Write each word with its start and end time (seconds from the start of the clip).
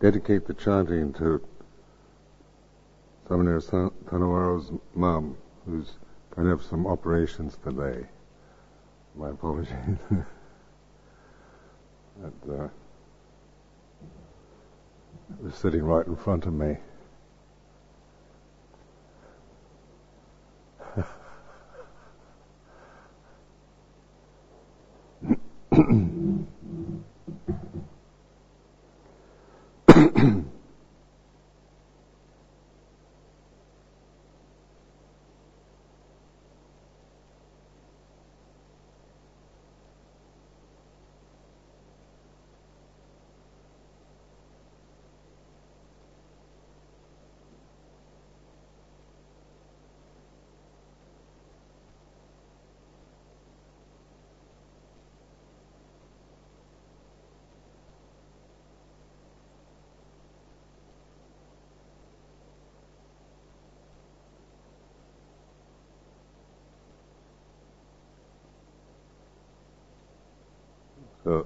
dedicate 0.00 0.46
the 0.46 0.54
chanting 0.54 1.12
to 1.14 1.42
Samaner 3.28 3.90
Tanawaro's 4.04 4.70
mom, 4.94 5.36
who's 5.64 5.94
going 6.34 6.46
to 6.46 6.56
have 6.56 6.62
some 6.62 6.86
operations 6.86 7.58
today. 7.64 8.06
My 9.16 9.30
apologies. 9.30 9.72
and, 10.10 10.26
uh, 12.50 12.68
was 15.40 15.54
sitting 15.54 15.82
right 15.82 16.06
in 16.06 16.14
front 16.16 16.46
of 16.46 16.52
me. 16.52 16.76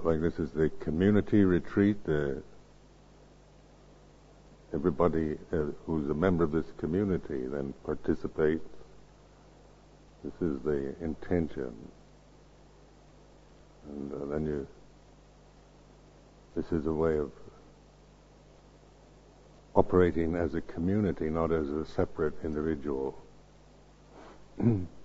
Like 0.03 0.21
this 0.21 0.39
is 0.39 0.51
the 0.51 0.69
community 0.79 1.43
retreat. 1.43 1.97
Uh, 2.07 2.41
everybody 4.73 5.37
uh, 5.51 5.65
who's 5.85 6.09
a 6.09 6.13
member 6.13 6.43
of 6.43 6.51
this 6.51 6.65
community 6.77 7.47
then 7.47 7.73
participates. 7.83 8.67
This 10.23 10.33
is 10.41 10.61
the 10.63 10.95
intention, 11.01 11.73
and 13.89 14.13
uh, 14.13 14.25
then 14.27 14.45
you. 14.45 14.67
This 16.55 16.71
is 16.71 16.85
a 16.85 16.93
way 16.93 17.17
of 17.17 17.31
operating 19.73 20.35
as 20.35 20.53
a 20.53 20.61
community, 20.61 21.29
not 21.29 21.51
as 21.51 21.69
a 21.69 21.85
separate 21.85 22.33
individual. 22.43 23.17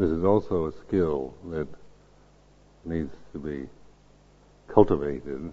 This 0.00 0.08
is 0.08 0.24
also 0.24 0.64
a 0.64 0.72
skill 0.72 1.34
that 1.50 1.68
needs 2.86 3.14
to 3.34 3.38
be 3.38 3.68
cultivated 4.66 5.52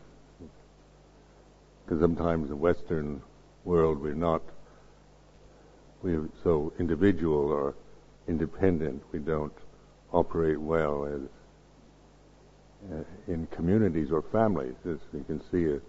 because 1.84 2.00
sometimes 2.00 2.44
in 2.44 2.50
the 2.52 2.56
Western 2.56 3.22
world 3.66 4.02
we're 4.02 4.14
not 4.14 4.42
we're 6.02 6.30
so 6.46 6.72
individual 6.80 7.52
or 7.52 7.76
independent. 8.30 9.04
We 9.12 9.20
don't 9.20 9.52
operate 10.14 10.62
well 10.62 11.06
as 11.06 11.20
uh, 12.90 13.04
in 13.28 13.48
communities 13.48 14.14
or 14.14 14.22
families. 14.22 14.76
As 14.90 15.00
you 15.14 15.26
can 15.26 15.42
see, 15.52 15.76
uh, 15.76 15.80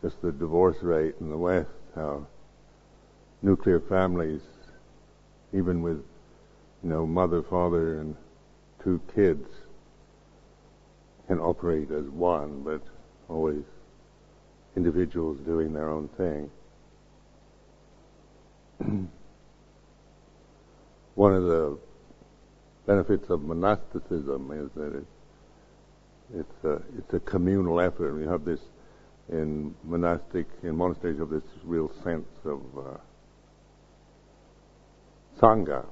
just 0.00 0.22
the 0.22 0.32
divorce 0.32 0.82
rate 0.82 1.16
in 1.20 1.28
the 1.28 1.36
West, 1.36 1.68
how 1.94 2.26
nuclear 3.42 3.80
families, 3.80 4.40
even 5.52 5.82
with 5.82 6.02
you 6.82 6.90
know, 6.90 7.06
mother, 7.06 7.42
father, 7.42 8.00
and 8.00 8.16
two 8.82 9.00
kids 9.14 9.48
can 11.26 11.38
operate 11.38 11.90
as 11.90 12.04
one, 12.04 12.62
but 12.62 12.82
always 13.28 13.62
individuals 14.76 15.38
doing 15.44 15.72
their 15.72 15.88
own 15.90 16.08
thing. 16.16 16.50
one 21.14 21.34
of 21.34 21.44
the 21.44 21.78
benefits 22.86 23.28
of 23.28 23.42
monasticism 23.42 24.50
is 24.52 24.70
that 24.74 24.94
it, 24.96 25.04
it's 26.34 26.64
a, 26.64 26.80
it's 26.96 27.12
a 27.12 27.20
communal 27.20 27.80
effort. 27.80 28.14
We 28.14 28.24
have 28.24 28.44
this 28.44 28.60
in 29.28 29.74
monastic 29.84 30.46
in 30.62 30.76
monasteries 30.76 31.20
of 31.20 31.28
this 31.28 31.42
real 31.64 31.92
sense 32.02 32.28
of 32.44 32.60
uh, 32.78 32.96
sangha, 35.38 35.84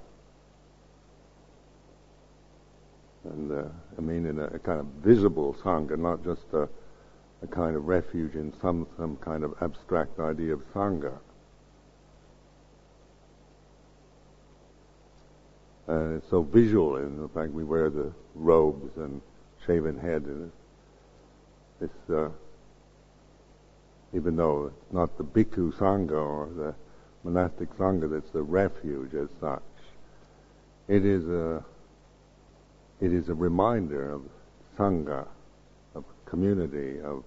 and 3.33 3.53
uh, 3.53 3.65
I 3.99 4.01
mean 4.01 4.27
in 4.27 4.39
a, 4.39 4.47
a, 4.47 4.59
kind 4.59 4.81
of 4.81 4.87
visible 5.05 5.57
sangha, 5.63 5.99
not 5.99 6.25
just 6.25 6.45
a, 6.53 6.69
a, 7.43 7.47
kind 7.49 7.77
of 7.77 7.87
refuge 7.87 8.35
in 8.35 8.53
some 8.61 8.87
some 8.97 9.17
kind 9.17 9.45
of 9.45 9.55
abstract 9.61 10.19
idea 10.19 10.55
of 10.55 10.63
sangha. 10.73 11.19
And 15.89 16.17
it's 16.17 16.29
so 16.31 16.43
visual 16.43 16.97
in 16.97 17.21
the 17.21 17.29
fact 17.29 17.53
we 17.53 17.63
wear 17.63 17.91
the 17.91 18.13
robes 18.35 18.97
and 18.97 19.21
shaven 19.67 19.99
head, 19.99 20.23
and 20.23 20.51
it's 21.81 22.11
uh, 22.11 22.29
even 24.13 24.37
though 24.37 24.67
it's 24.67 24.93
not 24.93 25.17
the 25.19 25.25
bhikkhu 25.25 25.73
sangha 25.75 26.13
or 26.13 26.49
the 26.57 26.75
monastic 27.23 27.73
sangha 27.77 28.11
that's 28.11 28.31
the 28.31 28.43
refuge 28.43 29.15
as 29.15 29.29
such, 29.41 29.63
it 30.89 31.05
is 31.05 31.25
a 31.29 31.65
it 33.01 33.13
is 33.13 33.29
a 33.29 33.35
reminder 33.35 34.13
of 34.13 34.23
sangha, 34.79 35.27
of 35.95 36.05
community, 36.25 37.01
of 37.01 37.25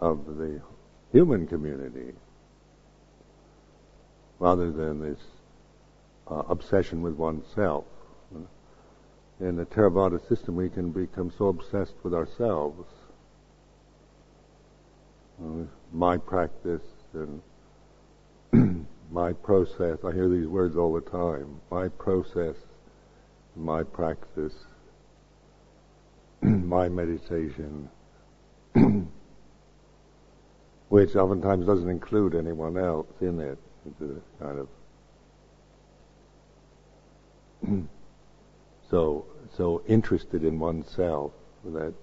of 0.00 0.36
the 0.36 0.60
human 1.12 1.46
community, 1.46 2.12
rather 4.38 4.70
than 4.70 5.00
this 5.00 5.20
uh, 6.30 6.42
obsession 6.48 7.02
with 7.02 7.14
oneself. 7.14 7.84
In 9.40 9.56
the 9.56 9.66
Theravada 9.66 10.26
system, 10.28 10.54
we 10.56 10.68
can 10.68 10.90
become 10.90 11.32
so 11.36 11.48
obsessed 11.48 11.94
with 12.02 12.14
ourselves. 12.14 12.86
Uh, 15.42 15.64
my 15.92 16.16
practice 16.16 16.82
and 17.12 17.42
my 19.10 19.32
process. 19.32 19.98
I 20.04 20.12
hear 20.12 20.28
these 20.28 20.46
words 20.46 20.76
all 20.76 20.92
the 20.92 21.00
time. 21.00 21.60
My 21.70 21.88
process 21.88 22.54
my 23.56 23.82
practice, 23.82 24.54
my 26.42 26.88
meditation, 26.88 27.88
which 30.88 31.14
oftentimes 31.16 31.66
doesn't 31.66 31.88
include 31.88 32.34
anyone 32.34 32.76
else 32.76 33.06
in 33.20 33.40
it. 33.40 33.58
It's 33.86 34.00
a 34.00 34.20
kind 34.42 34.58
of 34.58 34.68
so 38.90 39.26
so 39.56 39.82
interested 39.86 40.44
in 40.44 40.58
oneself 40.58 41.32
that 41.64 41.94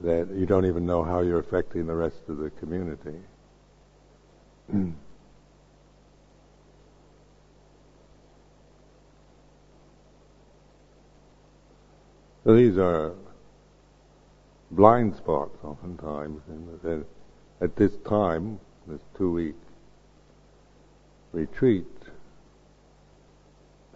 that 0.00 0.28
you 0.34 0.46
don't 0.46 0.66
even 0.66 0.86
know 0.86 1.04
how 1.04 1.20
you're 1.20 1.38
affecting 1.38 1.86
the 1.86 1.94
rest 1.94 2.20
of 2.28 2.38
the 2.38 2.50
community. 2.50 3.18
These 12.52 12.76
are 12.76 13.14
blind 14.70 15.16
spots 15.16 15.56
oftentimes. 15.64 16.42
And 16.48 17.04
at 17.60 17.76
this 17.76 17.92
time, 18.06 18.60
this 18.86 19.00
two-week 19.16 19.54
retreat, 21.32 21.86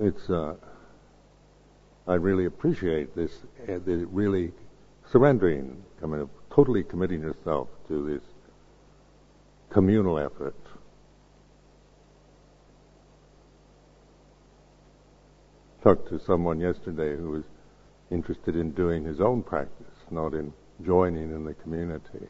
it's 0.00 0.30
uh, 0.30 0.54
I 2.06 2.14
really 2.14 2.46
appreciate 2.46 3.14
this, 3.14 3.42
uh, 3.68 3.78
the 3.84 4.06
really 4.10 4.52
surrendering, 5.12 5.84
mean, 6.06 6.26
totally 6.50 6.82
committing 6.82 7.20
yourself 7.20 7.68
to 7.88 8.06
this 8.06 8.22
communal 9.68 10.18
effort. 10.18 10.56
Talked 15.82 16.08
to 16.08 16.18
someone 16.18 16.60
yesterday 16.60 17.14
who 17.14 17.30
was 17.30 17.44
interested 18.10 18.56
in 18.56 18.72
doing 18.72 19.04
his 19.04 19.20
own 19.20 19.42
practice, 19.42 19.86
not 20.10 20.34
in 20.34 20.52
joining 20.84 21.30
in 21.30 21.44
the 21.44 21.54
community. 21.54 22.26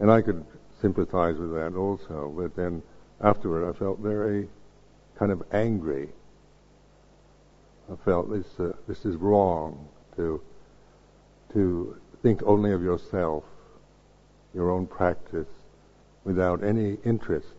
And 0.00 0.10
I 0.10 0.22
could 0.22 0.44
sympathize 0.80 1.36
with 1.36 1.54
that 1.54 1.74
also, 1.74 2.32
but 2.36 2.54
then 2.56 2.82
afterward 3.20 3.68
I 3.68 3.78
felt 3.78 3.98
very 3.98 4.48
kind 5.18 5.32
of 5.32 5.42
angry 5.52 6.10
I 7.90 7.94
felt 8.04 8.30
this 8.30 8.46
uh, 8.58 8.72
this 8.88 9.04
is 9.04 9.16
wrong 9.16 9.88
to 10.16 10.40
to 11.52 11.96
think 12.22 12.42
only 12.42 12.72
of 12.72 12.82
yourself, 12.82 13.44
your 14.52 14.70
own 14.70 14.86
practice, 14.86 15.46
without 16.24 16.64
any 16.64 16.98
interest 17.04 17.54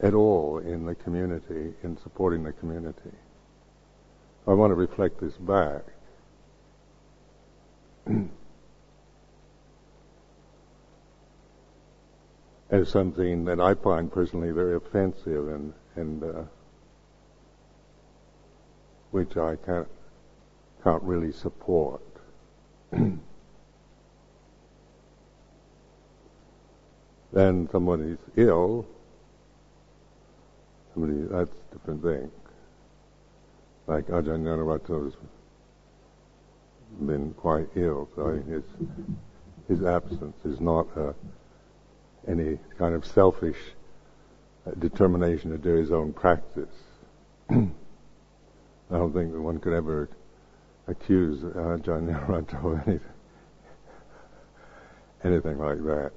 at 0.00 0.12
all 0.12 0.58
in 0.58 0.86
the 0.86 0.94
community, 0.96 1.72
in 1.84 1.96
supporting 2.02 2.42
the 2.42 2.52
community. 2.52 3.12
I 4.46 4.52
want 4.52 4.70
to 4.70 4.74
reflect 4.74 5.20
this 5.20 5.34
back. 5.34 5.82
as 12.74 12.88
something 12.88 13.44
that 13.44 13.60
I 13.60 13.74
find 13.74 14.10
personally 14.10 14.50
very 14.50 14.74
offensive 14.74 15.48
and, 15.48 15.72
and 15.94 16.24
uh, 16.24 16.42
which 19.12 19.36
I 19.36 19.54
can't, 19.64 19.86
can't 20.82 21.02
really 21.04 21.30
support. 21.30 22.02
then 27.32 27.68
someone 27.70 28.00
is 28.02 28.18
ill, 28.36 28.86
somebody, 30.92 31.28
that's 31.30 31.50
a 31.50 31.74
different 31.74 32.02
thing. 32.02 32.30
Like 33.86 34.06
Ajahn 34.06 34.42
Nyanarato's 34.42 35.14
been 37.00 37.34
quite 37.34 37.68
ill, 37.76 38.08
so 38.14 38.42
his, 38.48 38.62
his 39.68 39.84
absence 39.84 40.36
is 40.44 40.60
not 40.60 40.86
a, 40.96 41.14
any 42.26 42.58
kind 42.78 42.94
of 42.94 43.04
selfish 43.04 43.58
uh, 44.66 44.70
determination 44.78 45.50
to 45.50 45.58
do 45.58 45.74
his 45.74 45.90
own 45.92 46.12
practice. 46.12 46.74
I 47.50 47.66
don't 48.90 49.12
think 49.12 49.32
that 49.32 49.40
one 49.40 49.58
could 49.58 49.74
ever 49.74 50.08
accuse 50.86 51.42
Ajahn 51.42 51.82
John 51.84 52.08
of 52.08 52.86
anything, 52.86 53.00
anything 55.24 55.58
like 55.58 55.78
that. 55.84 56.12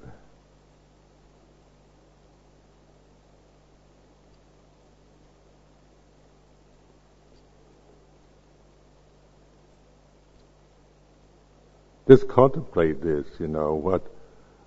Just 12.07 12.27
contemplate 12.29 13.01
this, 13.01 13.25
you 13.37 13.47
know, 13.47 13.73
what, 13.73 14.01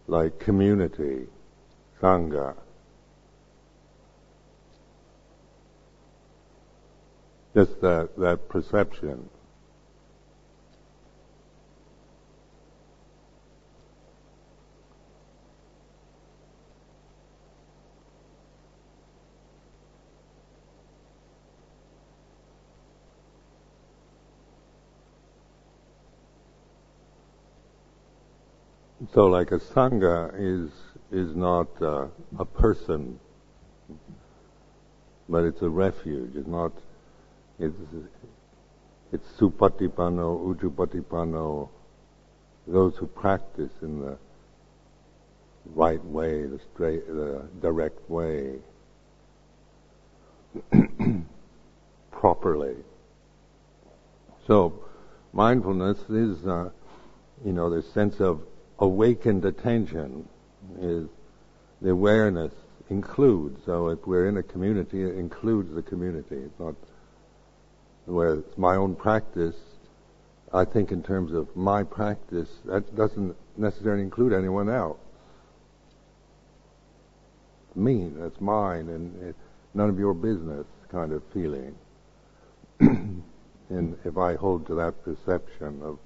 like 0.06 0.38
community, 0.38 1.26
Sangha, 2.00 2.54
just 7.54 7.80
that, 7.80 8.10
that 8.18 8.48
perception. 8.48 9.28
So, 29.12 29.26
like 29.26 29.50
a 29.50 29.58
sangha 29.58 30.32
is 30.38 30.70
is 31.10 31.34
not 31.34 31.66
uh, 31.82 32.06
a 32.38 32.44
person, 32.44 33.18
but 35.28 35.42
it's 35.42 35.62
a 35.62 35.68
refuge. 35.68 36.36
It's 36.36 36.46
not. 36.46 36.70
It's 37.58 37.74
it's 39.12 39.26
supatipanno, 39.32 40.54
ujupatipanno, 40.54 41.68
those 42.68 42.96
who 42.96 43.06
practice 43.08 43.72
in 43.82 44.00
the 44.00 44.16
right 45.74 46.04
way, 46.04 46.46
the 46.46 46.60
straight, 46.72 47.04
the 47.08 47.42
direct 47.60 48.08
way, 48.08 48.58
properly. 52.12 52.76
So, 54.46 54.84
mindfulness 55.32 55.98
is, 56.08 56.46
uh, 56.46 56.70
you 57.44 57.52
know, 57.52 57.70
the 57.70 57.82
sense 57.82 58.20
of 58.20 58.42
awakened 58.80 59.44
attention 59.44 60.26
is 60.80 61.08
the 61.80 61.90
awareness 61.90 62.52
includes. 62.88 63.60
So 63.64 63.88
if 63.88 64.06
we're 64.06 64.28
in 64.28 64.36
a 64.36 64.42
community, 64.42 65.02
it 65.02 65.14
includes 65.16 65.72
the 65.74 65.82
community. 65.82 66.36
It's 66.36 66.58
not 66.58 66.74
where 68.06 68.34
it's 68.34 68.58
my 68.58 68.76
own 68.76 68.96
practice. 68.96 69.56
I 70.52 70.64
think 70.64 70.90
in 70.90 71.02
terms 71.02 71.32
of 71.32 71.54
my 71.54 71.84
practice, 71.84 72.48
that 72.64 72.96
doesn't 72.96 73.36
necessarily 73.56 74.02
include 74.02 74.32
anyone 74.32 74.68
else. 74.68 74.98
Me, 77.76 78.10
that's 78.16 78.40
mine, 78.40 78.88
and 78.88 79.34
none 79.74 79.88
of 79.88 79.98
your 79.98 80.12
business 80.12 80.66
kind 80.90 81.12
of 81.12 81.22
feeling. 81.32 81.76
and 82.80 83.96
if 84.04 84.18
I 84.18 84.34
hold 84.34 84.66
to 84.66 84.74
that 84.74 85.04
perception 85.04 85.80
of 85.82 85.98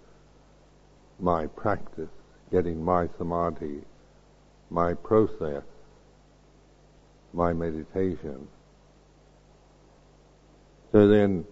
my 1.18 1.46
practice, 1.46 2.10
getting 2.50 2.82
my 2.82 3.08
samadhi, 3.18 3.82
my 4.70 4.94
process, 4.94 5.62
my 7.32 7.52
meditation. 7.52 8.48
So 10.92 11.08
then, 11.08 11.44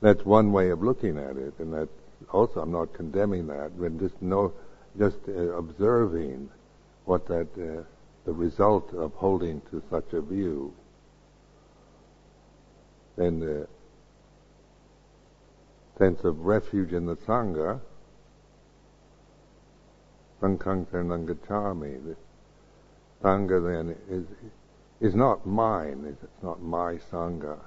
that's 0.00 0.24
one 0.24 0.52
way 0.52 0.70
of 0.70 0.82
looking 0.82 1.18
at 1.18 1.36
it, 1.36 1.54
and 1.58 1.72
that 1.74 1.88
also 2.32 2.60
I'm 2.60 2.72
not 2.72 2.92
condemning 2.94 3.46
that, 3.48 3.78
but 3.78 3.98
just 3.98 4.20
know, 4.22 4.52
just 4.98 5.18
uh, 5.28 5.32
observing 5.56 6.48
what 7.04 7.26
that 7.26 7.48
uh, 7.56 7.82
the 8.24 8.32
result 8.32 8.92
of 8.94 9.12
holding 9.14 9.60
to 9.70 9.82
such 9.90 10.12
a 10.12 10.20
view. 10.20 10.72
Then 13.16 13.40
the 13.40 13.66
sense 15.98 16.22
of 16.24 16.40
refuge 16.40 16.92
in 16.92 17.06
the 17.06 17.16
sangha 17.16 17.80
Sanghang 20.40 20.86
Saranang 20.86 21.26
Gacchami. 21.26 22.00
The 22.04 22.16
Sangha 23.22 23.62
then 23.62 23.96
is, 24.08 24.24
is 25.00 25.14
not 25.14 25.46
mine, 25.46 26.06
it's 26.08 26.42
not 26.42 26.62
my 26.62 26.98
Sangha. 27.12 27.58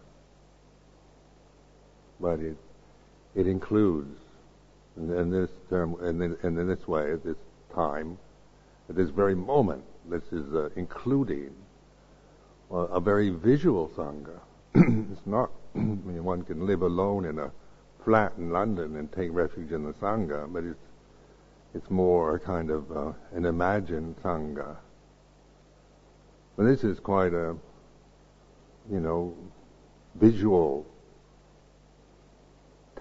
But 2.19 2.39
it, 2.39 2.57
it 3.35 3.47
includes, 3.47 4.17
in 4.97 5.29
this 5.29 5.49
term, 5.69 5.95
and 6.01 6.21
in, 6.21 6.37
in 6.43 6.67
this 6.67 6.87
way, 6.87 7.11
at 7.11 7.23
this 7.23 7.37
time, 7.73 8.17
at 8.89 8.95
this 8.95 9.09
very 9.09 9.35
moment, 9.35 9.83
this 10.09 10.23
is 10.31 10.53
uh, 10.53 10.69
including 10.75 11.51
well, 12.69 12.89
a 12.91 12.99
very 12.99 13.29
visual 13.29 13.89
Sangha. 13.95 14.39
it's 15.11 15.25
not, 15.25 15.51
I 15.75 15.79
mean, 15.79 16.23
one 16.23 16.41
can 16.43 16.65
live 16.65 16.81
alone 16.81 17.25
in 17.25 17.39
a 17.39 17.51
flat 18.03 18.33
in 18.37 18.51
London 18.51 18.95
and 18.97 19.11
take 19.11 19.31
refuge 19.31 19.71
in 19.71 19.83
the 19.83 19.93
Sangha, 19.93 20.51
but 20.51 20.63
it's 20.63 20.79
it's 21.73 21.89
more 21.89 22.35
a 22.35 22.39
kind 22.39 22.69
of 22.69 22.91
uh, 22.91 23.13
an 23.33 23.45
imagined 23.45 24.15
sangha. 24.23 24.77
But 26.55 26.65
this 26.65 26.83
is 26.83 26.99
quite 26.99 27.33
a, 27.33 27.55
you 28.91 28.99
know, 28.99 29.35
visual, 30.15 30.85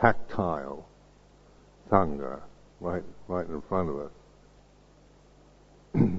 tactile 0.00 0.88
sangha 1.90 2.40
right, 2.80 3.02
right 3.28 3.46
in 3.46 3.60
front 3.62 3.90
of 3.90 3.98
us. 3.98 4.10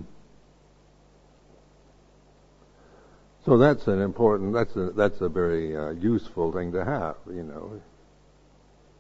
so 3.46 3.58
that's 3.58 3.88
an 3.88 4.00
important, 4.00 4.54
that's 4.54 4.76
a, 4.76 4.92
that's 4.92 5.22
a 5.22 5.30
very 5.30 5.76
uh, 5.76 5.90
useful 5.90 6.52
thing 6.52 6.72
to 6.74 6.86
have, 6.86 7.16
you 7.28 7.44
know 7.44 7.82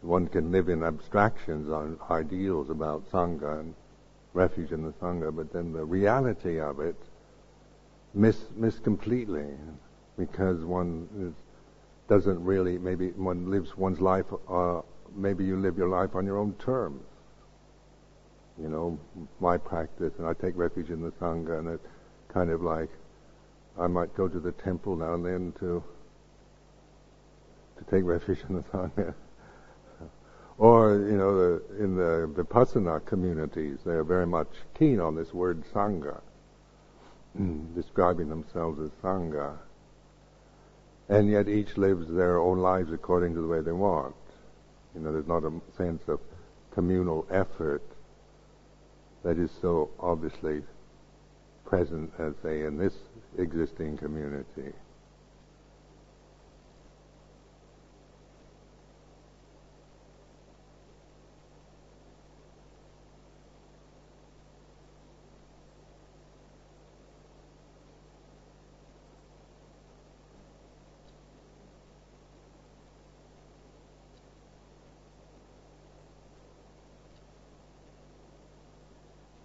one 0.03 0.27
can 0.27 0.51
live 0.51 0.69
in 0.69 0.83
abstractions 0.83 1.71
on 1.71 1.97
ideals 2.11 2.69
about 2.69 3.09
Sangha 3.09 3.61
and 3.61 3.73
refuge 4.33 4.71
in 4.71 4.83
the 4.83 4.91
Sangha, 4.93 5.33
but 5.33 5.53
then 5.53 5.71
the 5.71 5.85
reality 5.85 6.59
of 6.59 6.79
it 6.79 6.95
miss, 8.13 8.37
miss 8.55 8.79
completely 8.79 9.47
because 10.17 10.59
one 10.65 11.07
is, 11.17 11.33
doesn't 12.09 12.43
really, 12.43 12.77
maybe 12.77 13.09
one 13.11 13.49
lives 13.49 13.77
one's 13.77 14.01
life, 14.01 14.25
uh, 14.49 14.81
maybe 15.15 15.45
you 15.45 15.57
live 15.57 15.77
your 15.77 15.89
life 15.89 16.15
on 16.15 16.25
your 16.25 16.37
own 16.37 16.53
terms. 16.55 17.01
You 18.61 18.69
know, 18.69 18.99
my 19.39 19.57
practice, 19.57 20.13
and 20.19 20.27
I 20.27 20.33
take 20.33 20.55
refuge 20.57 20.89
in 20.89 21.01
the 21.01 21.11
Sangha, 21.13 21.59
and 21.59 21.67
it's 21.69 21.87
kind 22.27 22.51
of 22.51 22.61
like 22.61 22.89
I 23.79 23.87
might 23.87 24.13
go 24.15 24.27
to 24.27 24.39
the 24.39 24.51
temple 24.51 24.95
now 24.95 25.15
and 25.15 25.25
then 25.25 25.53
to 25.59 25.83
to 27.77 27.83
take 27.89 28.03
refuge 28.03 28.39
in 28.47 28.57
the 28.57 28.61
Sangha. 28.63 29.15
Or, 30.57 30.93
you 30.95 31.17
know, 31.17 31.35
the, 31.35 31.83
in 31.83 31.95
the 31.95 32.29
Vipassana 32.35 33.05
communities, 33.05 33.79
they 33.85 33.93
are 33.93 34.03
very 34.03 34.27
much 34.27 34.49
keen 34.77 34.99
on 34.99 35.15
this 35.15 35.33
word 35.33 35.63
Sangha, 35.73 36.21
mm, 37.39 37.73
describing 37.75 38.29
themselves 38.29 38.79
as 38.79 38.91
Sangha. 39.01 39.57
and 41.09 41.29
yet 41.29 41.47
each 41.49 41.77
lives 41.77 42.07
their 42.09 42.39
own 42.39 42.59
lives 42.59 42.91
according 42.93 43.33
to 43.35 43.41
the 43.41 43.47
way 43.47 43.61
they 43.61 43.71
want. 43.71 44.15
You 44.95 45.01
know, 45.01 45.11
there's 45.11 45.27
not 45.27 45.43
a 45.43 45.51
sense 45.75 46.03
of 46.07 46.19
communal 46.71 47.25
effort 47.31 47.83
that 49.23 49.37
is 49.37 49.51
so 49.61 49.89
obviously 49.99 50.61
present 51.65 52.11
as 52.19 52.33
say 52.43 52.61
in 52.61 52.77
this 52.77 52.93
existing 53.37 53.97
community. 53.97 54.71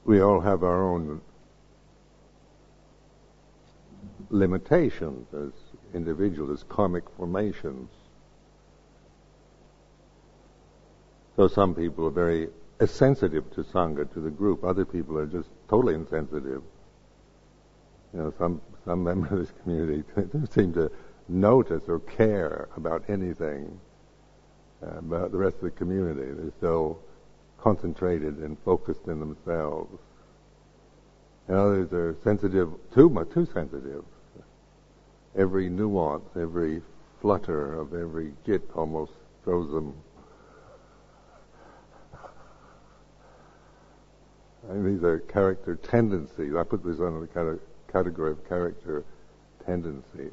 We 0.08 0.22
all 0.22 0.40
have 0.40 0.62
our 0.62 0.82
own 0.82 1.20
limitations 4.30 5.26
as 5.34 5.52
individuals, 5.92 6.50
as 6.50 6.64
karmic 6.66 7.04
formations. 7.18 7.90
So 11.36 11.46
some 11.46 11.74
people 11.74 12.06
are 12.06 12.10
very 12.10 12.48
sensitive 12.86 13.50
to 13.52 13.62
Sangha, 13.62 14.10
to 14.14 14.20
the 14.20 14.30
group. 14.30 14.64
Other 14.64 14.86
people 14.86 15.18
are 15.18 15.26
just 15.26 15.50
totally 15.68 15.94
insensitive. 15.94 16.62
You 18.14 18.18
know, 18.18 18.34
some, 18.38 18.62
some 18.86 19.04
members 19.04 19.30
of 19.30 19.38
this 19.40 19.52
community 19.62 20.04
don't 20.16 20.50
seem 20.50 20.72
to 20.72 20.90
notice 21.28 21.82
or 21.86 22.00
care 22.00 22.70
about 22.78 23.04
anything 23.10 23.78
uh, 24.82 25.00
about 25.00 25.32
the 25.32 25.38
rest 25.38 25.56
of 25.56 25.64
the 25.64 25.70
community. 25.70 26.32
They're 26.32 26.52
so 26.62 26.98
concentrated 27.60 28.38
and 28.38 28.56
focused 28.64 29.06
in 29.06 29.20
themselves. 29.20 29.98
And 31.48 31.56
others 31.56 31.92
are 31.92 32.16
sensitive, 32.22 32.70
too 32.94 33.08
much, 33.08 33.30
too 33.30 33.46
sensitive. 33.52 34.04
Every 35.36 35.68
nuance, 35.68 36.28
every 36.36 36.82
flutter 37.20 37.74
of 37.78 37.94
every 37.94 38.32
jit 38.44 38.62
almost 38.74 39.12
throws 39.44 39.70
them. 39.72 39.94
And 44.68 44.84
these 44.84 45.02
are 45.02 45.20
character 45.20 45.76
tendencies. 45.76 46.54
I 46.54 46.62
put 46.62 46.84
this 46.84 47.00
under 47.00 47.20
the 47.20 47.58
category 47.90 48.32
of 48.32 48.46
character 48.48 49.04
tendencies. 49.64 50.32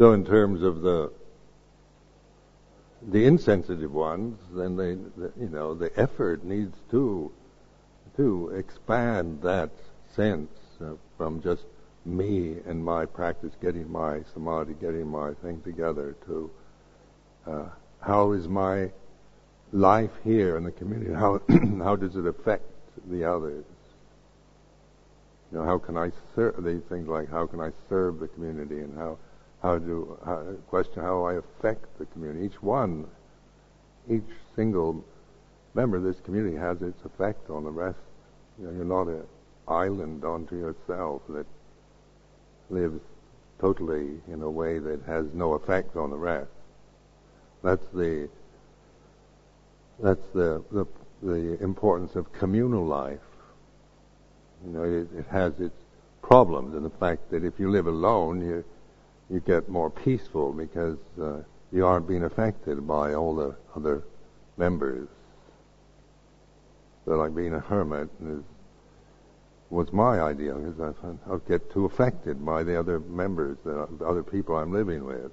So 0.00 0.14
in 0.14 0.24
terms 0.24 0.62
of 0.62 0.80
the 0.80 1.12
the 3.02 3.26
insensitive 3.26 3.92
ones, 3.92 4.38
then 4.52 4.76
they, 4.76 4.94
the, 4.94 5.30
you 5.38 5.50
know, 5.50 5.74
the 5.74 5.90
effort 6.00 6.42
needs 6.42 6.74
to 6.90 7.30
to 8.16 8.48
expand 8.56 9.42
that 9.42 9.70
sense 10.16 10.48
uh, 10.80 10.92
from 11.18 11.42
just 11.42 11.64
me 12.06 12.56
and 12.66 12.82
my 12.82 13.04
practice, 13.04 13.52
getting 13.60 13.92
my 13.92 14.20
samadhi, 14.32 14.72
getting 14.80 15.06
my 15.06 15.34
thing 15.42 15.60
together, 15.60 16.16
to 16.24 16.50
uh, 17.46 17.64
how 18.00 18.32
is 18.32 18.48
my 18.48 18.90
life 19.70 20.12
here 20.24 20.56
in 20.56 20.64
the 20.64 20.72
community? 20.72 21.12
How 21.12 21.42
how 21.84 21.94
does 21.94 22.16
it 22.16 22.24
affect 22.24 22.64
the 23.10 23.24
others? 23.24 23.66
You 25.52 25.58
know, 25.58 25.64
how 25.64 25.76
can 25.76 25.98
I 25.98 26.10
serve 26.34 26.64
these 26.64 26.84
things 26.88 27.06
like 27.06 27.30
how 27.30 27.46
can 27.46 27.60
I 27.60 27.72
serve 27.90 28.18
the 28.18 28.28
community 28.28 28.78
and 28.78 28.96
how 28.96 29.18
how 29.62 29.78
do 29.78 30.18
how, 30.24 30.42
question 30.68 31.02
how 31.02 31.24
I 31.24 31.34
affect 31.34 31.98
the 31.98 32.06
community. 32.06 32.46
Each 32.46 32.62
one, 32.62 33.06
each 34.08 34.22
single 34.56 35.04
member 35.74 35.96
of 35.96 36.02
this 36.02 36.20
community 36.20 36.56
has 36.56 36.80
its 36.82 37.04
effect 37.04 37.50
on 37.50 37.64
the 37.64 37.70
rest. 37.70 37.98
You 38.58 38.66
know, 38.66 38.72
you're 38.72 38.84
not 38.84 39.08
an 39.08 39.24
island 39.68 40.24
unto 40.24 40.56
yourself 40.56 41.22
that 41.28 41.46
lives 42.70 43.00
totally 43.60 44.20
in 44.28 44.42
a 44.42 44.50
way 44.50 44.78
that 44.78 45.02
has 45.06 45.26
no 45.34 45.52
effect 45.52 45.96
on 45.96 46.10
the 46.10 46.16
rest. 46.16 46.50
That's 47.62 47.86
the 47.92 48.28
that's 50.02 50.26
the 50.34 50.64
the, 50.72 50.86
the 51.22 51.62
importance 51.62 52.16
of 52.16 52.32
communal 52.32 52.86
life 52.86 53.20
you 54.64 54.72
know, 54.72 54.82
it, 54.84 55.08
it 55.18 55.26
has 55.30 55.58
its 55.58 55.76
problems 56.22 56.74
in 56.74 56.82
the 56.82 56.90
fact 56.90 57.30
that 57.30 57.44
if 57.44 57.58
you 57.58 57.70
live 57.70 57.86
alone, 57.86 58.44
you 58.44 58.64
you 59.30 59.40
get 59.40 59.68
more 59.68 59.90
peaceful 59.90 60.52
because 60.52 60.98
uh, 61.20 61.38
you 61.72 61.86
aren't 61.86 62.08
being 62.08 62.24
affected 62.24 62.86
by 62.86 63.14
all 63.14 63.34
the 63.34 63.54
other 63.76 64.02
members. 64.56 65.08
So 67.04 67.12
like 67.12 67.34
being 67.34 67.54
a 67.54 67.60
hermit 67.60 68.08
is, 68.24 68.42
was 69.70 69.92
my 69.92 70.20
idea 70.20 70.54
because 70.54 70.94
I, 71.04 71.32
I 71.32 71.38
get 71.48 71.72
too 71.72 71.84
affected 71.84 72.44
by 72.44 72.64
the 72.64 72.78
other 72.78 72.98
members, 72.98 73.56
the, 73.64 73.88
the 73.98 74.04
other 74.04 74.24
people 74.24 74.56
I'm 74.56 74.72
living 74.72 75.04
with. 75.04 75.30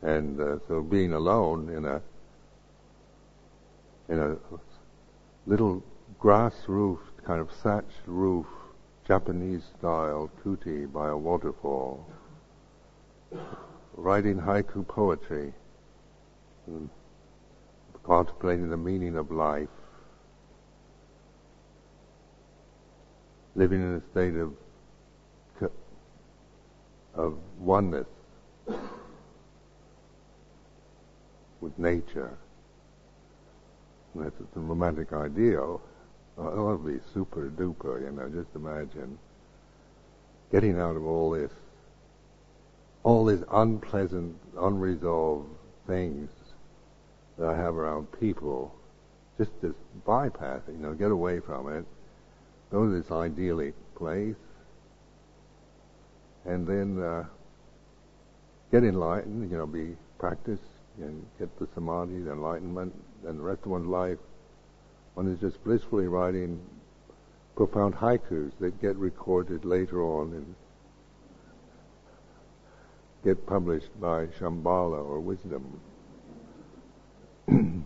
And 0.00 0.40
uh, 0.40 0.58
so 0.68 0.80
being 0.80 1.12
alone 1.12 1.68
in 1.68 1.84
a 1.84 2.00
in 4.08 4.18
a 4.18 4.36
little 5.46 5.82
grass 6.18 6.54
roofed, 6.66 7.24
kind 7.24 7.40
of 7.40 7.50
thatched 7.50 8.06
roof, 8.06 8.46
Japanese 9.08 9.62
style 9.78 10.30
kuti 10.44 10.84
by 10.92 11.08
a 11.08 11.16
waterfall, 11.16 12.06
writing 13.96 14.38
haiku 14.38 14.86
poetry, 14.86 15.54
mm, 16.70 16.86
contemplating 18.04 18.68
the 18.68 18.76
meaning 18.76 19.16
of 19.16 19.30
life, 19.30 19.68
living 23.54 23.80
in 23.80 23.94
a 23.94 24.02
state 24.12 24.36
of 24.36 24.52
of 27.14 27.36
oneness 27.58 28.06
with 31.60 31.76
nature. 31.78 32.38
That's 34.14 34.34
a 34.54 34.60
romantic 34.60 35.12
ideal. 35.12 35.80
Oh, 36.40 36.70
it 36.70 36.78
would 36.78 36.86
be 36.86 37.00
super 37.12 37.50
duper, 37.50 38.00
you 38.00 38.12
know, 38.12 38.28
just 38.28 38.54
imagine 38.54 39.18
getting 40.52 40.78
out 40.78 40.94
of 40.94 41.04
all 41.04 41.30
this, 41.30 41.50
all 43.02 43.24
these 43.24 43.42
unpleasant, 43.50 44.36
unresolved 44.56 45.48
things 45.88 46.30
that 47.38 47.48
I 47.48 47.56
have 47.56 47.74
around 47.74 48.06
people, 48.20 48.72
just 49.36 49.50
just 49.60 49.78
bypass 50.04 50.60
it, 50.68 50.72
you 50.72 50.78
know, 50.78 50.94
get 50.94 51.10
away 51.10 51.40
from 51.40 51.72
it, 51.72 51.84
go 52.70 52.84
to 52.84 53.02
this 53.02 53.10
idyllic 53.10 53.74
place, 53.96 54.36
and 56.44 56.68
then 56.68 57.02
uh, 57.02 57.24
get 58.70 58.84
enlightened, 58.84 59.50
you 59.50 59.56
know, 59.56 59.66
be 59.66 59.96
practice 60.20 60.60
and 61.00 61.26
get 61.38 61.58
the 61.58 61.66
samadhi, 61.74 62.20
the 62.20 62.30
enlightenment, 62.30 62.94
and 63.26 63.40
the 63.40 63.42
rest 63.42 63.62
of 63.64 63.72
one's 63.72 63.88
life 63.88 64.18
one 65.18 65.26
is 65.26 65.40
just 65.40 65.64
blissfully 65.64 66.06
writing 66.06 66.60
profound 67.56 67.92
haikus 67.92 68.52
that 68.60 68.80
get 68.80 68.94
recorded 68.94 69.64
later 69.64 70.00
on 70.00 70.32
and 70.32 70.54
get 73.24 73.44
published 73.44 73.88
by 74.00 74.26
Shambhala 74.26 75.04
or 75.04 75.18
Wisdom. 75.18 75.80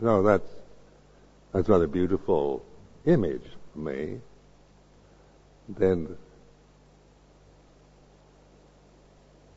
no, 0.00 0.22
that's 0.22 0.48
that's 1.52 1.68
rather 1.68 1.88
beautiful 1.88 2.64
image 3.04 3.42
for 3.72 3.80
me 3.80 4.20
then 5.68 6.16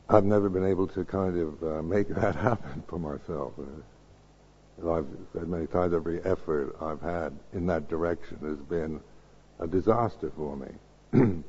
I've 0.08 0.24
never 0.24 0.48
been 0.48 0.66
able 0.66 0.86
to 0.88 1.04
kind 1.04 1.38
of 1.38 1.62
uh, 1.62 1.82
make 1.82 2.08
that 2.08 2.34
happen 2.48 2.82
for 2.88 2.98
myself. 2.98 3.52
Uh, 3.58 4.90
I've 4.90 5.06
said 5.32 5.48
many 5.48 5.66
times, 5.66 5.92
every 5.92 6.22
effort 6.24 6.76
I've 6.80 7.00
had 7.00 7.36
in 7.52 7.66
that 7.66 7.88
direction 7.88 8.38
has 8.42 8.58
been 8.58 9.00
a 9.58 9.66
disaster 9.66 10.32
for 10.36 10.56
me. 10.56 10.68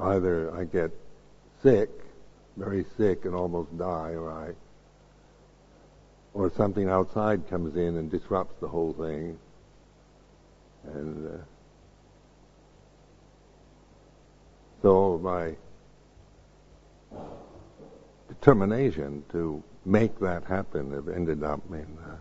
Either 0.00 0.56
I 0.56 0.64
get 0.64 0.92
sick, 1.62 1.90
very 2.56 2.86
sick, 2.96 3.24
and 3.24 3.34
almost 3.34 3.76
die, 3.76 4.14
or 4.14 4.30
I 4.30 4.52
or 6.34 6.52
something 6.56 6.88
outside 6.88 7.48
comes 7.50 7.74
in 7.76 7.96
and 7.96 8.10
disrupts 8.10 8.54
the 8.60 8.68
whole 8.68 8.92
thing. 8.92 9.36
And 10.84 11.26
uh, 11.26 11.38
so 14.82 15.18
my 15.22 15.54
determination 18.28 19.24
to 19.32 19.62
make 19.84 20.18
that 20.20 20.44
happen 20.44 20.92
have 20.92 21.08
ended 21.08 21.42
up 21.42 21.60
in, 21.70 21.98
uh, 22.06 22.16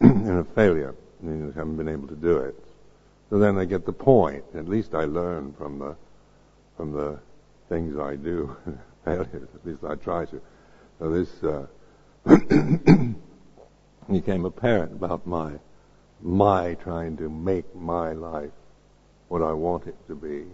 in 0.00 0.38
a 0.38 0.44
failure. 0.44 0.94
I, 1.24 1.28
I 1.28 1.52
haven't 1.54 1.76
been 1.76 1.88
able 1.88 2.08
to 2.08 2.16
do 2.16 2.38
it. 2.38 2.56
So 3.30 3.38
then 3.38 3.56
I 3.58 3.64
get 3.64 3.86
the 3.86 3.92
point. 3.92 4.44
At 4.54 4.68
least 4.68 4.94
I 4.94 5.04
learn 5.04 5.54
from 5.54 5.78
the 5.78 5.96
from 6.76 6.92
the 6.92 7.18
things 7.68 7.98
I 7.98 8.16
do, 8.16 8.56
failures. 9.04 9.48
At 9.54 9.66
least 9.66 9.84
I 9.84 9.94
try 9.94 10.24
to. 10.26 10.40
So 10.98 11.10
this 11.10 11.42
uh, 11.44 11.66
became 14.10 14.44
apparent 14.44 14.92
about 14.92 15.26
my 15.26 15.52
my 16.20 16.74
trying 16.74 17.16
to 17.16 17.28
make 17.28 17.74
my 17.74 18.12
life 18.12 18.50
what 19.28 19.42
I 19.42 19.52
want 19.52 19.86
it 19.86 19.96
to 20.08 20.14
be. 20.14 20.44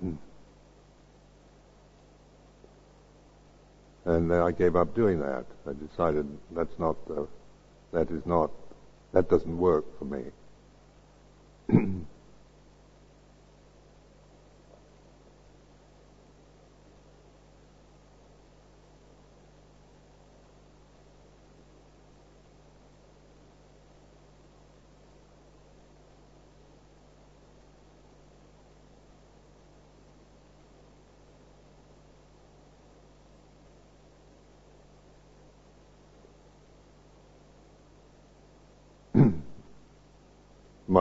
Hmm. 0.00 0.14
And 4.04 4.32
uh, 4.32 4.44
I 4.44 4.52
gave 4.52 4.74
up 4.76 4.94
doing 4.94 5.20
that. 5.20 5.44
I 5.66 5.72
decided 5.72 6.26
that's 6.50 6.78
not 6.78 6.96
the, 7.06 7.26
that 7.92 8.10
is 8.10 8.26
not, 8.26 8.50
that 9.12 9.30
doesn't 9.30 9.56
work 9.56 9.84
for 9.98 10.04
me. 10.04 10.24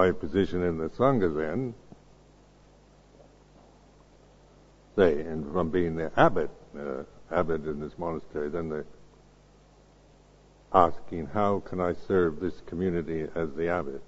my 0.02 0.12
position 0.12 0.64
in 0.64 0.80
the 0.80 0.90
Sangha 0.90 1.30
then, 1.36 1.76
say, 4.96 5.22
and 5.22 5.52
from 5.54 5.70
being 5.70 5.96
the 5.96 6.12
abbot, 6.18 6.50
uh, 6.76 7.04
abbot 7.32 7.64
in 7.68 7.80
this 7.80 7.96
monastery, 8.00 8.50
then 8.50 8.70
the 8.70 8.84
asking, 10.74 11.28
how 11.28 11.60
can 11.60 11.80
I 11.80 11.94
serve 12.08 12.40
this 12.40 12.62
community 12.66 13.28
as 13.36 13.50
the 13.56 13.68
abbot? 13.68 14.02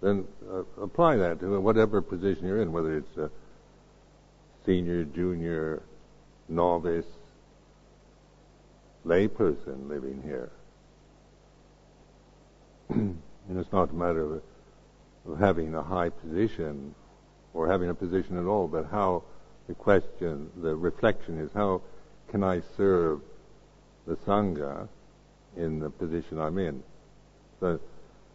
Then 0.00 0.26
uh, 0.50 0.62
apply 0.80 1.16
that 1.16 1.40
to 1.40 1.60
whatever 1.60 2.00
position 2.00 2.46
you're 2.46 2.62
in, 2.62 2.72
whether 2.72 2.96
it's 2.96 3.18
a 3.18 3.30
senior, 4.64 5.04
junior, 5.04 5.82
novice, 6.48 7.12
layperson 9.04 9.86
living 9.86 10.22
here. 10.24 10.50
And 13.48 13.58
it's 13.58 13.72
not 13.72 13.90
a 13.90 13.94
matter 13.94 14.36
of, 14.36 14.42
of 15.28 15.38
having 15.38 15.74
a 15.74 15.82
high 15.82 16.10
position 16.10 16.94
or 17.54 17.68
having 17.68 17.90
a 17.90 17.94
position 17.94 18.38
at 18.38 18.46
all, 18.46 18.68
but 18.68 18.86
how 18.90 19.24
the 19.68 19.74
question, 19.74 20.50
the 20.60 20.74
reflection 20.74 21.38
is 21.38 21.50
how 21.54 21.82
can 22.30 22.42
I 22.42 22.62
serve 22.76 23.20
the 24.06 24.16
Sangha 24.16 24.88
in 25.56 25.80
the 25.80 25.90
position 25.90 26.40
I'm 26.40 26.58
in? 26.58 26.82
So, 27.60 27.78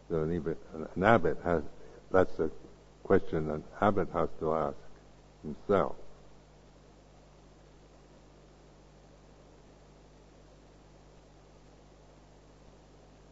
so 0.09 0.21
an, 0.21 0.55
an 0.95 1.03
abbot 1.03 1.37
has, 1.43 1.63
that's 2.11 2.39
a 2.39 2.49
question 3.03 3.49
an 3.49 3.63
abbot 3.81 4.09
has 4.13 4.29
to 4.39 4.53
ask 4.53 4.77
himself. 5.43 5.95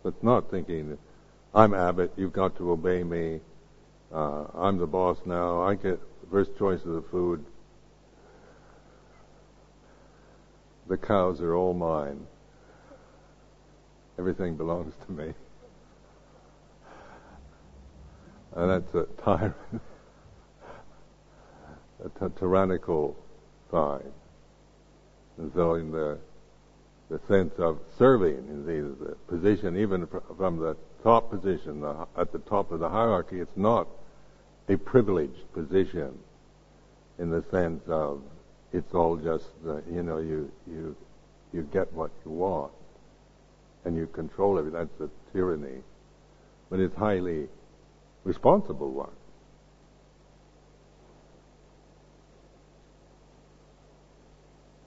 But 0.03 0.23
not 0.23 0.51
thinking 0.51 0.97
I'm 1.55 1.73
Abbot. 1.73 2.11
you've 2.17 2.33
got 2.33 2.57
to 2.57 2.71
obey 2.71 3.01
me. 3.01 3.39
Uh, 4.13 4.43
I'm 4.55 4.77
the 4.77 4.87
boss 4.87 5.17
now. 5.25 5.61
I 5.61 5.75
get 5.75 6.01
first 6.29 6.57
choice 6.57 6.81
of 6.83 6.91
the 6.91 7.01
food. 7.01 7.45
The 10.87 10.97
cows 10.97 11.39
are 11.39 11.55
all 11.55 11.73
mine. 11.73 12.27
Everything 14.19 14.57
belongs 14.57 14.93
to 15.05 15.11
me. 15.13 15.33
And 18.53 18.69
that's 18.69 18.93
a 18.93 19.05
tyrant, 19.23 19.55
a 22.03 22.09
t- 22.09 22.33
tyrannical 22.37 23.15
sign. 23.71 24.11
And 25.37 25.53
so 25.53 25.75
in 25.75 25.91
the 25.91 26.17
the 27.09 27.19
sense 27.27 27.53
of 27.59 27.79
serving, 27.97 28.47
in 28.49 28.65
the, 28.65 29.05
the 29.05 29.15
position, 29.27 29.77
even 29.77 30.07
from 30.37 30.57
the 30.57 30.75
top 31.05 31.29
position, 31.29 31.81
the, 31.81 32.07
at 32.17 32.31
the 32.31 32.39
top 32.39 32.71
of 32.71 32.79
the 32.79 32.89
hierarchy, 32.89 33.39
it's 33.39 33.55
not 33.55 33.87
a 34.67 34.75
privileged 34.75 35.53
position 35.53 36.17
in 37.19 37.29
the 37.29 37.43
sense 37.51 37.83
of 37.87 38.23
it's 38.73 38.91
all 38.95 39.15
just, 39.15 39.45
uh, 39.67 39.75
you 39.89 40.01
know, 40.01 40.17
you, 40.17 40.51
you, 40.65 40.95
you 41.53 41.61
get 41.71 41.93
what 41.93 42.09
you 42.25 42.31
want 42.31 42.71
and 43.85 43.95
you 43.95 44.07
control 44.07 44.57
it. 44.57 44.73
That's 44.73 44.99
a 44.99 45.09
tyranny. 45.31 45.83
But 46.71 46.79
it's 46.79 46.95
highly 46.95 47.49
responsible 48.23 48.91
one. 48.91 49.11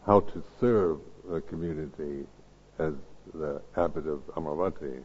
How 0.05 0.19
to 0.19 0.43
serve 0.59 0.99
the 1.31 1.43
community 1.43 2.27
as 2.81 2.95
the 3.33 3.63
abbot 3.77 4.09
of 4.09 4.27
Amaravati 4.35 5.05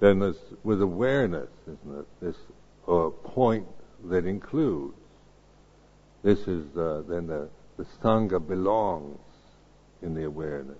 then 0.00 0.18
this, 0.18 0.36
with 0.64 0.80
awareness, 0.80 1.50
isn't 1.64 1.98
it? 2.00 2.06
This 2.20 2.36
uh, 2.88 3.10
point 3.22 3.66
that 4.04 4.24
includes. 4.24 4.94
This 6.22 6.40
is 6.40 6.64
uh, 6.76 7.02
then 7.06 7.26
the, 7.26 7.48
the 7.76 7.84
sangha 8.02 8.46
belongs 8.46 9.20
in 10.02 10.14
the 10.14 10.24
awareness. 10.24 10.78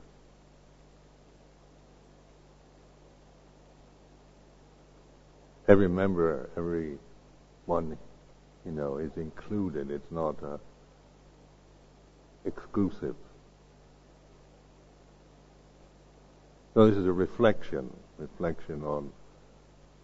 Every 5.68 5.88
member, 5.88 6.50
every 6.56 6.98
one, 7.66 7.96
you 8.64 8.72
know, 8.72 8.96
is 8.96 9.12
included. 9.16 9.90
It's 9.90 10.11
not 10.11 10.42
uh, 10.42 10.56
exclusive. 12.44 13.14
So 16.74 16.88
this 16.88 16.96
is 16.96 17.06
a 17.06 17.12
reflection 17.12 17.90
reflection 18.20 18.85
on 18.85 19.11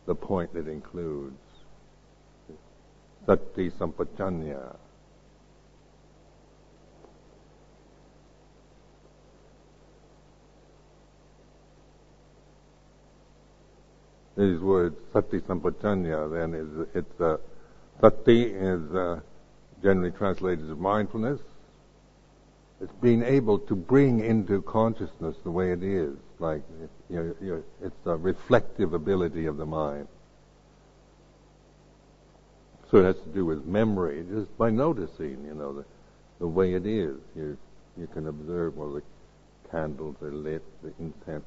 the 0.06 0.14
point 0.14 0.52
that 0.54 0.68
includes 0.68 1.36
sati 3.26 3.70
sampajanya. 3.70 4.76
These 14.36 14.60
words, 14.60 14.96
sati 15.12 15.40
sampajanya, 15.40 16.30
then 16.30 16.54
is 16.54 16.88
it's 16.94 17.20
uh, 17.20 17.38
sati 18.00 18.42
is 18.42 18.94
uh, 18.94 19.20
generally 19.82 20.10
translated 20.10 20.70
as 20.70 20.76
mindfulness. 20.76 21.40
It's 22.80 22.92
being 23.00 23.22
able 23.22 23.58
to 23.60 23.74
bring 23.74 24.20
into 24.20 24.60
consciousness 24.62 25.36
the 25.42 25.50
way 25.50 25.72
it 25.72 25.82
is, 25.82 26.14
like 26.38 26.62
you 27.08 27.16
know, 27.16 27.34
you 27.40 27.64
it's 27.82 27.96
the 28.04 28.16
reflective 28.16 28.92
ability 28.92 29.46
of 29.46 29.56
the 29.56 29.64
mind. 29.64 30.08
So 32.90 32.98
it 32.98 33.04
has 33.04 33.16
to 33.16 33.28
do 33.30 33.44
with 33.46 33.64
memory, 33.64 34.24
just 34.30 34.56
by 34.58 34.70
noticing, 34.70 35.44
you 35.44 35.54
know, 35.54 35.72
the, 35.72 35.84
the 36.38 36.46
way 36.46 36.74
it 36.74 36.86
is. 36.86 37.16
You 37.34 37.56
you 37.96 38.06
can 38.08 38.26
observe 38.26 38.76
well 38.76 38.92
the 38.92 39.02
candles 39.70 40.16
are 40.22 40.30
lit, 40.30 40.62
the 40.82 40.92
incense, 40.98 41.44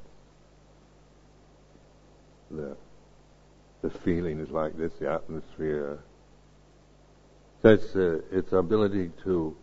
the 2.50 2.76
the 3.82 3.90
feeling 3.90 4.40
is 4.40 4.50
like 4.50 4.76
this, 4.76 4.92
the 4.98 5.12
atmosphere. 5.12 6.00
It's 7.62 7.94
uh, 7.94 8.20
its 8.32 8.52
ability 8.52 9.12
to 9.24 9.56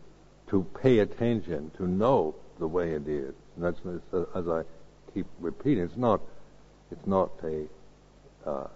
to 0.49 0.63
pay 0.81 0.99
attention, 0.99 1.71
to 1.77 1.87
know 1.87 2.35
the 2.59 2.67
way 2.67 2.91
it 2.91 3.07
is. 3.07 3.33
And 3.55 3.65
that's 3.65 3.79
as 4.35 4.47
I 4.47 4.63
keep 5.13 5.25
repeating. 5.39 5.83
It's 5.83 5.97
not 5.97 6.21
It's 6.91 7.07
not 7.07 7.31
a 7.43 7.67
uh, 8.45 8.67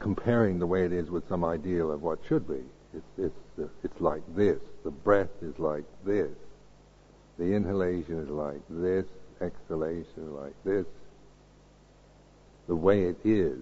comparing 0.00 0.58
the 0.58 0.66
way 0.66 0.84
it 0.84 0.92
is 0.92 1.08
with 1.08 1.28
some 1.28 1.44
ideal 1.44 1.92
of 1.92 2.02
what 2.02 2.18
should 2.26 2.48
be. 2.48 2.64
It's, 2.92 3.06
it's, 3.56 3.70
it's 3.84 4.00
like 4.00 4.22
this. 4.34 4.58
The 4.82 4.90
breath 4.90 5.30
is 5.40 5.56
like 5.58 5.84
this. 6.04 6.34
The 7.38 7.54
inhalation 7.54 8.18
is 8.18 8.28
like 8.28 8.60
this. 8.68 9.06
Exhalation 9.40 10.18
is 10.26 10.32
like 10.32 10.54
this. 10.64 10.86
The 12.66 12.74
way 12.74 13.04
it 13.04 13.18
is. 13.24 13.58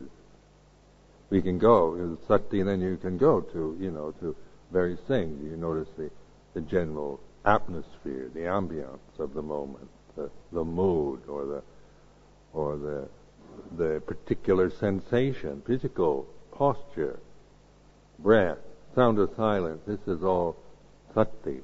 We 1.31 1.43
can 1.43 1.59
go, 1.59 2.17
sati, 2.27 2.61
and 2.61 2.69
then 2.69 2.81
you 2.81 2.97
can 2.97 3.19
go 3.19 3.43
to, 3.43 3.77
you 3.79 3.91
know, 3.91 4.13
to 4.21 4.35
various 4.73 5.01
things. 5.07 5.45
You 5.45 5.57
notice 5.57 5.89
the, 5.99 6.11
the 6.55 6.63
general 6.63 7.21
atmosphere, 7.49 8.31
the 8.35 8.41
ambience 8.41 9.19
of 9.19 9.35
the 9.35 9.43
moment, 9.43 9.89
the, 10.17 10.31
the 10.53 10.65
mood, 10.65 11.21
or 11.29 11.47
the, 11.47 11.63
or 12.53 12.77
the, 12.77 13.09
the 13.77 14.01
particular 14.07 14.71
sensation, 14.71 15.63
physical 15.67 16.27
posture, 16.53 17.19
breath, 18.19 18.59
sound 18.95 19.19
of 19.19 19.31
silence. 19.37 19.81
This 19.87 20.01
is 20.07 20.23
all 20.23 20.57
sati. 21.15 21.63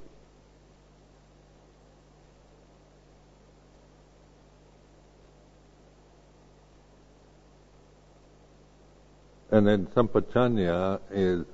And 9.50 9.66
then 9.66 9.86
sampajanya 9.94 11.00
is 11.12 11.44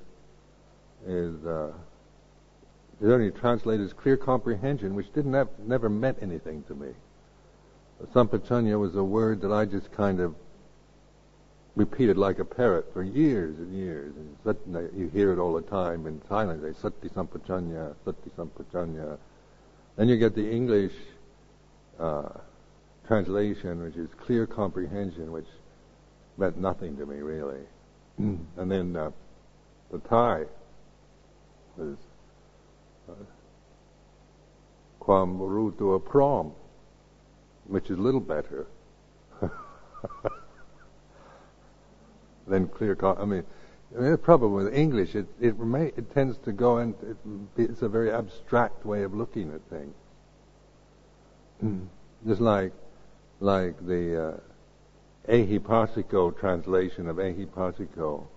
is 1.05 1.45
uh, 1.45 1.71
is 3.01 3.09
only 3.09 3.31
translated 3.31 3.85
as 3.85 3.93
clear 3.93 4.15
comprehension, 4.15 4.93
which 4.93 5.11
didn't 5.13 5.33
have, 5.33 5.49
never 5.65 5.89
meant 5.89 6.19
anything 6.21 6.63
to 6.63 6.75
me. 6.75 6.89
Sampajanya 8.13 8.79
was 8.79 8.95
a 8.95 9.03
word 9.03 9.41
that 9.41 9.51
I 9.51 9.65
just 9.65 9.91
kind 9.91 10.19
of 10.19 10.35
repeated 11.75 12.17
like 12.17 12.39
a 12.39 12.45
parrot 12.45 12.91
for 12.93 13.03
years 13.03 13.57
and 13.57 13.73
years. 13.73 14.13
And 14.45 14.89
you 14.95 15.09
hear 15.09 15.31
it 15.31 15.39
all 15.39 15.53
the 15.53 15.61
time 15.61 16.05
in 16.05 16.19
Thailand. 16.21 16.61
They 16.61 16.73
say 16.73 16.79
sati 16.81 17.09
sampajanya, 17.09 17.95
sati 18.05 18.29
sampajanya. 18.37 19.17
Then 19.95 20.07
you 20.07 20.17
get 20.17 20.35
the 20.35 20.49
English 20.49 20.93
uh, 21.99 22.29
translation, 23.07 23.83
which 23.83 23.95
is 23.95 24.09
clear 24.25 24.45
comprehension, 24.45 25.31
which 25.31 25.47
meant 26.37 26.57
nothing 26.57 26.97
to 26.97 27.05
me 27.05 27.17
really. 27.17 27.61
and 28.17 28.71
then 28.71 28.95
uh, 28.95 29.11
the 29.91 29.99
Thai 29.99 30.43
was 31.77 31.97
uh, 33.11 35.03
Kwam 35.03 35.39
Rutua 35.39 36.03
Prom, 36.03 36.53
which 37.67 37.89
is 37.89 37.97
a 37.97 38.01
little 38.01 38.19
better 38.19 38.67
than 42.47 42.67
clear. 42.67 42.97
I 43.03 43.25
mean, 43.25 43.43
I 43.95 43.99
mean, 43.99 44.11
the 44.11 44.17
problem 44.17 44.53
with 44.53 44.73
English, 44.73 45.15
it 45.15 45.27
it, 45.39 45.59
may, 45.59 45.87
it 45.87 46.13
tends 46.13 46.37
to 46.45 46.51
go 46.51 46.77
and 46.77 46.95
it, 47.03 47.17
it's 47.57 47.81
a 47.81 47.89
very 47.89 48.11
abstract 48.11 48.85
way 48.85 49.03
of 49.03 49.13
looking 49.13 49.53
at 49.53 49.61
things. 49.69 49.95
Just 52.27 52.41
like 52.41 52.73
like 53.39 53.85
the 53.85 54.29
uh, 54.29 54.37
Ehipassiko 55.27 56.37
translation 56.39 57.07
of 57.07 57.17
Ehipassiko, 57.17 58.27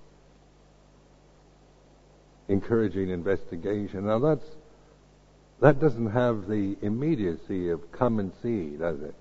encouraging 2.49 3.11
investigation. 3.11 4.07
Now 4.07 4.19
that's 4.19 4.45
that 5.61 5.81
doesn't 5.81 6.11
have 6.11 6.49
the 6.49 6.77
immediacy 6.83 7.71
of 7.71 7.93
come 7.93 8.19
and 8.19 8.33
see, 8.43 8.77
does 8.77 9.01
it? 9.01 9.15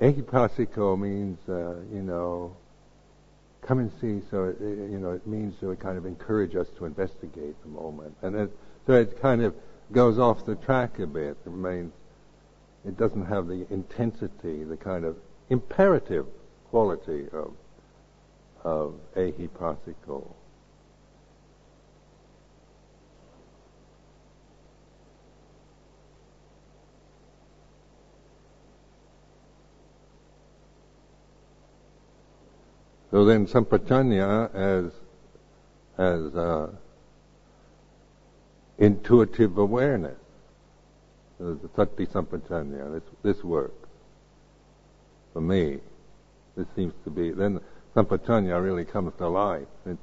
Ehipassiko 0.00 0.98
means, 0.98 1.38
uh, 1.48 1.76
you 1.92 2.02
know, 2.02 2.56
come 3.62 3.78
and 3.78 3.90
see. 4.00 4.20
So 4.30 4.44
it, 4.44 4.60
you 4.60 4.98
know, 4.98 5.10
it 5.12 5.26
means 5.26 5.54
to 5.60 5.76
kind 5.76 5.96
of 5.96 6.06
encourage 6.06 6.56
us 6.56 6.66
to 6.78 6.86
investigate 6.86 7.54
the 7.62 7.68
moment, 7.68 8.16
and 8.22 8.34
it, 8.34 8.50
so 8.86 8.94
it 8.94 9.20
kind 9.22 9.42
of 9.42 9.54
goes 9.92 10.18
off 10.18 10.44
the 10.44 10.56
track 10.56 10.98
a 10.98 11.06
bit. 11.06 11.36
It 11.46 11.50
remains 11.50 11.92
it 12.84 12.98
doesn't 12.98 13.26
have 13.26 13.46
the 13.46 13.64
intensity, 13.70 14.64
the 14.64 14.76
kind 14.76 15.04
of 15.04 15.16
imperative 15.50 16.26
quality 16.70 17.28
of 17.32 17.52
of. 18.64 18.94
So 33.12 33.24
then 33.24 33.46
sampajanya 33.46 34.52
as 34.54 34.92
as 35.98 36.34
uh, 36.34 36.70
intuitive 38.78 39.58
awareness 39.58 40.16
the 41.38 41.68
sati 41.76 42.06
sampajanya. 42.06 42.92
This 42.92 43.02
this 43.22 43.44
works 43.44 43.88
for 45.32 45.40
me. 45.40 45.78
This 46.56 46.66
seems 46.76 46.94
to 47.04 47.10
be 47.10 47.30
then 47.32 47.60
sampajanya 47.94 48.62
really 48.62 48.84
comes 48.84 49.12
to 49.18 49.28
life. 49.28 49.68
It, 49.86 49.98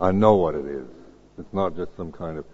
I 0.00 0.10
know 0.10 0.34
what 0.34 0.54
it 0.54 0.66
is. 0.66 0.86
It's 1.38 1.52
not 1.52 1.76
just 1.76 1.96
some 1.96 2.12
kind 2.12 2.38
of 2.38 2.44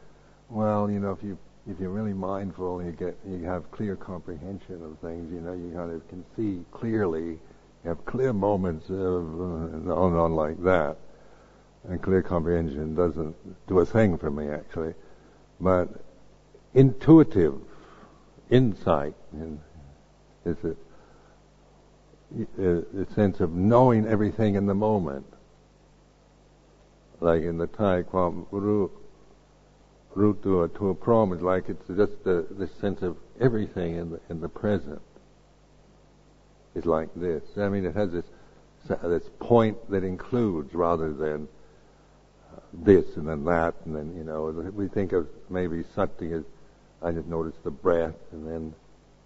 well, 0.49 0.91
you 0.91 0.99
know, 0.99 1.13
if 1.13 1.23
you 1.23 1.39
if 1.71 1.79
you're 1.79 1.91
really 1.91 2.13
mindful, 2.13 2.83
you 2.83 2.93
get 2.93 3.17
you 3.27 3.45
have 3.45 3.71
clear 3.71 3.97
comprehension 3.97 4.83
of 4.83 4.99
things. 4.99 5.33
You 5.33 5.41
know, 5.41 5.53
you 5.53 5.73
kind 5.75 5.93
of 5.93 6.07
can 6.09 6.25
see 6.37 6.65
clearly. 6.73 7.39
Have 7.85 8.05
clear 8.05 8.33
moments 8.33 8.91
of 8.91 8.97
uh, 8.97 9.95
on 9.95 10.13
and 10.13 10.21
on 10.21 10.35
like 10.35 10.63
that. 10.65 10.97
And 11.89 12.01
clear 12.03 12.23
comprehension 12.23 12.95
doesn't 12.95 13.35
do 13.67 13.81
a 13.81 13.87
thing 13.87 14.19
for 14.19 14.31
me 14.31 14.49
actually, 14.49 14.95
but 15.61 15.89
intuitive 16.75 17.59
insight 18.51 19.15
and 19.33 19.61
it's 20.45 20.63
a, 20.65 20.77
a, 22.63 23.07
sense 23.15 23.41
of 23.41 23.53
knowing 23.53 24.07
everything 24.07 24.55
in 24.55 24.67
the 24.67 24.75
moment. 24.75 25.27
Like 27.21 27.43
in 27.43 27.59
the 27.59 27.67
Thai, 27.67 28.03
kwam 28.03 28.47
ru, 28.51 28.91
ru 30.15 30.39
to 30.43 30.63
a, 30.63 30.69
to 30.69 30.91
a 30.91 30.95
prom 30.95 31.33
is 31.33 31.43
like 31.43 31.69
it's 31.69 31.87
just 31.89 32.25
the, 32.25 32.47
the 32.51 32.69
sense 32.81 33.03
of 33.03 33.17
everything 33.41 33.97
in 33.97 34.11
the, 34.11 34.21
in 34.31 34.41
the 34.41 34.49
present. 34.49 35.03
Is 36.75 36.87
like 36.87 37.09
this. 37.17 37.43
I 37.57 37.69
mean, 37.69 37.85
it 37.85 37.97
has 37.97 38.13
this 38.13 38.25
this 39.03 39.29
point 39.41 39.91
that 39.91 40.05
includes 40.05 40.73
rather 40.73 41.13
than 41.13 41.49
uh, 42.51 42.61
this 42.73 43.17
and 43.17 43.29
then 43.29 43.45
that 43.45 43.75
and 43.85 43.95
then 43.95 44.15
you 44.17 44.25
know 44.25 44.45
we 44.75 44.89
think 44.89 45.13
of 45.13 45.29
maybe 45.51 45.85
sati 45.95 46.33
as 46.33 46.45
I 47.03 47.13
just 47.13 47.27
notice 47.27 47.55
the 47.65 47.71
breath, 47.71 48.15
and 48.33 48.47
then 48.47 48.75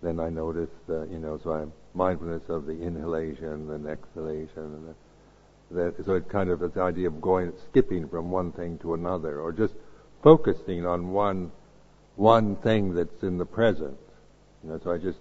then 0.03 0.21
I 0.21 0.29
notice, 0.29 0.69
the, 0.87 1.09
you 1.11 1.19
know, 1.19 1.41
so 1.43 1.53
I'm 1.53 1.73
mindfulness 1.95 2.43
of 2.49 2.67
the 2.67 2.73
inhalation 2.73 3.71
and 3.71 3.87
exhalation, 3.87 4.49
and 4.57 4.89
the, 4.89 5.93
that. 5.93 6.05
So 6.05 6.15
it 6.15 6.29
kind 6.29 6.51
of 6.51 6.61
the 6.61 6.81
idea 6.81 7.09
of 7.09 7.21
going, 7.21 7.53
skipping 7.71 8.09
from 8.09 8.31
one 8.31 8.53
thing 8.53 8.79
to 8.79 8.95
another, 8.95 9.41
or 9.41 9.51
just 9.53 9.75
focusing 10.23 10.87
on 10.87 11.11
one 11.11 11.51
one 12.17 12.57
thing 12.57 12.95
that's 12.95 13.23
in 13.23 13.39
the 13.39 13.47
present. 13.47 13.97
You 14.63 14.71
know, 14.71 14.81
so 14.83 14.93
I 14.93 14.99
just 14.99 15.19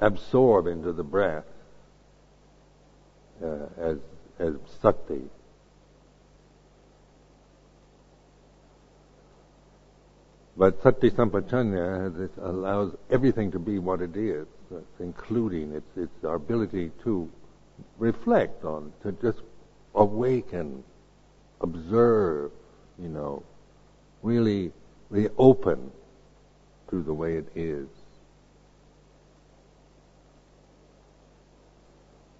absorb 0.00 0.66
into 0.66 0.92
the 0.92 1.04
breath 1.04 1.44
Uh, 3.44 3.66
as 3.76 3.98
as 4.38 4.54
sati. 4.80 5.20
But 10.56 10.82
sati 10.82 11.10
sampajanya 11.10 12.30
allows 12.40 12.96
everything 13.10 13.50
to 13.52 13.58
be 13.58 13.78
what 13.78 14.00
it 14.00 14.16
is, 14.16 14.46
including 14.98 15.72
its, 15.72 15.96
its 15.96 16.24
our 16.24 16.36
ability 16.36 16.90
to 17.02 17.30
reflect 17.98 18.64
on, 18.64 18.92
to 19.02 19.12
just 19.12 19.40
awaken, 19.94 20.82
observe, 21.60 22.50
you 22.98 23.08
know, 23.08 23.42
really 24.22 24.72
be 25.12 25.28
open 25.36 25.90
to 26.88 27.02
the 27.02 27.12
way 27.12 27.36
it 27.36 27.48
is. 27.54 27.88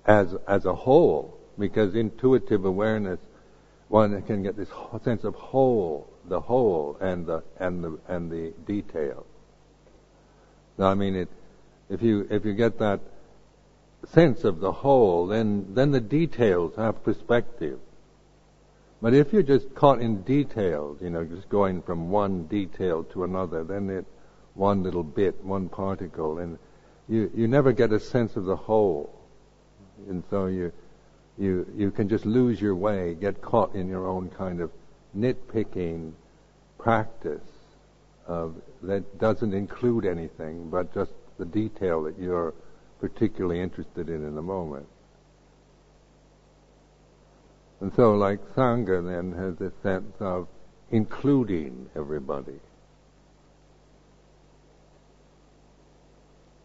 As, 0.06 0.34
as 0.46 0.66
a 0.66 0.74
whole, 0.74 1.38
because 1.58 1.94
intuitive 1.94 2.64
awareness, 2.64 3.20
one 3.88 4.20
can 4.22 4.42
get 4.42 4.56
this 4.56 4.68
sense 5.04 5.24
of 5.24 5.34
whole 5.34 6.10
the 6.26 6.40
whole 6.40 6.96
and 7.00 7.26
the 7.26 7.42
and 7.58 7.84
the 7.84 7.98
and 8.08 8.30
the 8.30 8.52
detail. 8.66 9.26
Now, 10.78 10.86
I 10.86 10.94
mean, 10.94 11.14
it, 11.14 11.28
if 11.88 12.02
you 12.02 12.26
if 12.30 12.44
you 12.44 12.54
get 12.54 12.78
that 12.78 13.00
sense 14.12 14.44
of 14.44 14.60
the 14.60 14.72
whole, 14.72 15.26
then 15.26 15.74
then 15.74 15.90
the 15.90 16.00
details 16.00 16.74
have 16.76 17.04
perspective. 17.04 17.78
But 19.00 19.12
if 19.12 19.32
you're 19.32 19.42
just 19.42 19.74
caught 19.74 20.00
in 20.00 20.22
details, 20.22 20.98
you 21.02 21.10
know, 21.10 21.24
just 21.24 21.48
going 21.48 21.82
from 21.82 22.10
one 22.10 22.46
detail 22.46 23.04
to 23.04 23.24
another, 23.24 23.62
then 23.62 23.90
it 23.90 24.06
one 24.54 24.82
little 24.82 25.02
bit, 25.02 25.44
one 25.44 25.68
particle, 25.68 26.38
and 26.38 26.58
you, 27.08 27.30
you 27.34 27.46
never 27.46 27.72
get 27.72 27.92
a 27.92 28.00
sense 28.00 28.36
of 28.36 28.44
the 28.44 28.56
whole. 28.56 29.12
And 30.08 30.22
so 30.30 30.46
you, 30.46 30.72
you, 31.38 31.66
you 31.76 31.90
can 31.90 32.08
just 32.08 32.26
lose 32.26 32.60
your 32.60 32.74
way, 32.74 33.14
get 33.14 33.40
caught 33.42 33.74
in 33.74 33.88
your 33.88 34.06
own 34.06 34.30
kind 34.30 34.60
of 34.60 34.70
nitpicking 35.16 36.12
practice 36.78 37.40
of, 38.26 38.56
that 38.82 39.18
doesn't 39.18 39.54
include 39.54 40.04
anything 40.04 40.70
but 40.70 40.92
just 40.94 41.12
the 41.38 41.44
detail 41.44 42.02
that 42.04 42.18
you're 42.18 42.54
particularly 43.00 43.60
interested 43.60 44.08
in 44.08 44.24
in 44.24 44.34
the 44.34 44.42
moment. 44.42 44.86
And 47.80 47.92
so, 47.94 48.14
like 48.14 48.40
Sangha 48.54 49.04
then 49.04 49.32
has 49.32 49.56
this 49.56 49.72
sense 49.82 50.14
of 50.20 50.48
including 50.90 51.90
everybody. 51.94 52.60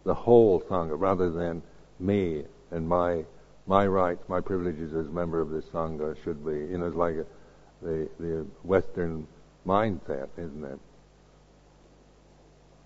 The 0.05 0.13
whole 0.13 0.61
Sangha, 0.61 0.97
rather 0.97 1.29
than 1.29 1.61
me 1.99 2.45
and 2.71 2.87
my 2.87 3.23
my 3.69 3.85
rights, 3.85 4.23
my 4.27 4.41
privileges 4.41 4.95
as 4.95 5.05
a 5.05 5.11
member 5.11 5.39
of 5.39 5.51
this 5.51 5.63
Sangha 5.65 6.15
should 6.23 6.43
be, 6.43 6.53
you 6.53 6.79
know, 6.79 6.87
it's 6.87 6.95
like 6.95 7.13
a, 7.13 7.25
the, 7.83 8.09
the 8.19 8.47
Western 8.63 9.27
mindset, 9.65 10.27
isn't 10.39 10.63
it? 10.65 10.79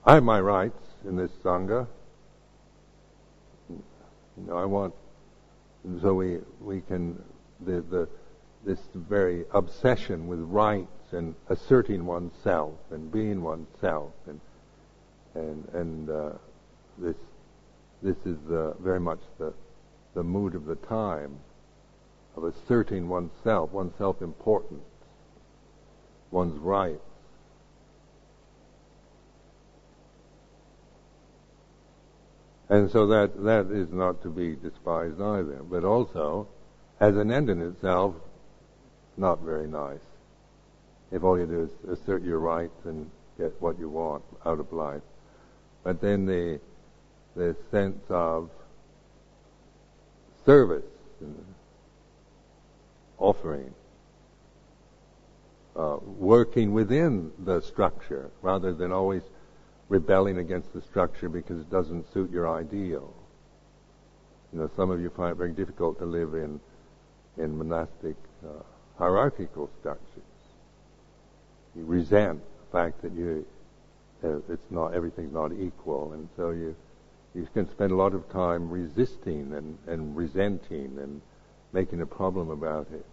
I 0.06 0.16
have 0.16 0.24
my 0.24 0.42
rights 0.42 0.84
in 1.08 1.16
this 1.16 1.32
Sangha. 1.42 1.88
You 3.70 3.82
know, 4.46 4.58
I 4.58 4.66
want, 4.66 4.94
so 6.02 6.14
we, 6.16 6.40
we 6.60 6.82
can, 6.82 7.24
the, 7.62 7.80
the, 7.80 8.10
this 8.66 8.80
very 8.94 9.46
obsession 9.54 10.28
with 10.28 10.40
rights 10.40 11.14
and 11.14 11.34
asserting 11.48 12.06
oneself 12.06 12.74
and 12.92 13.10
being 13.10 13.42
oneself 13.42 14.12
and, 14.28 14.42
and, 15.34 15.70
and, 15.74 16.10
uh, 16.10 16.32
this, 16.98 17.16
this 18.02 18.18
is 18.26 18.38
uh, 18.52 18.74
very 18.82 19.00
much 19.00 19.20
the, 19.40 19.54
the 20.14 20.24
mood 20.24 20.56
of 20.56 20.66
the 20.66 20.76
time 20.76 21.40
of 22.36 22.44
asserting 22.44 23.10
oneself, 23.10 23.72
one's 23.72 23.94
self-importance, 23.98 24.84
one's 26.32 26.58
rights. 26.60 27.00
And 32.70 32.90
so 32.90 33.06
that, 33.08 33.44
that 33.44 33.72
is 33.72 33.92
not 33.92 34.24
to 34.24 34.30
be 34.30 34.56
despised 34.56 35.22
either. 35.22 35.62
But 35.64 35.84
also, 35.84 36.48
as 37.00 37.16
an 37.16 37.32
end 37.32 37.50
in 37.50 37.62
itself, 37.62 38.16
not 39.16 39.42
very 39.42 39.68
nice. 39.68 40.00
If 41.12 41.24
all 41.24 41.38
you 41.38 41.46
do 41.46 41.64
is 41.64 42.00
assert 42.00 42.24
your 42.24 42.40
rights 42.40 42.86
and 42.86 43.12
get 43.38 43.62
what 43.62 43.78
you 43.78 43.90
want 43.90 44.24
out 44.46 44.60
of 44.60 44.74
life. 44.74 45.04
But 45.84 46.02
then 46.02 46.26
the, 46.26 46.60
the 47.36 47.56
sense 47.70 48.02
of 48.10 48.50
service, 50.46 50.84
offering, 53.18 53.74
uh, 55.76 55.98
working 56.18 56.74
within 56.74 57.32
the 57.40 57.62
structure 57.62 58.30
rather 58.42 58.74
than 58.74 58.92
always 58.92 59.24
rebelling 59.90 60.38
against 60.38 60.74
the 60.74 60.82
structure 60.82 61.30
because 61.30 61.60
it 61.60 61.70
doesn't 61.70 62.12
suit 62.14 62.32
your 62.32 62.50
ideal. 62.50 63.14
You 64.52 64.60
know, 64.60 64.72
some 64.76 64.92
of 64.92 65.02
you 65.02 65.10
find 65.10 65.32
it 65.32 65.36
very 65.36 65.52
difficult 65.52 65.98
to 66.00 66.06
live 66.06 66.34
in 66.34 66.60
in 67.38 67.58
monastic 67.58 68.16
uh, 68.46 68.62
hierarchical 68.98 69.70
structures. 69.80 70.24
You 71.76 71.86
resent 71.86 72.40
the 72.60 72.78
fact 72.78 73.02
that 73.02 73.14
you 73.14 73.46
uh, 74.24 74.38
it's 74.50 74.70
not 74.70 74.94
everything's 74.94 75.34
not 75.34 75.52
equal, 75.54 76.14
and 76.14 76.30
so 76.38 76.52
you 76.52 76.76
you 77.34 77.48
can 77.54 77.70
spend 77.70 77.92
a 77.92 77.96
lot 77.96 78.14
of 78.14 78.30
time 78.30 78.70
resisting 78.70 79.54
and, 79.54 79.78
and 79.88 80.16
resenting 80.16 80.98
and 81.00 81.22
making 81.72 82.02
a 82.02 82.06
problem 82.06 82.50
about 82.50 82.88
it. 82.92 83.06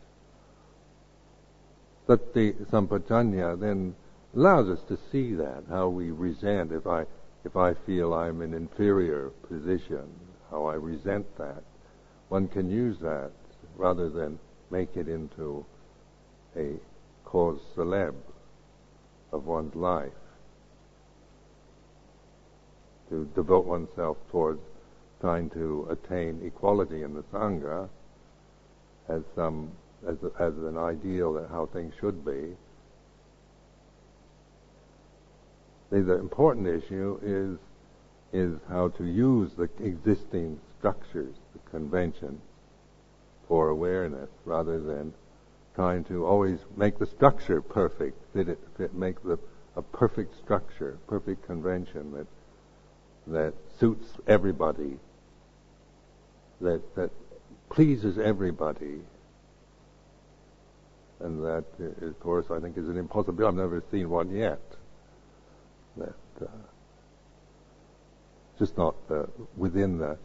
Sati 2.07 2.53
Sampajanya 2.71 3.59
then 3.59 3.95
allows 4.35 4.69
us 4.69 4.83
to 4.89 4.99
see 5.11 5.35
that, 5.35 5.65
how 5.69 5.89
we 5.89 6.11
resent 6.11 6.73
if 6.73 6.87
I 6.87 7.07
if 7.43 7.57
I 7.57 7.73
feel 7.73 8.13
I'm 8.13 8.43
in 8.43 8.53
inferior 8.53 9.31
position, 9.49 10.05
how 10.51 10.67
I 10.67 10.75
resent 10.75 11.27
that. 11.39 11.63
One 12.29 12.49
can 12.49 12.71
use 12.71 12.99
that 12.99 13.31
rather 13.77 14.11
than 14.11 14.39
make 14.71 14.95
it 14.97 15.09
into 15.09 15.65
a 16.55 16.75
cause 17.25 17.61
célèbre 17.75 18.15
of 19.33 19.47
one's 19.47 19.75
life 19.75 20.20
to 23.11 23.29
devote 23.35 23.67
oneself 23.67 24.17
towards 24.31 24.61
trying 25.21 25.51
to 25.51 25.87
attain 25.91 26.41
equality 26.45 27.03
in 27.03 27.13
the 27.13 27.23
sangha 27.25 27.89
as 29.09 29.23
some 29.35 29.71
as, 30.09 30.17
a, 30.23 30.43
as 30.43 30.57
an 30.57 30.79
ideal 30.79 31.35
that 31.35 31.49
how 31.51 31.67
things 31.67 31.93
should 32.01 32.25
be. 32.25 32.57
The 35.91 36.19
important 36.19 36.67
issue 36.67 37.19
is 37.23 37.59
is 38.33 38.59
how 38.69 38.89
to 38.89 39.05
use 39.05 39.51
the 39.59 39.69
existing 39.85 40.61
structures, 40.79 41.35
the 41.53 41.71
convention, 41.71 42.41
for 43.49 43.69
awareness, 43.69 44.31
rather 44.45 44.81
than 44.81 45.13
trying 45.75 46.05
to 46.05 46.25
always 46.25 46.61
make 46.77 46.99
the 46.99 47.07
structure 47.07 47.61
perfect, 47.61 48.17
fit 48.33 48.49
it, 48.49 48.61
fit, 48.79 48.95
make 48.95 49.21
the 49.25 49.37
a 49.77 49.83
perfect 49.83 50.37
structure, 50.37 50.99
perfect 51.07 51.45
convention 51.47 52.13
that 52.13 52.27
that 53.31 53.55
suits 53.79 54.07
everybody, 54.27 54.99
that, 56.61 56.83
that 56.97 57.11
pleases 57.71 58.19
everybody. 58.19 59.01
And 61.21 61.43
that, 61.45 61.65
of 62.03 62.21
course, 62.21 62.47
I 62.51 62.61
think 62.61 62.79
is 62.79 62.89
an 62.89 62.97
impossibility. 62.97 63.49
I've 63.49 63.55
never 63.55 63.83
seen 63.91 64.09
one 64.09 64.31
yet. 64.31 64.61
That 65.97 66.15
uh, 66.41 66.47
just 68.59 68.77
not 68.77 68.95
uh, 69.11 69.25
within 69.57 69.99
the 69.99 70.17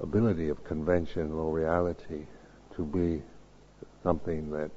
ability 0.00 0.48
of 0.48 0.64
conventional 0.64 1.52
reality 1.52 2.26
to 2.76 2.82
be 2.82 3.22
something 4.02 4.50
that 4.50 4.70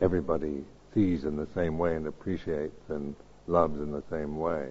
everybody 0.00 0.64
sees 0.94 1.24
in 1.24 1.36
the 1.36 1.46
same 1.54 1.78
way 1.78 1.96
and 1.96 2.06
appreciates 2.06 2.90
and 2.90 3.14
loves 3.46 3.80
in 3.80 3.92
the 3.92 4.02
same 4.10 4.36
way. 4.38 4.68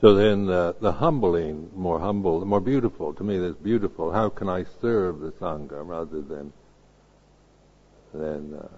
So 0.00 0.14
then 0.14 0.48
uh, 0.48 0.72
the 0.80 0.92
humbling, 0.92 1.70
more 1.74 2.00
humble, 2.00 2.40
the 2.40 2.46
more 2.46 2.60
beautiful, 2.60 3.12
to 3.12 3.22
me 3.22 3.38
that's 3.38 3.56
beautiful. 3.56 4.10
How 4.10 4.30
can 4.30 4.48
I 4.48 4.64
serve 4.80 5.20
the 5.20 5.30
Sangha 5.32 5.86
rather 5.86 6.22
than, 6.22 6.54
than 8.14 8.54
uh, 8.54 8.68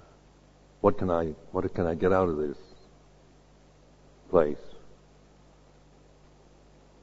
what 0.81 0.99
can 0.99 1.11
I, 1.11 1.27
what 1.53 1.73
can 1.75 1.87
I 1.87 1.95
get 1.95 2.13
out 2.13 2.29
of 2.29 2.39
this 2.39 2.57
place? 4.31 4.59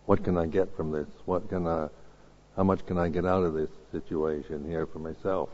What 0.05 0.21
can 0.25 0.37
I 0.37 0.47
get 0.47 0.75
from 0.75 0.91
this? 0.91 1.07
What 1.23 1.47
can 1.47 1.65
I, 1.65 1.87
how 2.57 2.63
much 2.63 2.85
can 2.85 2.97
I 2.97 3.07
get 3.07 3.25
out 3.25 3.43
of 3.43 3.53
this 3.53 3.69
situation 3.93 4.67
here 4.67 4.85
for 4.85 4.99
myself? 4.99 5.49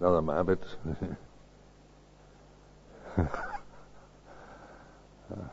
I'm 0.00 0.28
abbot. 0.28 0.62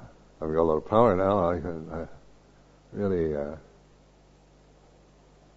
I've 0.45 0.53
got 0.53 0.62
a 0.62 0.63
lot 0.63 0.77
of 0.77 0.88
power 0.88 1.15
now. 1.15 1.49
I 1.49 1.60
can 1.60 1.89
I 1.91 2.05
really, 2.91 3.36
uh, 3.36 3.55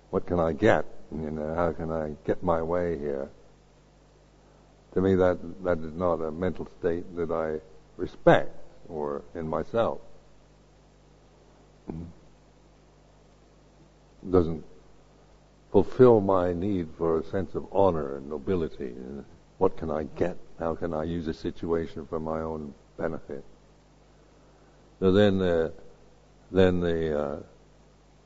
what 0.09 0.27
can 0.27 0.40
I 0.40 0.53
get? 0.53 0.87
You 1.12 1.31
know, 1.31 1.55
how 1.55 1.72
can 1.72 1.92
I 1.92 2.16
get 2.27 2.42
my 2.42 2.62
way 2.62 2.98
here? 2.98 3.29
To 4.94 5.03
me, 5.03 5.14
that 5.16 5.38
that 5.64 5.79
is 5.81 5.92
not 5.92 6.22
a 6.22 6.31
mental 6.31 6.66
state 6.81 7.05
that 7.16 7.31
I 7.31 7.61
respect 7.98 8.57
or 8.88 9.22
in 9.35 9.46
myself. 9.46 10.01
It 11.90 11.94
doesn't 14.31 14.64
fulfill 15.70 16.22
my 16.22 16.55
need 16.55 16.88
for 16.96 17.18
a 17.18 17.24
sense 17.24 17.55
of 17.55 17.66
honor 17.72 18.16
and 18.16 18.31
nobility. 18.31 18.94
What 19.59 19.77
can 19.77 19.90
I 19.90 20.05
get? 20.16 20.38
How 20.59 20.74
can 20.74 20.94
I 20.94 21.05
use 21.05 21.29
a 21.29 21.35
situation 21.35 22.07
for 22.07 22.18
my 22.18 22.40
own 22.40 22.72
benefit? 22.96 23.44
So 25.00 25.12
then, 25.12 25.40
uh, 25.40 25.70
then 26.50 26.80
the 26.80 27.20
uh, 27.20 27.37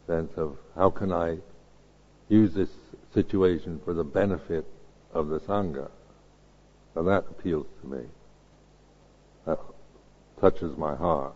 sense 0.06 0.32
of 0.36 0.56
how 0.74 0.90
can 0.90 1.12
I 1.12 1.38
use 2.28 2.54
this 2.54 2.70
situation 3.12 3.80
for 3.84 3.92
the 3.92 4.04
benefit 4.04 4.64
of 5.12 5.28
the 5.28 5.40
Sangha. 5.40 5.90
Now 6.96 7.02
that 7.02 7.24
appeals 7.30 7.66
to 7.82 7.86
me. 7.86 8.04
That 9.46 9.58
touches 10.40 10.76
my 10.76 10.94
heart. 10.94 11.34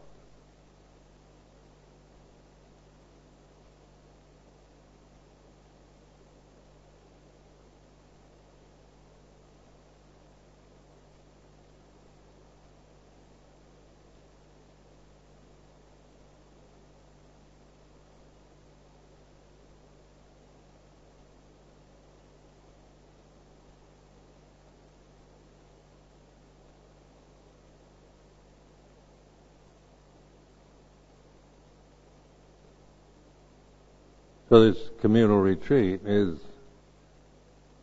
So 34.49 34.71
this 34.71 34.91
communal 35.01 35.39
retreat 35.39 36.01
is 36.05 36.39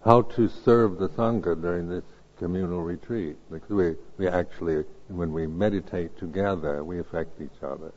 how 0.05 0.21
to 0.21 0.47
serve 0.47 0.97
the 0.97 1.09
Sangha 1.09 1.61
during 1.61 1.89
this 1.89 2.03
communal 2.37 2.81
retreat. 2.81 3.35
Because 3.51 3.69
we, 3.69 3.95
we 4.17 4.27
actually, 4.27 4.85
when 5.07 5.33
we 5.33 5.45
meditate 5.45 6.17
together, 6.17 6.83
we 6.83 6.99
affect 6.99 7.41
each 7.41 7.61
other. 7.61 7.91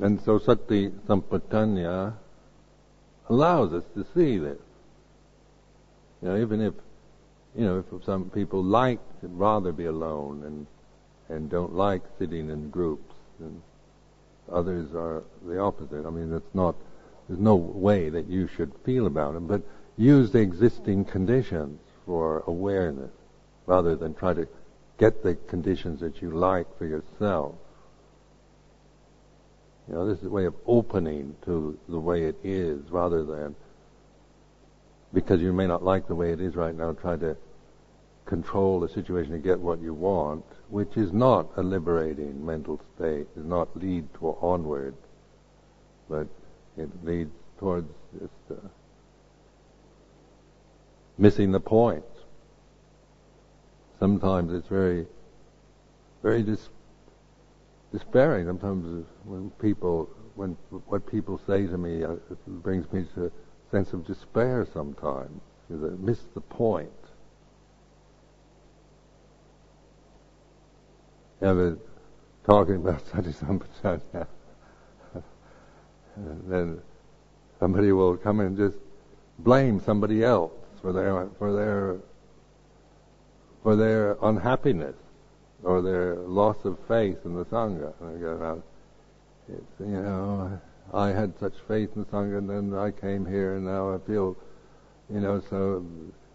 And 0.00 0.20
so 0.22 0.38
Sati 0.38 0.90
Sampajanya 1.08 2.14
allows 3.28 3.72
us 3.72 3.84
to 3.94 4.04
see 4.14 4.38
this. 4.38 4.58
You 6.22 6.28
know, 6.28 6.36
even 6.40 6.60
if, 6.60 6.74
you 7.56 7.64
know, 7.64 7.84
if 7.92 8.04
some 8.04 8.30
people 8.30 8.62
like 8.62 9.00
to 9.20 9.28
rather 9.28 9.72
be 9.72 9.86
alone 9.86 10.42
and, 10.44 10.66
and 11.28 11.50
don't 11.50 11.74
like 11.74 12.02
sitting 12.18 12.50
in 12.50 12.70
groups 12.70 13.14
and 13.38 13.62
Others 14.52 14.94
are 14.94 15.24
the 15.44 15.58
opposite. 15.58 16.06
I 16.06 16.10
mean, 16.10 16.32
it's 16.32 16.54
not, 16.54 16.74
there's 17.28 17.40
no 17.40 17.54
way 17.54 18.08
that 18.10 18.28
you 18.28 18.48
should 18.48 18.72
feel 18.84 19.06
about 19.06 19.34
them, 19.34 19.46
but 19.46 19.62
use 19.96 20.30
the 20.30 20.40
existing 20.40 21.04
conditions 21.04 21.80
for 22.04 22.44
awareness 22.46 23.10
rather 23.66 23.96
than 23.96 24.14
try 24.14 24.34
to 24.34 24.46
get 24.98 25.22
the 25.22 25.34
conditions 25.34 26.00
that 26.00 26.20
you 26.20 26.30
like 26.30 26.66
for 26.78 26.86
yourself. 26.86 27.54
You 29.88 29.94
know, 29.94 30.06
this 30.06 30.18
is 30.18 30.26
a 30.26 30.30
way 30.30 30.46
of 30.46 30.54
opening 30.66 31.36
to 31.44 31.78
the 31.88 31.98
way 31.98 32.24
it 32.24 32.36
is 32.42 32.80
rather 32.90 33.22
than 33.22 33.54
because 35.12 35.40
you 35.40 35.52
may 35.52 35.66
not 35.66 35.82
like 35.82 36.08
the 36.08 36.14
way 36.14 36.32
it 36.32 36.40
is 36.40 36.56
right 36.56 36.74
now, 36.74 36.92
try 36.92 37.16
to 37.16 37.36
control 38.24 38.80
the 38.80 38.88
situation 38.88 39.32
to 39.32 39.38
get 39.38 39.60
what 39.60 39.80
you 39.80 39.94
want 39.94 40.44
which 40.74 40.96
is 40.96 41.12
not 41.12 41.46
a 41.56 41.62
liberating 41.62 42.44
mental 42.44 42.80
state, 42.96 43.32
does 43.36 43.44
not 43.44 43.68
lead 43.76 44.12
to 44.12 44.36
onward, 44.40 44.92
but 46.10 46.26
it 46.76 46.90
leads 47.04 47.30
towards 47.60 47.88
just 48.18 48.32
uh, 48.50 48.54
missing 51.16 51.52
the 51.52 51.60
point. 51.60 52.02
Sometimes 54.00 54.52
it's 54.52 54.66
very, 54.66 55.06
very 56.24 56.42
dis- 56.42 56.70
despairing. 57.92 58.44
Sometimes 58.46 59.06
when 59.22 59.50
people, 59.60 60.10
when 60.34 60.56
what 60.88 61.06
people 61.06 61.40
say 61.46 61.68
to 61.68 61.78
me, 61.78 62.02
uh, 62.02 62.16
brings 62.48 62.92
me 62.92 63.06
to 63.14 63.26
a 63.26 63.30
sense 63.70 63.92
of 63.92 64.04
despair. 64.04 64.66
Sometimes 64.74 65.40
because 65.68 65.84
I 65.84 65.94
miss 66.04 66.18
the 66.34 66.40
point. 66.40 67.03
Ever 71.42 71.78
talking 72.44 72.76
about 72.76 73.06
Sati 73.12 73.30
Sampajanya, 73.30 74.26
then 76.46 76.80
somebody 77.58 77.92
will 77.92 78.16
come 78.16 78.40
and 78.40 78.56
just 78.56 78.76
blame 79.38 79.80
somebody 79.80 80.22
else 80.22 80.52
for 80.80 80.92
their 80.92 81.28
for 81.38 81.52
their 81.52 81.96
for 83.62 83.76
their 83.76 84.16
unhappiness 84.22 84.94
or 85.64 85.80
their 85.80 86.16
loss 86.16 86.56
of 86.64 86.78
faith 86.86 87.18
in 87.24 87.34
the 87.34 87.44
sangha. 87.46 87.92
And 88.00 88.16
I 88.16 88.20
go, 88.20 88.62
it's, 89.48 89.80
you 89.80 89.86
know, 89.86 90.60
I 90.92 91.08
had 91.08 91.38
such 91.40 91.54
faith 91.66 91.90
in 91.96 92.02
the 92.02 92.08
sangha, 92.08 92.38
and 92.38 92.50
then 92.50 92.78
I 92.78 92.90
came 92.90 93.24
here, 93.24 93.56
and 93.56 93.64
now 93.64 93.94
I 93.94 93.98
feel, 94.06 94.36
you 95.12 95.20
know, 95.20 95.42
so 95.48 95.84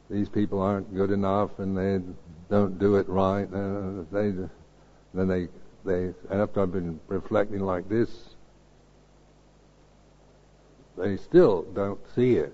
these 0.09 0.27
people 0.27 0.59
aren't 0.59 0.93
good 0.93 1.12
enough, 1.12 1.59
and 1.59 1.77
they 1.77 2.03
don't 2.49 2.79
do 2.79 2.95
it 2.95 3.07
right. 3.07 3.47
Uh, 3.53 4.03
they 4.12 4.31
then 5.13 5.28
they, 5.28 5.48
they, 5.86 6.13
after 6.30 6.62
I've 6.62 6.72
been 6.72 7.00
reflecting 7.08 7.62
like 7.62 7.89
this, 7.89 8.10
they 10.98 11.17
still 11.17 11.63
don't 11.74 12.00
see 12.15 12.36
it. 12.36 12.54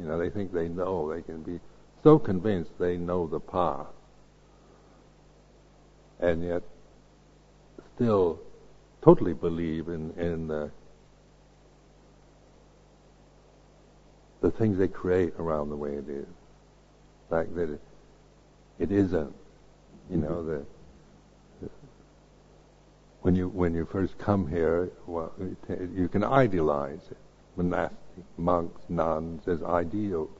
You 0.00 0.06
know, 0.06 0.18
they 0.18 0.30
think 0.30 0.52
they 0.52 0.68
know. 0.68 1.12
They 1.12 1.22
can 1.22 1.42
be 1.42 1.60
so 2.02 2.18
convinced 2.18 2.70
they 2.78 2.96
know 2.96 3.26
the 3.26 3.40
path. 3.40 3.86
And 6.20 6.42
yet, 6.42 6.62
still 7.94 8.40
totally 9.02 9.34
believe 9.34 9.88
in, 9.88 10.10
in 10.18 10.48
the, 10.48 10.70
the 14.40 14.50
things 14.50 14.78
they 14.78 14.88
create 14.88 15.34
around 15.38 15.68
the 15.68 15.76
way 15.76 15.90
it 15.90 16.08
is. 16.08 16.26
The 17.28 17.36
fact 17.36 17.54
that 17.56 17.70
it, 17.70 17.80
it 18.78 18.92
isn't, 18.92 19.34
you 20.10 20.16
know, 20.16 20.28
mm-hmm. 20.28 20.50
the 20.50 20.66
when 23.26 23.34
you 23.34 23.48
when 23.48 23.74
you 23.74 23.84
first 23.84 24.16
come 24.18 24.46
here, 24.46 24.88
well, 25.08 25.32
you 25.68 26.06
can 26.06 26.22
idealize 26.22 27.00
it. 27.10 27.16
Monastic 27.56 27.98
monks, 28.36 28.80
nuns 28.88 29.48
as 29.48 29.64
ideals. 29.64 30.38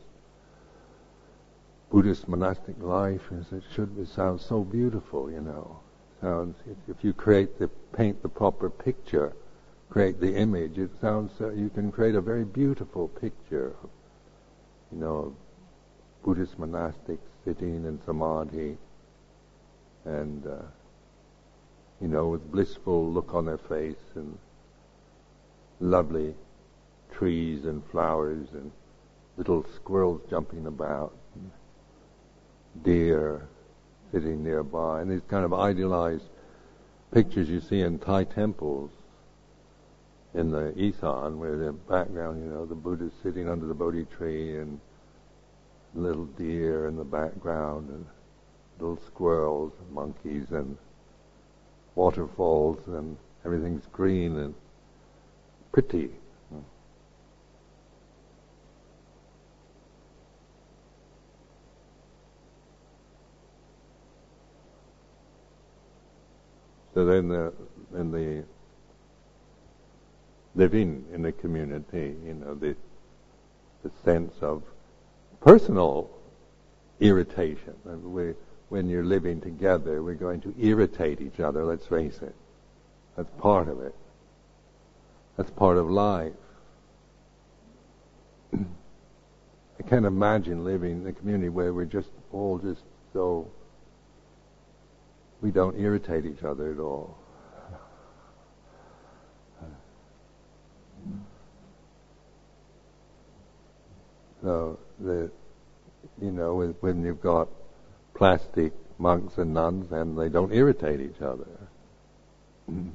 Buddhist 1.91 2.29
monastic 2.29 2.81
life 2.81 3.23
as 3.37 3.51
it 3.51 3.65
should 3.75 3.97
be 3.97 4.05
sounds 4.05 4.47
so 4.47 4.63
beautiful, 4.63 5.29
you 5.29 5.41
know. 5.41 5.81
Sounds 6.21 6.55
if 6.87 7.03
you 7.03 7.13
create 7.13 7.59
the 7.59 7.67
paint 7.93 8.23
the 8.23 8.29
proper 8.29 8.71
picture, 8.71 9.33
create 9.91 10.21
the 10.21 10.37
image, 10.37 10.79
it 10.79 10.91
sounds 11.01 11.33
uh, 11.41 11.51
you 11.51 11.71
can 11.71 11.91
create 11.91 12.15
a 12.15 12.21
very 12.21 12.45
beautiful 12.45 13.09
picture. 13.09 13.75
Of, 13.83 13.91
you 14.93 14.99
know, 15.01 15.35
Buddhist 16.25 16.57
monastics 16.57 17.27
sitting 17.45 17.85
in 17.85 17.99
samadhi 18.07 18.79
and. 20.05 20.47
Uh, 20.47 20.63
you 22.01 22.09
know, 22.09 22.29
with 22.29 22.51
blissful 22.51 23.11
look 23.11 23.35
on 23.35 23.47
their 23.47 23.59
face 23.59 23.97
and 24.15 24.39
lovely 25.81 26.35
trees 27.13 27.65
and 27.65 27.85
flowers 27.87 28.49
and 28.53 28.71
little 29.37 29.65
squirrels 29.75 30.21
jumping 30.29 30.67
about, 30.67 31.15
deer 32.83 33.49
sitting 34.13 34.43
nearby, 34.43 35.01
and 35.01 35.11
these 35.11 35.23
kind 35.29 35.45
of 35.45 35.53
idealized 35.53 36.25
pictures 37.13 37.49
you 37.49 37.61
see 37.61 37.81
in 37.81 37.99
Thai 37.99 38.25
temples 38.25 38.91
in 40.35 40.51
the 40.51 40.79
Isan, 40.79 41.39
where 41.39 41.57
the 41.57 41.73
background, 41.73 42.43
you 42.45 42.51
know, 42.51 42.67
the 42.67 42.75
Buddha 42.75 43.11
sitting 43.23 43.49
under 43.49 43.67
the 43.67 43.75
Bodhi 43.75 44.05
tree 44.05 44.59
and 44.59 44.81
little 45.95 46.27
deer 46.27 46.87
in 46.89 46.97
the 46.97 47.05
background 47.05 47.89
and 47.89 48.07
little 48.79 48.99
squirrels, 49.07 49.73
monkeys, 49.91 50.51
and 50.51 50.77
waterfalls 51.97 52.79
and 52.87 53.17
everything's 53.45 53.87
green 53.87 54.37
and 54.39 54.55
pretty. 55.73 56.11
So 66.95 67.05
then 67.05 67.29
the 67.29 67.53
in 67.95 68.11
the 68.11 68.43
living 70.55 71.05
in 71.13 71.21
the 71.21 71.33
community, 71.33 72.17
you 72.25 72.33
know, 72.33 72.55
the 72.55 72.75
the 73.83 73.91
sense 74.03 74.33
of 74.41 74.63
personal 75.43 76.09
irritation. 76.99 77.75
And 77.85 78.03
we 78.03 78.33
when 78.69 78.89
you're 78.89 79.05
living 79.05 79.41
together, 79.41 80.03
we're 80.03 80.15
going 80.15 80.41
to 80.41 80.55
irritate 80.59 81.21
each 81.21 81.41
other, 81.41 81.65
let's 81.65 81.87
face 81.87 82.19
it. 82.23 82.35
That's 83.17 83.31
part 83.39 83.69
of 83.69 83.81
it. 83.81 83.95
That's 85.37 85.51
part 85.51 85.77
of 85.77 85.89
life. 85.89 86.33
I 88.55 89.83
can't 89.89 90.07
imagine 90.07 90.65
living 90.65 91.03
in 91.03 91.07
a 91.07 91.13
community 91.13 91.49
where 91.49 91.73
we're 91.73 91.85
just 91.85 92.11
all 92.33 92.59
just 92.59 92.83
so 93.13 93.49
we 95.41 95.51
don't 95.51 95.79
irritate 95.79 96.27
each 96.27 96.43
other 96.43 96.73
at 96.73 96.79
all. 96.79 97.17
So 104.43 104.79
the 105.01 105.31
you 106.21 106.31
know 106.31 106.75
when 106.81 107.03
you've 107.03 107.21
got 107.21 107.49
plastic 108.17 108.73
monks 108.99 109.39
and 109.39 109.53
nuns, 109.55 109.93
and 109.93 110.19
they 110.19 110.29
don't 110.29 110.53
irritate 110.53 111.01
each 111.01 111.21
other. 111.21 111.47
Mm-hmm. 112.71 112.91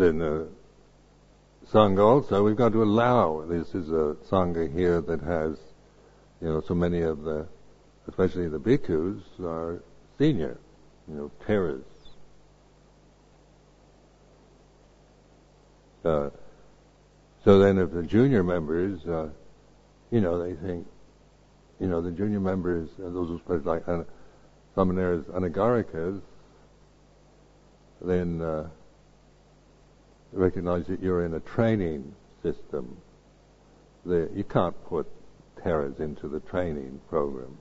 Then 0.00 0.16
the 0.16 0.48
Sangha 1.70 2.02
also, 2.02 2.42
we've 2.42 2.56
got 2.56 2.72
to 2.72 2.82
allow, 2.82 3.44
this 3.46 3.74
is 3.74 3.90
a 3.90 4.16
Sangha 4.30 4.72
here 4.72 5.02
that 5.02 5.20
has, 5.20 5.58
you 6.40 6.48
know, 6.48 6.62
so 6.66 6.74
many 6.74 7.02
of 7.02 7.22
the, 7.22 7.46
especially 8.08 8.48
the 8.48 8.58
bhikkhus, 8.58 9.20
are 9.44 9.82
senior, 10.16 10.58
you 11.06 11.16
know, 11.16 11.30
theras. 11.46 11.84
Uh, 16.02 16.30
so 17.44 17.58
then 17.58 17.76
if 17.76 17.92
the 17.92 18.02
junior 18.02 18.42
members, 18.42 19.04
uh, 19.06 19.28
you 20.10 20.22
know, 20.22 20.42
they 20.42 20.54
think, 20.66 20.86
you 21.78 21.88
know, 21.88 22.00
the 22.00 22.10
junior 22.10 22.40
members, 22.40 22.88
uh, 23.04 23.10
those 23.10 23.38
are 23.46 23.58
like 23.58 23.86
uh, 23.86 24.04
samaneras, 24.74 25.24
anagarikas, 25.24 26.22
then 28.00 28.40
uh, 28.40 28.66
recognize 30.32 30.86
that 30.86 31.02
you're 31.02 31.24
in 31.24 31.34
a 31.34 31.40
training 31.40 32.14
system. 32.42 32.96
You 34.04 34.44
can't 34.48 34.76
put 34.86 35.06
theras 35.62 36.00
into 36.00 36.28
the 36.28 36.40
training 36.40 37.00
program. 37.08 37.58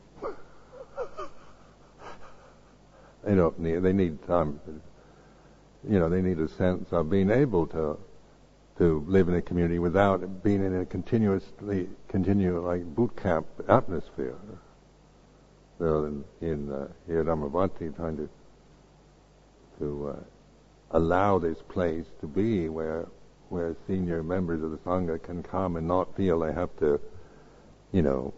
they 3.24 3.36
don't 3.36 3.59
need. 3.59 3.78
They 3.80 3.93
need 3.93 4.26
time. 4.26 4.59
You 5.88 5.99
know, 5.99 6.09
they 6.09 6.22
need 6.22 6.39
a 6.39 6.47
sense 6.49 6.88
of 6.91 7.09
being 7.09 7.30
able 7.30 7.67
to 7.67 7.97
to 8.78 9.03
live 9.07 9.28
in 9.28 9.36
a 9.36 9.41
community 9.41 9.78
without 9.78 10.41
being 10.41 10.65
in 10.65 10.74
a 10.80 10.86
continuously 10.86 11.89
continual 12.07 12.63
like 12.63 12.84
boot 12.95 13.13
camp 13.22 13.45
atmosphere. 13.67 14.38
So 15.78 16.05
in, 16.05 16.24
in 16.41 16.72
uh, 16.72 16.88
here 17.05 17.20
at 17.20 17.28
trying 17.89 18.17
to 18.17 18.30
to 19.80 20.15
uh, 20.15 20.24
allow 20.91 21.39
this 21.39 21.57
place 21.67 22.05
to 22.21 22.27
be 22.27 22.69
where 22.69 23.07
where 23.49 23.75
senior 23.87 24.21
members 24.21 24.61
of 24.61 24.71
the 24.71 24.77
sangha 24.77 25.21
can 25.21 25.41
come 25.41 25.75
and 25.75 25.87
not 25.87 26.15
feel 26.15 26.39
they 26.39 26.53
have 26.53 26.69
to, 26.77 26.99
you 27.91 28.01
know, 28.03 28.31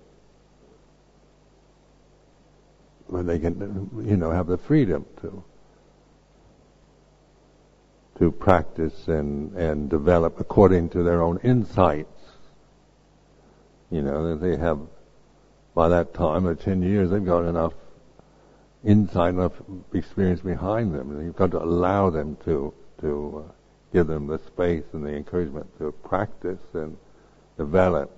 where 3.07 3.23
they 3.23 3.37
can, 3.37 3.89
you 4.05 4.15
know, 4.15 4.31
have 4.31 4.47
the 4.47 4.57
freedom 4.57 5.05
to 5.19 5.43
to 8.19 8.31
practice 8.31 9.07
and 9.07 9.53
and 9.55 9.89
develop 9.89 10.39
according 10.39 10.89
to 10.89 11.03
their 11.03 11.21
own 11.21 11.39
insights. 11.43 12.07
You 13.89 14.01
know, 14.01 14.29
that 14.29 14.45
they 14.45 14.55
have 14.55 14.79
by 15.73 15.89
that 15.89 16.13
time, 16.13 16.47
or 16.47 16.55
ten 16.55 16.81
years, 16.81 17.09
they've 17.09 17.25
got 17.25 17.45
enough 17.45 17.73
insight 18.83 19.33
enough 19.33 19.53
experience 19.93 20.41
behind 20.41 20.93
them. 20.93 21.11
And 21.11 21.25
you've 21.25 21.35
got 21.35 21.51
to 21.51 21.63
allow 21.63 22.09
them 22.09 22.37
to 22.45 22.73
to 23.01 23.45
uh, 23.47 23.51
give 23.93 24.07
them 24.07 24.27
the 24.27 24.39
space 24.39 24.83
and 24.93 25.05
the 25.05 25.09
encouragement 25.09 25.67
to 25.79 25.91
practice 25.91 26.59
and 26.73 26.97
develop. 27.57 28.09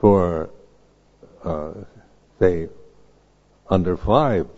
For 0.00 0.50
uh, 1.42 1.72
say 2.38 2.68
under 3.70 3.96
five 3.96 4.48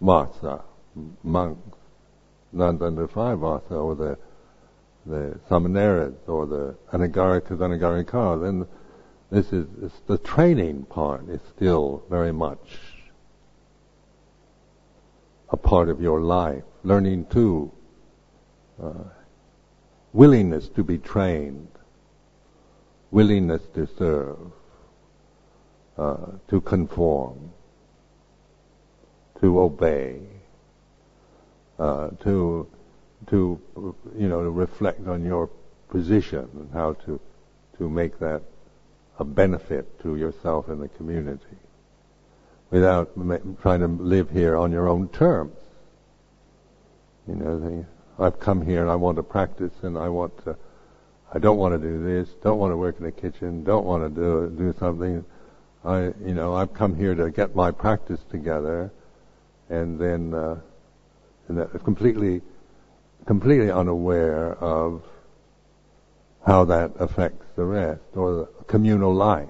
vassa 0.00 0.62
monks, 1.22 1.78
not 2.52 2.82
under 2.82 3.08
five 3.08 3.38
vassa, 3.38 3.74
or 3.74 3.94
the 3.94 4.18
the 5.06 5.38
samaneras 5.48 6.14
or 6.26 6.46
the 6.46 6.76
anagarikas, 6.92 7.58
anagarikas, 7.58 8.42
then 8.42 8.66
this 9.30 9.52
is 9.52 9.66
the 10.06 10.18
training 10.18 10.84
part 10.84 11.28
is 11.28 11.40
still 11.56 12.04
very 12.10 12.32
much 12.32 12.78
a 15.48 15.56
part 15.56 15.88
of 15.88 16.00
your 16.00 16.20
life. 16.20 16.62
Learning 16.84 17.24
to 17.26 17.70
uh, 18.82 18.92
willingness 20.12 20.68
to 20.70 20.82
be 20.82 20.98
trained, 20.98 21.68
willingness 23.10 23.62
to 23.74 23.88
serve, 23.98 24.52
uh, 25.96 26.26
to 26.48 26.60
conform, 26.60 27.52
to 29.40 29.60
obey, 29.60 30.20
uh, 31.78 32.08
to 32.22 32.66
to 33.28 33.60
you 34.16 34.28
know 34.28 34.42
to 34.42 34.50
reflect 34.50 35.06
on 35.06 35.24
your 35.24 35.48
position 35.88 36.48
and 36.54 36.70
how 36.72 36.94
to 36.94 37.20
to 37.78 37.88
make 37.88 38.18
that 38.18 38.42
a 39.18 39.24
benefit 39.24 40.00
to 40.02 40.16
yourself 40.16 40.68
and 40.68 40.82
the 40.82 40.88
community 40.88 41.56
without 42.70 43.16
ma- 43.16 43.36
trying 43.60 43.80
to 43.80 43.86
live 43.86 44.30
here 44.30 44.56
on 44.56 44.72
your 44.72 44.88
own 44.88 45.08
terms. 45.08 45.56
You 47.28 47.36
know, 47.36 47.60
the, 47.60 47.84
I've 48.18 48.40
come 48.40 48.64
here 48.64 48.80
and 48.80 48.90
I 48.90 48.96
want 48.96 49.16
to 49.16 49.22
practice 49.22 49.72
and 49.82 49.96
I 49.96 50.08
want 50.08 50.44
to, 50.44 50.56
I 51.32 51.38
don't 51.38 51.58
want 51.58 51.80
to 51.80 51.88
do 51.88 52.02
this, 52.02 52.28
don't 52.42 52.58
want 52.58 52.72
to 52.72 52.76
work 52.76 52.96
in 52.98 53.04
the 53.04 53.12
kitchen, 53.12 53.62
don't 53.62 53.84
want 53.84 54.02
to 54.02 54.08
do 54.08 54.54
do 54.56 54.74
something. 54.78 55.24
I, 55.84 56.14
you 56.24 56.34
know, 56.34 56.54
I've 56.54 56.72
come 56.72 56.96
here 56.96 57.14
to 57.14 57.30
get 57.30 57.54
my 57.54 57.70
practice 57.70 58.20
together, 58.30 58.92
and 59.68 59.98
then, 59.98 60.32
uh, 60.32 60.60
and 61.48 61.58
that 61.58 61.84
completely 61.84 62.40
completely 63.26 63.70
unaware 63.70 64.54
of 64.54 65.02
how 66.46 66.64
that 66.64 66.92
affects 66.98 67.46
the 67.56 67.64
rest 67.64 68.02
or 68.14 68.34
the 68.34 68.64
communal 68.66 69.14
life 69.14 69.48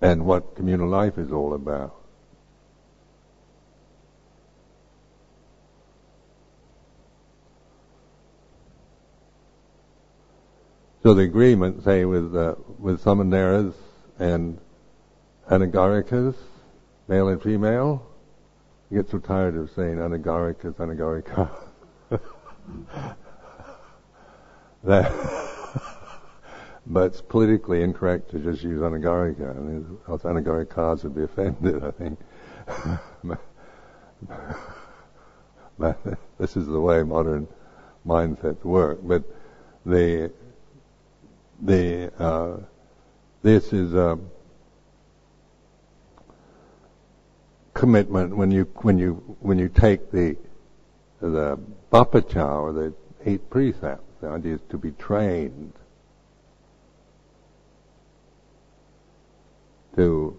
and 0.00 0.24
what 0.24 0.56
communal 0.56 0.88
life 0.88 1.18
is 1.18 1.30
all 1.30 1.54
about. 1.54 1.94
So 11.02 11.14
the 11.14 11.22
agreement, 11.22 11.84
say, 11.84 12.04
with 12.04 12.34
uh, 12.34 12.56
with 12.80 13.00
samaneras 13.00 13.74
and 14.18 14.58
anagarikas, 15.48 16.34
male 17.06 17.28
and 17.28 17.40
female, 17.40 18.04
you 18.90 19.02
get 19.02 19.10
so 19.12 19.20
tired 19.20 19.56
of 19.56 19.70
saying 19.70 19.98
anagarikas, 19.98 20.74
anagarika. 20.74 21.48
but 26.86 27.06
it's 27.06 27.20
politically 27.20 27.82
incorrect 27.82 28.30
to 28.30 28.38
just 28.38 28.62
use 28.62 28.80
anagarika. 28.80 29.50
I 29.50 29.60
mean, 29.60 29.98
else 30.08 30.22
anagarikas 30.22 31.02
would 31.02 31.14
be 31.14 31.24
offended, 31.24 31.84
I 31.84 31.90
think. 31.90 32.18
but 35.78 35.98
this 36.38 36.56
is 36.56 36.66
the 36.66 36.80
way 36.80 37.02
modern 37.02 37.46
mindsets 38.06 38.64
work. 38.64 38.98
But 39.02 39.24
the 39.84 40.32
the 41.60 42.12
uh, 42.22 42.58
this 43.42 43.72
is 43.72 43.94
a 43.94 44.18
commitment 47.74 48.36
when 48.36 48.50
you 48.50 48.64
when 48.76 48.98
you 48.98 49.36
when 49.40 49.58
you 49.58 49.68
take 49.68 50.10
the 50.10 50.36
the 51.20 51.58
Pabbajja, 51.92 52.60
or 52.60 52.72
the 52.72 52.94
eight 53.24 53.48
precepts. 53.50 54.02
The 54.20 54.28
idea 54.28 54.54
is 54.54 54.60
to 54.70 54.78
be 54.78 54.92
trained 54.92 55.72
to 59.96 60.38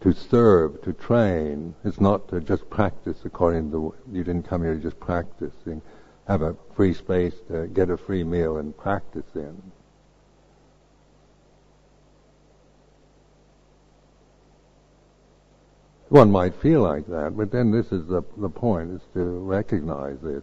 to 0.00 0.12
serve, 0.12 0.80
to 0.82 0.92
train. 0.92 1.74
It's 1.84 2.00
not 2.00 2.28
to 2.28 2.40
just 2.40 2.68
practice 2.70 3.18
according 3.24 3.70
to 3.72 3.94
you 4.12 4.24
didn't 4.24 4.48
come 4.48 4.62
here 4.62 4.74
to 4.74 4.80
just 4.80 5.00
practice. 5.00 5.52
have 6.26 6.42
a 6.42 6.54
free 6.74 6.94
space 6.94 7.34
to 7.48 7.66
get 7.68 7.90
a 7.90 7.96
free 7.96 8.22
meal 8.22 8.58
and 8.58 8.76
practice 8.76 9.26
in. 9.34 9.60
One 16.08 16.30
might 16.30 16.54
feel 16.62 16.82
like 16.82 17.06
that, 17.08 17.36
but 17.36 17.50
then 17.50 17.70
this 17.70 17.86
is 17.92 18.06
the 18.06 18.22
the 18.38 18.48
point: 18.48 18.90
is 18.92 19.00
to 19.14 19.22
recognize 19.22 20.16
this, 20.22 20.42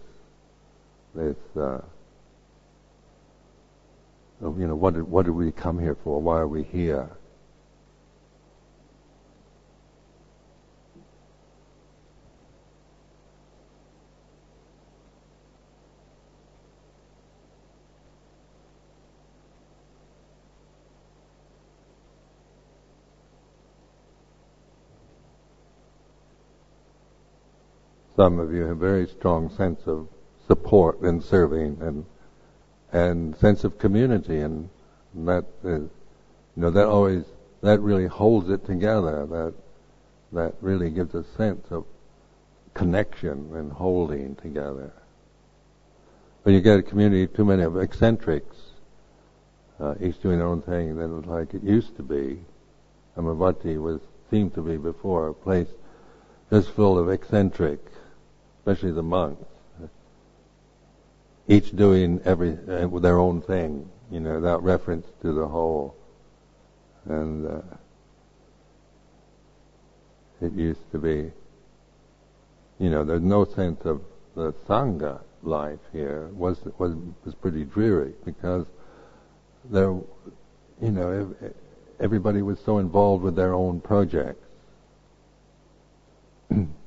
this. 1.13 1.37
Uh, 1.55 1.81
you 4.41 4.67
know, 4.67 4.75
what 4.75 4.93
did, 4.93 5.03
what 5.03 5.25
did 5.25 5.31
we 5.31 5.51
come 5.51 5.79
here 5.79 5.97
for? 6.03 6.21
Why 6.21 6.39
are 6.39 6.47
we 6.47 6.63
here? 6.63 7.09
Some 28.15 28.39
of 28.39 28.53
you 28.53 28.61
have 28.61 28.71
a 28.71 28.75
very 28.75 29.07
strong 29.07 29.49
sense 29.49 29.81
of 29.85 30.07
support 30.47 31.01
and 31.01 31.23
serving 31.23 31.77
and 31.81 32.05
and 32.91 33.35
sense 33.37 33.63
of 33.63 33.77
community 33.77 34.39
and 34.39 34.69
that 35.13 35.45
is, 35.63 35.81
you 35.81 36.61
know 36.61 36.69
that 36.69 36.87
always 36.87 37.23
that 37.61 37.79
really 37.81 38.05
holds 38.05 38.49
it 38.49 38.65
together 38.65 39.25
that 39.25 39.53
that 40.31 40.53
really 40.61 40.89
gives 40.89 41.13
a 41.13 41.23
sense 41.35 41.65
of 41.71 41.85
connection 42.73 43.49
and 43.53 43.71
holding 43.71 44.35
together. 44.35 44.91
When 46.43 46.53
you 46.53 46.61
get 46.61 46.79
a 46.79 46.83
community 46.83 47.27
too 47.27 47.45
many 47.45 47.63
of 47.63 47.77
eccentrics 47.77 48.57
uh, 49.79 49.95
each 49.99 50.21
doing 50.21 50.37
their 50.37 50.47
own 50.47 50.61
thing 50.61 50.95
then 50.97 51.17
it's 51.17 51.27
like 51.27 51.53
it 51.53 51.63
used 51.63 51.97
to 51.97 52.03
be. 52.03 52.39
Amaravati 53.17 53.81
was 53.81 54.01
seemed 54.29 54.53
to 54.53 54.61
be 54.61 54.77
before 54.77 55.27
a 55.27 55.33
place 55.33 55.67
just 56.49 56.69
full 56.71 56.97
of 56.97 57.09
eccentric 57.09 57.79
especially 58.65 58.91
the 58.91 59.03
monks, 59.03 59.45
each 61.47 61.75
doing 61.75 62.19
every 62.25 62.57
uh, 62.67 62.87
their 62.97 63.19
own 63.19 63.39
thing, 63.39 63.87
you 64.09 64.19
know, 64.19 64.33
without 64.35 64.63
reference 64.63 65.05
to 65.21 65.33
the 65.33 65.47
whole. 65.47 65.95
And 67.05 67.45
uh, 67.45 67.61
it 70.41 70.51
used 70.53 70.91
to 70.93 70.97
be, 70.97 71.31
you 72.79 72.89
know, 72.89 73.03
there's 73.05 73.21
no 73.21 73.45
sense 73.45 73.85
of 73.85 74.01
the 74.35 74.51
sangha 74.67 75.21
life 75.43 75.79
here 75.93 76.29
was 76.33 76.57
was 76.79 76.95
was 77.23 77.35
pretty 77.35 77.65
dreary 77.65 78.13
because 78.25 78.65
there, 79.65 79.91
you 80.81 80.91
know, 80.91 81.35
everybody 81.99 82.41
was 82.41 82.59
so 82.65 82.79
involved 82.79 83.23
with 83.23 83.35
their 83.35 83.53
own 83.53 83.79
projects. 83.79 84.43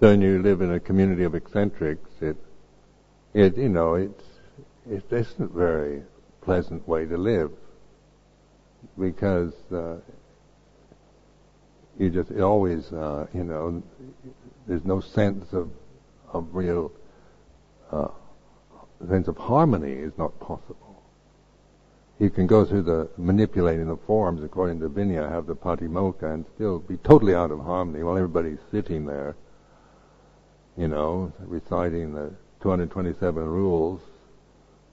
So 0.00 0.08
when 0.08 0.22
you 0.22 0.40
live 0.40 0.60
in 0.60 0.72
a 0.72 0.78
community 0.78 1.24
of 1.24 1.34
eccentrics, 1.34 2.10
it, 2.20 2.36
it, 3.34 3.56
you 3.56 3.68
know, 3.68 3.94
it's, 3.94 4.24
it 4.88 5.04
isn't 5.10 5.40
a 5.40 5.46
very 5.58 6.02
pleasant 6.40 6.86
way 6.86 7.04
to 7.04 7.16
live 7.16 7.50
because 8.98 9.52
uh, 9.72 9.96
you 11.98 12.10
just 12.10 12.30
always, 12.32 12.92
uh, 12.92 13.26
you 13.34 13.42
know, 13.42 13.82
there's 14.68 14.84
no 14.84 15.00
sense 15.00 15.52
of 15.52 15.70
of 16.32 16.46
real 16.54 16.92
uh, 17.90 18.08
sense 19.08 19.28
of 19.28 19.36
harmony 19.36 19.92
is 19.92 20.12
not 20.18 20.38
possible. 20.40 21.02
You 22.18 22.30
can 22.30 22.46
go 22.46 22.64
through 22.64 22.82
the 22.82 23.08
manipulating 23.16 23.86
the 23.86 23.96
forms 23.96 24.42
according 24.42 24.80
to 24.80 24.88
Vinaya, 24.88 25.30
have 25.30 25.46
the 25.46 25.56
patimokkha, 25.56 26.34
and 26.34 26.44
still 26.54 26.80
be 26.80 26.96
totally 26.98 27.34
out 27.34 27.50
of 27.50 27.60
harmony 27.60 28.02
while 28.02 28.16
everybody's 28.16 28.58
sitting 28.70 29.06
there 29.06 29.36
you 30.78 30.86
know, 30.86 31.32
reciting 31.40 32.14
the 32.14 32.32
227 32.62 33.44
rules, 33.44 34.00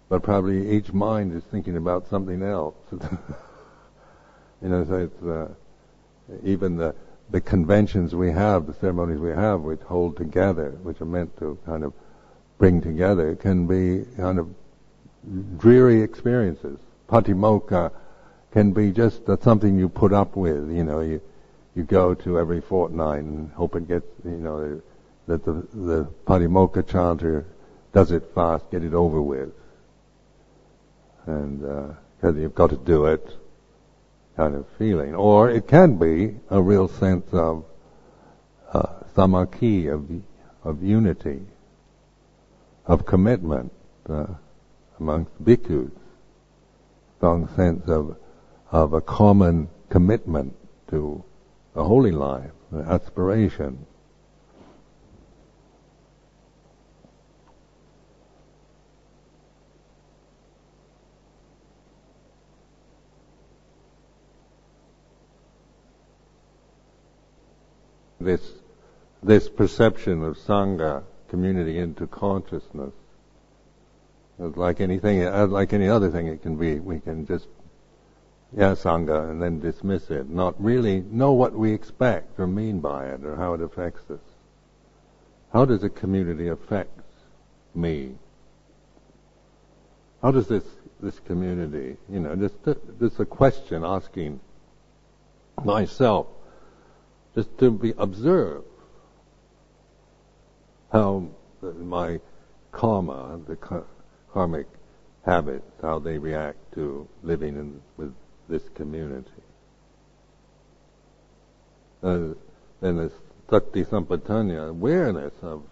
but 0.10 0.24
probably 0.24 0.72
each 0.72 0.92
mind 0.92 1.34
is 1.34 1.44
thinking 1.44 1.78
about 1.78 2.08
something 2.10 2.42
else. 2.42 2.76
you 2.92 4.70
know, 4.70 4.84
so 4.84 4.96
it's 4.96 5.24
uh, 5.24 5.48
even 6.44 6.76
the 6.78 6.96
the 7.32 7.42
conventions 7.42 8.14
we 8.14 8.32
have, 8.32 8.68
the 8.68 8.74
ceremonies 8.74 9.20
we 9.20 9.32
have, 9.32 9.62
which 9.62 9.82
hold 9.82 10.16
together, 10.16 10.72
which 10.84 11.02
are 11.02 11.06
meant 11.06 11.36
to 11.38 11.58
kind 11.66 11.84
of 11.84 11.94
bring 12.58 12.82
together, 12.82 13.36
can 13.36 13.66
be 13.66 14.06
kind 14.16 14.38
of 14.38 14.48
dreary 15.58 16.02
experiences. 16.02 16.78
Patimokkha 17.10 17.92
can 18.52 18.72
be 18.72 18.92
just 18.92 19.22
something 19.42 19.78
you 19.78 19.90
put 19.90 20.14
up 20.14 20.36
with. 20.36 20.72
You 20.72 20.84
know, 20.84 21.02
you 21.02 21.22
you 21.76 21.84
go 21.84 22.16
to 22.16 22.40
every 22.40 22.62
fortnight 22.62 23.24
and 23.24 23.52
hope 23.52 23.76
it 23.76 23.88
gets, 23.88 24.08
you 24.24 24.32
know, 24.32 24.82
that 25.28 25.44
the, 25.44 25.54
the 25.74 26.04
Patimokkha 26.26 26.88
chanter 26.88 27.46
does 27.94 28.12
it 28.12 28.32
fast, 28.36 28.70
get 28.72 28.84
it 28.84 28.94
over 28.94 29.22
with. 29.22 29.52
And, 31.26 31.62
because 31.62 32.36
uh, 32.36 32.40
you've 32.40 32.56
got 32.56 32.70
to 32.70 32.78
do 32.78 33.06
it, 33.06 33.28
kind 34.36 34.56
of 34.56 34.66
feeling. 34.78 35.16
Or 35.16 35.50
it 35.50 35.68
can 35.68 35.98
be 35.98 36.36
a 36.50 36.62
real 36.62 36.88
sense 36.88 37.28
of 37.32 37.66
uh, 38.72 38.88
of, 39.18 40.10
of 40.64 40.84
unity, 40.84 41.42
of 42.86 43.06
commitment 43.06 43.72
uh, 44.10 44.26
amongst 45.00 45.32
bhikkhus. 45.44 45.92
Strong 47.18 47.48
sense 47.56 47.88
of, 47.88 48.18
of 48.72 48.94
a 48.94 49.02
common 49.02 49.70
commitment 49.90 50.54
to 50.90 51.24
a 51.76 51.84
holy 51.84 52.12
life, 52.12 52.52
an 52.72 52.82
aspiration. 52.82 53.86
This 68.26 68.42
this 69.24 69.48
perception 69.48 70.24
of 70.24 70.38
sangha 70.38 71.04
community 71.30 71.80
into 71.80 72.08
consciousness. 72.08 72.94
Like 74.38 74.82
anything, 74.82 75.24
like 75.50 75.72
any 75.72 75.88
other 75.88 76.12
thing, 76.12 76.28
it 76.28 76.42
can 76.42 76.58
be. 76.58 76.80
We 76.80 77.00
can 77.00 77.26
just 77.26 77.48
yeah 78.56 78.72
sangha 78.72 79.30
and 79.30 79.42
then 79.42 79.60
dismiss 79.60 80.10
it, 80.10 80.30
not 80.30 80.62
really 80.62 81.00
know 81.00 81.32
what 81.32 81.54
we 81.54 81.74
expect 81.74 82.40
or 82.40 82.48
mean 82.48 82.80
by 82.82 83.08
it 83.08 83.24
or 83.24 83.36
how 83.38 83.54
it 83.54 83.62
affects 83.62 84.10
us. 84.12 84.20
How 85.54 85.64
does 85.66 85.84
a 85.84 85.90
community 85.90 86.50
affect 86.50 87.00
me? 87.74 88.16
How 90.22 90.32
does 90.32 90.48
this 90.48 90.66
this 91.00 91.20
community, 91.20 91.98
you 92.10 92.20
know, 92.20 92.36
just 92.36 92.56
just 93.00 93.20
a 93.20 93.26
question 93.26 93.84
asking 93.86 94.40
myself 95.64 96.28
just 97.36 97.58
to 97.60 97.70
be 97.70 97.94
observe 97.98 98.64
how 100.92 101.28
my 101.62 102.20
karma, 102.72 103.40
the 103.48 103.58
karmic 104.32 104.68
habits, 105.26 105.70
how 105.82 106.00
they 106.00 106.18
react 106.18 106.58
to 106.74 107.08
living 107.24 107.56
in, 107.56 107.82
with 107.98 108.14
this 108.48 108.64
community. 108.76 109.30
Uh, 112.02 112.30
then 112.82 112.98
this 112.98 113.14
sati 113.50 113.84
sampajanya, 113.84 114.70
awareness 114.70 115.34
of 115.42 115.64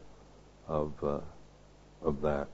of 0.67 0.91
uh, 1.03 1.19
of 2.01 2.21
that. 2.21 2.47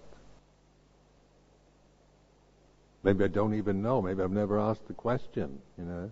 Maybe 3.03 3.23
I 3.23 3.27
don't 3.27 3.53
even 3.53 3.81
know. 3.81 4.01
Maybe 4.01 4.21
I've 4.21 4.31
never 4.31 4.59
asked 4.59 4.87
the 4.87 4.93
question. 4.93 5.59
You 5.77 5.85
know. 5.85 6.11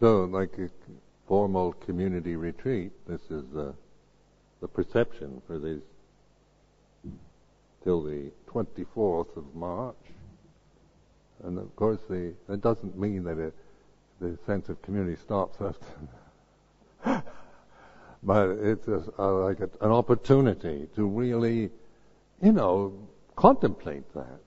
So, 0.00 0.24
like 0.24 0.56
a 0.58 0.70
formal 1.28 1.74
community 1.74 2.34
retreat, 2.34 2.92
this 3.06 3.20
is 3.30 3.44
uh, 3.54 3.72
the 4.62 4.68
perception 4.68 5.42
for 5.46 5.58
these 5.58 5.82
till 7.84 8.02
the 8.02 8.30
24th 8.48 9.36
of 9.36 9.54
March. 9.54 9.94
And 11.44 11.58
of 11.58 11.74
course, 11.76 12.00
the, 12.08 12.32
that 12.48 12.62
doesn't 12.62 12.98
mean 12.98 13.24
that 13.24 13.38
it, 13.38 13.54
the 14.20 14.38
sense 14.46 14.68
of 14.70 14.80
community 14.82 15.16
stops 15.16 15.60
us. 15.60 15.76
But 18.22 18.50
it's 18.50 18.86
like 18.86 19.60
a, 19.60 19.70
an 19.80 19.90
opportunity 19.90 20.88
to 20.94 21.06
really, 21.06 21.70
you 22.42 22.52
know, 22.52 23.08
contemplate 23.36 24.12
that 24.14 24.40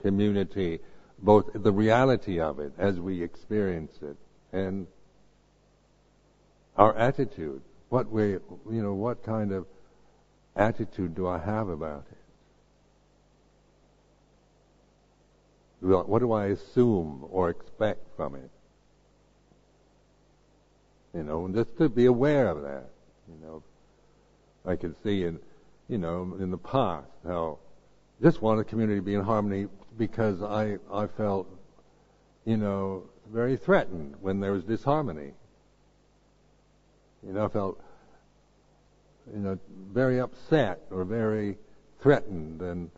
community, 0.00 0.80
both 1.18 1.50
the 1.54 1.72
reality 1.72 2.40
of 2.40 2.58
it 2.58 2.72
as 2.78 2.98
we 2.98 3.22
experience 3.22 3.98
it 4.02 4.16
and 4.52 4.86
our 6.76 6.96
attitude. 6.96 7.60
What 7.88 8.10
we, 8.10 8.30
you 8.30 8.82
know, 8.82 8.94
what 8.94 9.24
kind 9.24 9.52
of 9.52 9.66
attitude 10.56 11.14
do 11.14 11.26
I 11.26 11.38
have 11.38 11.68
about 11.68 12.06
it? 12.10 12.16
What 15.86 16.20
do 16.20 16.32
I 16.32 16.46
assume 16.46 17.26
or 17.30 17.50
expect 17.50 18.06
from 18.16 18.34
it? 18.36 18.50
You 21.14 21.24
know, 21.24 21.48
just 21.48 21.76
to 21.78 21.88
be 21.88 22.06
aware 22.06 22.48
of 22.48 22.62
that. 22.62 22.90
You 23.28 23.46
know, 23.46 23.62
I 24.64 24.76
could 24.76 24.94
see 25.02 25.24
in, 25.24 25.40
you 25.88 25.98
know, 25.98 26.36
in 26.38 26.50
the 26.50 26.58
past 26.58 27.08
how 27.24 27.58
just 28.22 28.42
wanted 28.42 28.68
community 28.68 29.00
to 29.00 29.04
be 29.04 29.14
in 29.14 29.22
harmony 29.22 29.66
because 29.98 30.42
I 30.42 30.78
I 30.92 31.06
felt, 31.06 31.48
you 32.44 32.56
know, 32.56 33.04
very 33.32 33.56
threatened 33.56 34.14
when 34.20 34.40
there 34.40 34.52
was 34.52 34.64
disharmony. 34.64 35.32
You 37.26 37.32
know, 37.34 37.44
I 37.44 37.48
felt, 37.48 37.80
you 39.32 39.40
know, 39.40 39.58
very 39.92 40.20
upset 40.20 40.80
or 40.90 41.04
very 41.04 41.58
threatened, 42.00 42.62
and 42.62 42.90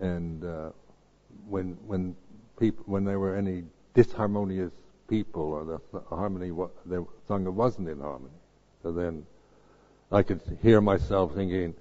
and 0.00 0.44
uh, 0.44 0.70
when 1.48 1.78
when 1.86 2.16
people 2.58 2.84
when 2.86 3.04
there 3.04 3.18
were 3.18 3.34
any 3.34 3.64
disharmonious 3.94 4.72
people 5.08 5.42
or 5.42 5.64
the 5.64 6.00
harmony 6.08 6.50
the 6.86 7.06
sangha 7.28 7.52
wasn't 7.52 7.88
in 7.88 8.00
harmony. 8.00 8.34
So 8.82 8.92
then 8.92 9.26
I 10.10 10.22
could 10.22 10.40
hear 10.62 10.80
myself 10.80 11.34
thinking, 11.34 11.74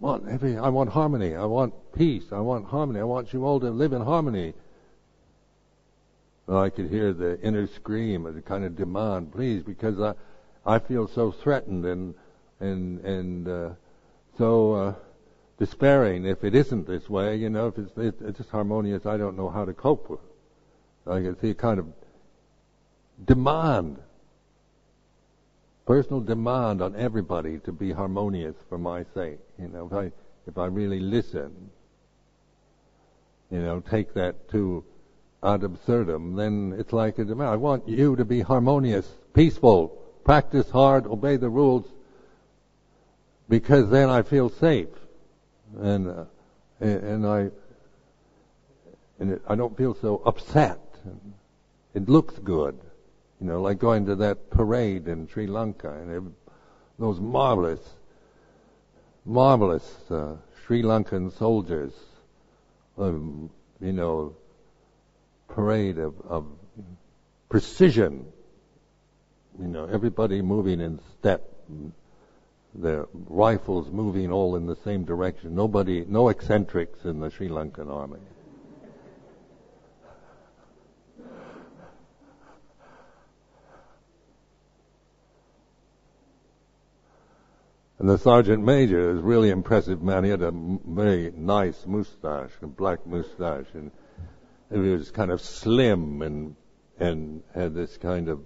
"Want 0.00 0.28
every 0.28 0.56
I 0.56 0.68
want 0.68 0.90
harmony. 0.90 1.34
I 1.34 1.44
want 1.44 1.74
peace. 1.92 2.32
I 2.32 2.40
want 2.40 2.66
harmony. 2.66 3.00
I 3.00 3.04
want 3.04 3.32
you 3.32 3.44
all 3.44 3.60
to 3.60 3.70
live 3.70 3.92
in 3.92 4.02
harmony." 4.02 4.54
Well 6.46 6.60
I 6.60 6.70
could 6.70 6.90
hear 6.90 7.12
the 7.12 7.40
inner 7.40 7.66
scream 7.66 8.26
of 8.26 8.34
the 8.34 8.42
kind 8.42 8.64
of 8.64 8.76
demand, 8.76 9.32
please, 9.32 9.62
because 9.62 10.00
I, 10.00 10.14
I 10.66 10.78
feel 10.78 11.08
so 11.08 11.32
threatened 11.32 11.84
and 11.84 12.14
and 12.60 13.00
and 13.04 13.48
uh, 13.48 13.70
so 14.38 14.74
uh, 14.74 14.94
despairing 15.58 16.26
if 16.26 16.44
it 16.44 16.54
isn't 16.54 16.86
this 16.86 17.08
way. 17.08 17.36
You 17.36 17.50
know, 17.50 17.68
if 17.68 17.78
it's, 17.78 18.20
it's 18.20 18.38
just 18.38 18.50
harmonious, 18.50 19.06
I 19.06 19.16
don't 19.16 19.36
know 19.36 19.48
how 19.48 19.64
to 19.64 19.72
cope 19.72 20.10
with. 20.10 20.20
I 21.06 21.20
can 21.20 21.38
see 21.40 21.50
a 21.50 21.54
kind 21.54 21.78
of 21.78 21.86
demand, 23.24 23.98
personal 25.86 26.20
demand 26.20 26.82
on 26.82 26.96
everybody 26.96 27.58
to 27.60 27.72
be 27.72 27.92
harmonious 27.92 28.56
for 28.68 28.78
my 28.78 29.04
sake. 29.14 29.38
You 29.58 29.68
know, 29.68 29.86
if 29.86 29.92
I 29.92 30.12
if 30.46 30.58
I 30.58 30.66
really 30.66 31.00
listen, 31.00 31.70
you 33.50 33.60
know, 33.60 33.80
take 33.80 34.14
that 34.14 34.48
to 34.50 34.84
ad 35.42 35.62
absurdum, 35.62 36.36
then 36.36 36.74
it's 36.78 36.92
like 36.92 37.18
a 37.18 37.24
demand. 37.24 37.50
I 37.50 37.56
want 37.56 37.88
you 37.88 38.16
to 38.16 38.24
be 38.24 38.40
harmonious, 38.40 39.06
peaceful, 39.34 39.88
practice 40.24 40.70
hard, 40.70 41.06
obey 41.06 41.36
the 41.36 41.48
rules, 41.48 41.86
because 43.48 43.90
then 43.90 44.08
I 44.08 44.22
feel 44.22 44.48
safe, 44.48 44.88
and 45.78 46.08
uh, 46.08 46.24
and 46.80 47.26
I 47.26 47.50
and 49.18 49.32
it, 49.32 49.42
I 49.48 49.54
don't 49.54 49.76
feel 49.76 49.94
so 49.94 50.22
upset. 50.24 50.80
It 51.94 52.08
looks 52.08 52.38
good, 52.38 52.78
you 53.42 53.48
know, 53.48 53.60
like 53.60 53.80
going 53.80 54.06
to 54.06 54.14
that 54.14 54.50
parade 54.50 55.08
in 55.08 55.26
Sri 55.26 55.48
Lanka 55.48 55.90
and 55.90 56.32
those 56.96 57.18
marvelous, 57.18 57.80
marvelous 59.24 59.84
uh, 60.12 60.36
Sri 60.64 60.84
Lankan 60.84 61.36
soldiers, 61.36 61.92
um, 62.96 63.50
you 63.80 63.92
know, 63.92 64.36
parade 65.48 65.98
of, 65.98 66.14
of 66.20 66.46
precision. 67.48 68.26
You 69.58 69.66
know, 69.66 69.86
everybody 69.86 70.40
moving 70.40 70.80
in 70.80 71.00
step, 71.18 71.42
their 72.76 73.06
rifles 73.12 73.90
moving 73.90 74.30
all 74.30 74.54
in 74.54 74.66
the 74.66 74.76
same 74.84 75.02
direction. 75.02 75.56
Nobody, 75.56 76.04
no 76.06 76.28
eccentrics 76.28 77.04
in 77.04 77.18
the 77.18 77.28
Sri 77.32 77.48
Lankan 77.48 77.92
army. 77.92 78.20
And 88.02 88.10
the 88.10 88.18
sergeant 88.18 88.64
major 88.64 89.16
is 89.16 89.22
really 89.22 89.50
impressive 89.50 90.02
man. 90.02 90.24
He 90.24 90.30
had 90.30 90.42
a 90.42 90.50
very 90.52 91.30
nice 91.36 91.86
mustache, 91.86 92.50
a 92.60 92.66
black 92.66 93.06
mustache, 93.06 93.66
and 93.74 93.92
he 94.72 94.78
was 94.80 95.12
kind 95.12 95.30
of 95.30 95.40
slim 95.40 96.20
and 96.20 96.56
and 96.98 97.44
had 97.54 97.74
this 97.74 97.96
kind 97.98 98.28
of 98.28 98.40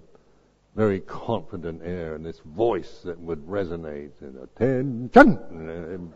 very 0.75 0.99
confident 0.99 1.81
air 1.83 2.13
and 2.13 2.23
this 2.23 2.39
voice 2.41 3.01
that 3.03 3.19
would 3.19 3.47
resonate 3.47 4.11
and 4.21 4.37
attention. 4.43 6.13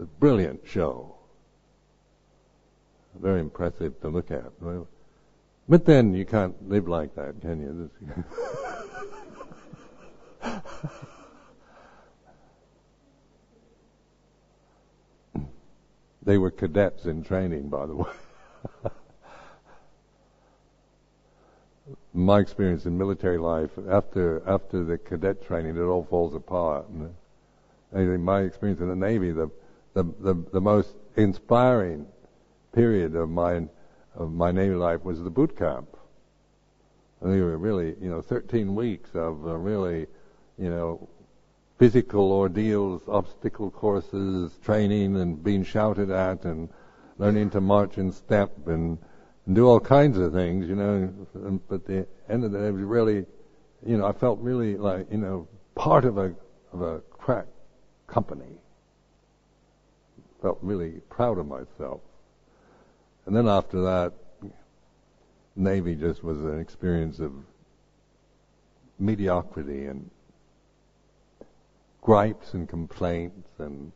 A 0.00 0.04
brilliant 0.04 0.62
show. 0.64 1.16
Very 3.20 3.40
impressive 3.40 4.00
to 4.00 4.08
look 4.08 4.30
at. 4.30 4.52
But 5.72 5.86
then 5.86 6.12
you 6.12 6.26
can't 6.26 6.68
live 6.68 6.86
like 6.86 7.14
that, 7.14 7.40
can 7.40 7.58
you? 7.62 7.90
They 16.24 16.36
were 16.36 16.50
cadets 16.50 17.06
in 17.06 17.24
training, 17.24 17.70
by 17.70 17.86
the 17.86 17.96
way. 17.96 18.10
My 22.12 22.38
experience 22.38 22.84
in 22.84 22.98
military 22.98 23.38
life, 23.38 23.70
after 23.88 24.42
after 24.46 24.84
the 24.84 24.98
cadet 24.98 25.42
training, 25.42 25.78
it 25.78 25.80
all 25.80 26.04
falls 26.04 26.34
apart. 26.34 26.84
And 27.92 28.22
my 28.22 28.42
experience 28.42 28.80
in 28.82 28.88
the 28.88 28.94
Navy, 28.94 29.32
the 29.32 29.50
the 29.94 30.04
the, 30.20 30.34
the 30.52 30.60
most 30.60 30.94
inspiring 31.16 32.06
period 32.72 33.16
of 33.16 33.30
my 33.30 33.54
of 34.14 34.32
my 34.32 34.52
Navy 34.52 34.74
life 34.74 35.02
was 35.04 35.22
the 35.22 35.30
boot 35.30 35.56
camp. 35.56 35.96
And 37.20 37.32
they 37.32 37.40
were 37.40 37.56
really, 37.56 37.94
you 38.00 38.10
know, 38.10 38.20
13 38.20 38.74
weeks 38.74 39.10
of 39.14 39.46
uh, 39.46 39.56
really, 39.56 40.06
you 40.58 40.70
know, 40.70 41.08
physical 41.78 42.32
ordeals, 42.32 43.02
obstacle 43.08 43.70
courses, 43.70 44.52
training 44.64 45.16
and 45.16 45.42
being 45.42 45.64
shouted 45.64 46.10
at 46.10 46.44
and 46.44 46.68
learning 47.18 47.50
to 47.50 47.60
march 47.60 47.98
in 47.98 48.12
step 48.12 48.52
and, 48.66 48.98
and 49.46 49.54
do 49.54 49.66
all 49.66 49.80
kinds 49.80 50.18
of 50.18 50.32
things, 50.32 50.68
you 50.68 50.74
know. 50.74 51.12
And, 51.34 51.60
But 51.68 51.86
the 51.86 52.06
end 52.28 52.44
of 52.44 52.52
the 52.52 52.58
day 52.58 52.70
was 52.70 52.82
really, 52.82 53.26
you 53.86 53.96
know, 53.96 54.06
I 54.06 54.12
felt 54.12 54.38
really 54.40 54.76
like, 54.76 55.10
you 55.10 55.18
know, 55.18 55.48
part 55.74 56.04
of 56.04 56.18
a, 56.18 56.34
of 56.72 56.82
a 56.82 57.00
crack 57.10 57.46
company. 58.06 58.58
Felt 60.40 60.58
really 60.60 61.00
proud 61.08 61.38
of 61.38 61.46
myself. 61.46 62.00
And 63.26 63.36
then 63.36 63.48
after 63.48 63.80
that, 63.82 64.12
Navy 65.54 65.94
just 65.94 66.24
was 66.24 66.38
an 66.38 66.58
experience 66.58 67.18
of 67.20 67.32
mediocrity 68.98 69.86
and 69.86 70.10
gripes 72.00 72.54
and 72.54 72.68
complaints 72.68 73.48
and 73.58 73.92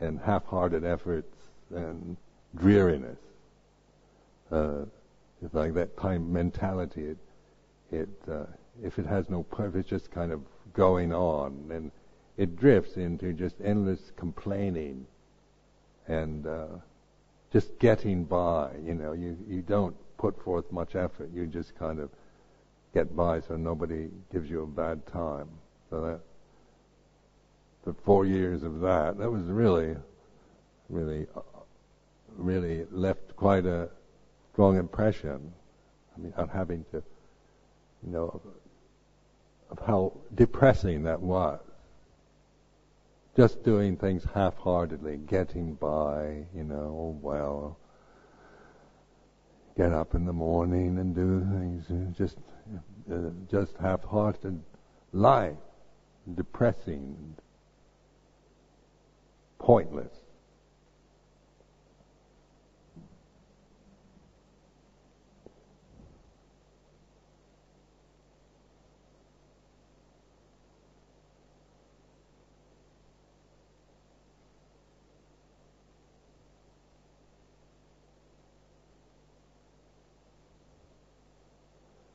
and 0.00 0.18
half-hearted 0.20 0.84
efforts 0.84 1.36
and 1.70 2.16
dreariness. 2.56 3.18
Uh, 4.50 4.84
it's 5.42 5.54
like 5.54 5.74
that 5.74 5.96
time 5.96 6.32
mentality. 6.32 7.04
It, 7.04 7.18
it 7.92 8.08
uh, 8.30 8.46
if 8.82 8.98
it 8.98 9.06
has 9.06 9.30
no 9.30 9.44
purpose, 9.44 9.80
it's 9.80 9.88
just 9.88 10.10
kind 10.10 10.32
of 10.32 10.40
going 10.72 11.14
on, 11.14 11.70
and 11.70 11.90
it 12.36 12.56
drifts 12.56 12.96
into 12.96 13.32
just 13.32 13.54
endless 13.62 14.10
complaining 14.16 15.06
and 16.08 16.46
uh, 16.46 16.66
just 17.54 17.78
getting 17.78 18.24
by. 18.24 18.72
You 18.84 18.94
know, 18.94 19.12
you 19.12 19.38
you 19.48 19.62
don't 19.62 19.96
put 20.18 20.42
forth 20.42 20.70
much 20.72 20.96
effort. 20.96 21.30
You 21.32 21.46
just 21.46 21.74
kind 21.78 22.00
of 22.00 22.10
get 22.92 23.16
by, 23.16 23.40
so 23.40 23.56
nobody 23.56 24.10
gives 24.32 24.50
you 24.50 24.64
a 24.64 24.66
bad 24.66 25.06
time. 25.06 25.48
So 25.88 26.00
that 26.02 26.20
the 27.84 27.94
four 28.04 28.26
years 28.26 28.64
of 28.64 28.80
that, 28.80 29.18
that 29.18 29.30
was 29.30 29.44
really, 29.44 29.96
really, 30.88 31.26
really 32.36 32.86
left 32.90 33.36
quite 33.36 33.66
a 33.66 33.88
strong 34.52 34.76
impression. 34.76 35.52
I 36.16 36.20
mean, 36.20 36.34
on 36.36 36.48
having 36.48 36.84
to 36.90 37.02
you 38.04 38.12
know, 38.12 38.40
of 39.70 39.78
how 39.86 40.12
depressing 40.34 41.04
that 41.04 41.20
was. 41.20 41.60
Just 43.36 43.64
doing 43.64 43.96
things 43.96 44.24
half-heartedly, 44.32 45.16
getting 45.26 45.74
by, 45.74 46.44
you 46.54 46.62
know, 46.62 47.18
well, 47.20 47.78
get 49.76 49.92
up 49.92 50.14
in 50.14 50.24
the 50.24 50.32
morning 50.32 50.98
and 50.98 51.14
do 51.14 51.40
things, 51.40 52.16
just, 52.16 52.38
uh, 53.10 53.30
just 53.50 53.76
half-hearted 53.78 54.62
life, 55.12 55.56
depressing, 56.36 57.34
pointless. 59.58 60.12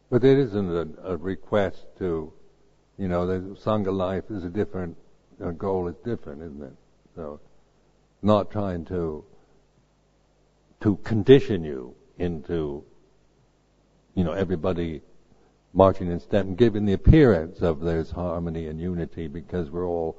But 0.10 0.24
it 0.24 0.40
isn't 0.40 0.72
a, 0.72 1.12
a 1.12 1.18
request 1.18 1.86
to, 2.00 2.34
you 2.98 3.08
know, 3.08 3.28
the 3.28 3.56
Sangha 3.56 3.96
life 3.96 4.26
is 4.30 4.44
a 4.44 4.50
different, 4.50 4.98
uh, 5.44 5.52
goal 5.52 5.88
is 5.88 5.96
different, 6.04 6.42
isn't 6.42 6.64
it? 6.64 6.74
So, 7.16 7.40
not 8.22 8.50
trying 8.52 8.86
to, 8.86 9.24
to 10.82 10.96
condition 10.98 11.64
you 11.64 11.94
into, 12.18 12.84
you 14.16 14.24
know, 14.24 14.34
everybody 14.34 15.02
marching 15.74 16.12
in 16.12 16.20
step 16.20 16.46
and 16.46 16.58
giving 16.58 16.86
the 16.86 16.94
appearance 16.94 17.62
of 17.62 17.82
there's 17.82 18.10
harmony 18.10 18.68
and 18.68 18.80
unity 18.80 19.28
because 19.28 19.70
we're 19.70 19.86
all, 19.86 20.18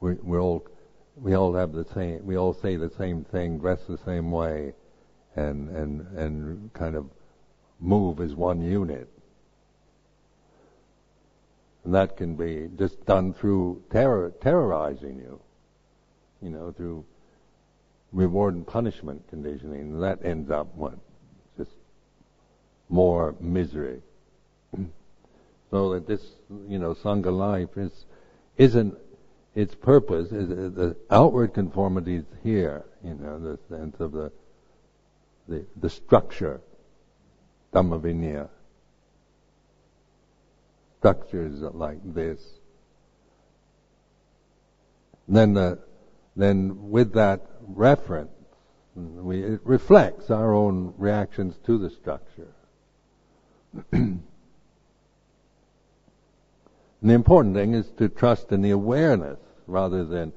we're, 0.00 0.16
we're 0.22 0.40
all, 0.40 0.66
we 1.16 1.34
all 1.34 1.54
have 1.54 1.72
the 1.72 1.84
same, 1.94 2.24
we 2.24 2.38
all 2.38 2.54
say 2.54 2.76
the 2.76 2.90
same 2.96 3.24
thing, 3.24 3.58
dress 3.58 3.80
the 3.86 3.98
same 3.98 4.30
way, 4.30 4.72
and, 5.36 5.68
and, 5.68 6.06
and 6.16 6.72
kind 6.72 6.96
of 6.96 7.10
move 7.80 8.20
as 8.20 8.34
one 8.34 8.60
unit. 8.60 9.08
And 11.84 11.94
that 11.94 12.16
can 12.16 12.36
be 12.36 12.68
just 12.78 13.04
done 13.06 13.32
through 13.32 13.82
terror, 13.90 14.32
terrorizing 14.40 15.18
you, 15.18 15.40
you 16.42 16.50
know, 16.50 16.72
through 16.72 17.04
reward 18.12 18.54
and 18.54 18.66
punishment 18.66 19.26
conditioning. 19.28 19.80
And 19.80 20.02
that 20.02 20.24
ends 20.24 20.50
up 20.50 20.74
what? 20.74 20.98
Just 21.56 21.70
more 22.88 23.34
misery. 23.40 24.02
so 25.70 25.94
that 25.94 26.06
this, 26.06 26.22
you 26.68 26.78
know, 26.78 26.94
Sangha 26.94 27.34
life 27.34 27.76
is, 27.76 28.04
isn't, 28.58 28.94
its 29.54 29.74
purpose 29.74 30.30
is 30.32 30.48
the 30.48 30.96
outward 31.10 31.54
conformities 31.54 32.24
here, 32.42 32.84
you 33.02 33.14
know, 33.14 33.38
the 33.38 33.58
sense 33.68 33.98
of 33.98 34.12
the, 34.12 34.30
the, 35.48 35.64
the 35.80 35.90
structure 35.90 36.60
Dhamma 37.72 38.42
uh, 38.42 38.46
Structures 40.98 41.60
like 41.60 41.98
this. 42.04 42.40
Then, 45.28 45.54
the, 45.54 45.78
then 46.36 46.90
with 46.90 47.12
that 47.14 47.46
reference, 47.60 48.30
we, 48.94 49.42
it 49.42 49.60
reflects 49.64 50.30
our 50.30 50.52
own 50.52 50.94
reactions 50.98 51.56
to 51.64 51.78
the 51.78 51.90
structure. 51.90 52.52
and 53.92 54.22
the 57.00 57.14
important 57.14 57.54
thing 57.54 57.74
is 57.74 57.88
to 57.98 58.08
trust 58.08 58.50
in 58.50 58.62
the 58.62 58.70
awareness 58.70 59.38
rather 59.66 60.04
than 60.04 60.32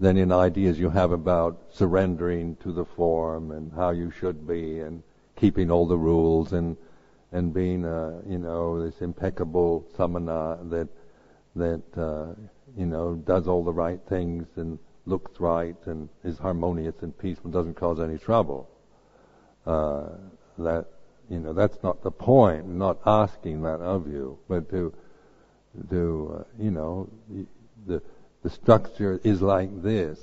than 0.00 0.16
in 0.16 0.32
ideas 0.32 0.80
you 0.80 0.90
have 0.90 1.12
about 1.12 1.56
surrendering 1.70 2.56
to 2.56 2.72
the 2.72 2.84
form 2.84 3.52
and 3.52 3.72
how 3.72 3.90
you 3.90 4.10
should 4.10 4.48
be 4.48 4.80
and 4.80 5.00
keeping 5.42 5.72
all 5.72 5.88
the 5.88 5.98
rules 5.98 6.52
and 6.52 6.76
and 7.32 7.52
being 7.52 7.84
uh, 7.84 8.20
you 8.28 8.38
know 8.38 8.80
this 8.84 9.00
impeccable 9.00 9.84
samana 9.96 10.56
that 10.70 10.88
that 11.56 11.82
uh, 11.96 12.32
you 12.76 12.86
know 12.86 13.16
does 13.16 13.48
all 13.48 13.64
the 13.64 13.72
right 13.72 14.00
things 14.08 14.46
and 14.54 14.78
looks 15.04 15.40
right 15.40 15.74
and 15.86 16.08
is 16.22 16.38
harmonious 16.38 16.94
and 17.02 17.18
peaceful 17.18 17.46
and 17.46 17.52
doesn't 17.52 17.74
cause 17.74 17.98
any 17.98 18.18
trouble. 18.18 18.70
Uh, 19.66 20.10
that 20.58 20.86
you 21.28 21.40
know 21.40 21.52
that's 21.52 21.82
not 21.82 22.04
the 22.04 22.10
point. 22.12 22.68
Not 22.68 23.00
asking 23.04 23.62
that 23.62 23.80
of 23.80 24.06
you, 24.06 24.38
but 24.48 24.70
to 24.70 24.94
to 25.90 26.36
uh, 26.38 26.44
you 26.56 26.70
know 26.70 27.08
the 27.84 28.00
the 28.44 28.50
structure 28.50 29.20
is 29.24 29.42
like 29.42 29.82
this. 29.82 30.20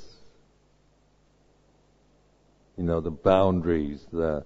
You 2.78 2.86
know 2.86 3.02
the 3.02 3.12
boundaries, 3.12 4.08
the 4.14 4.46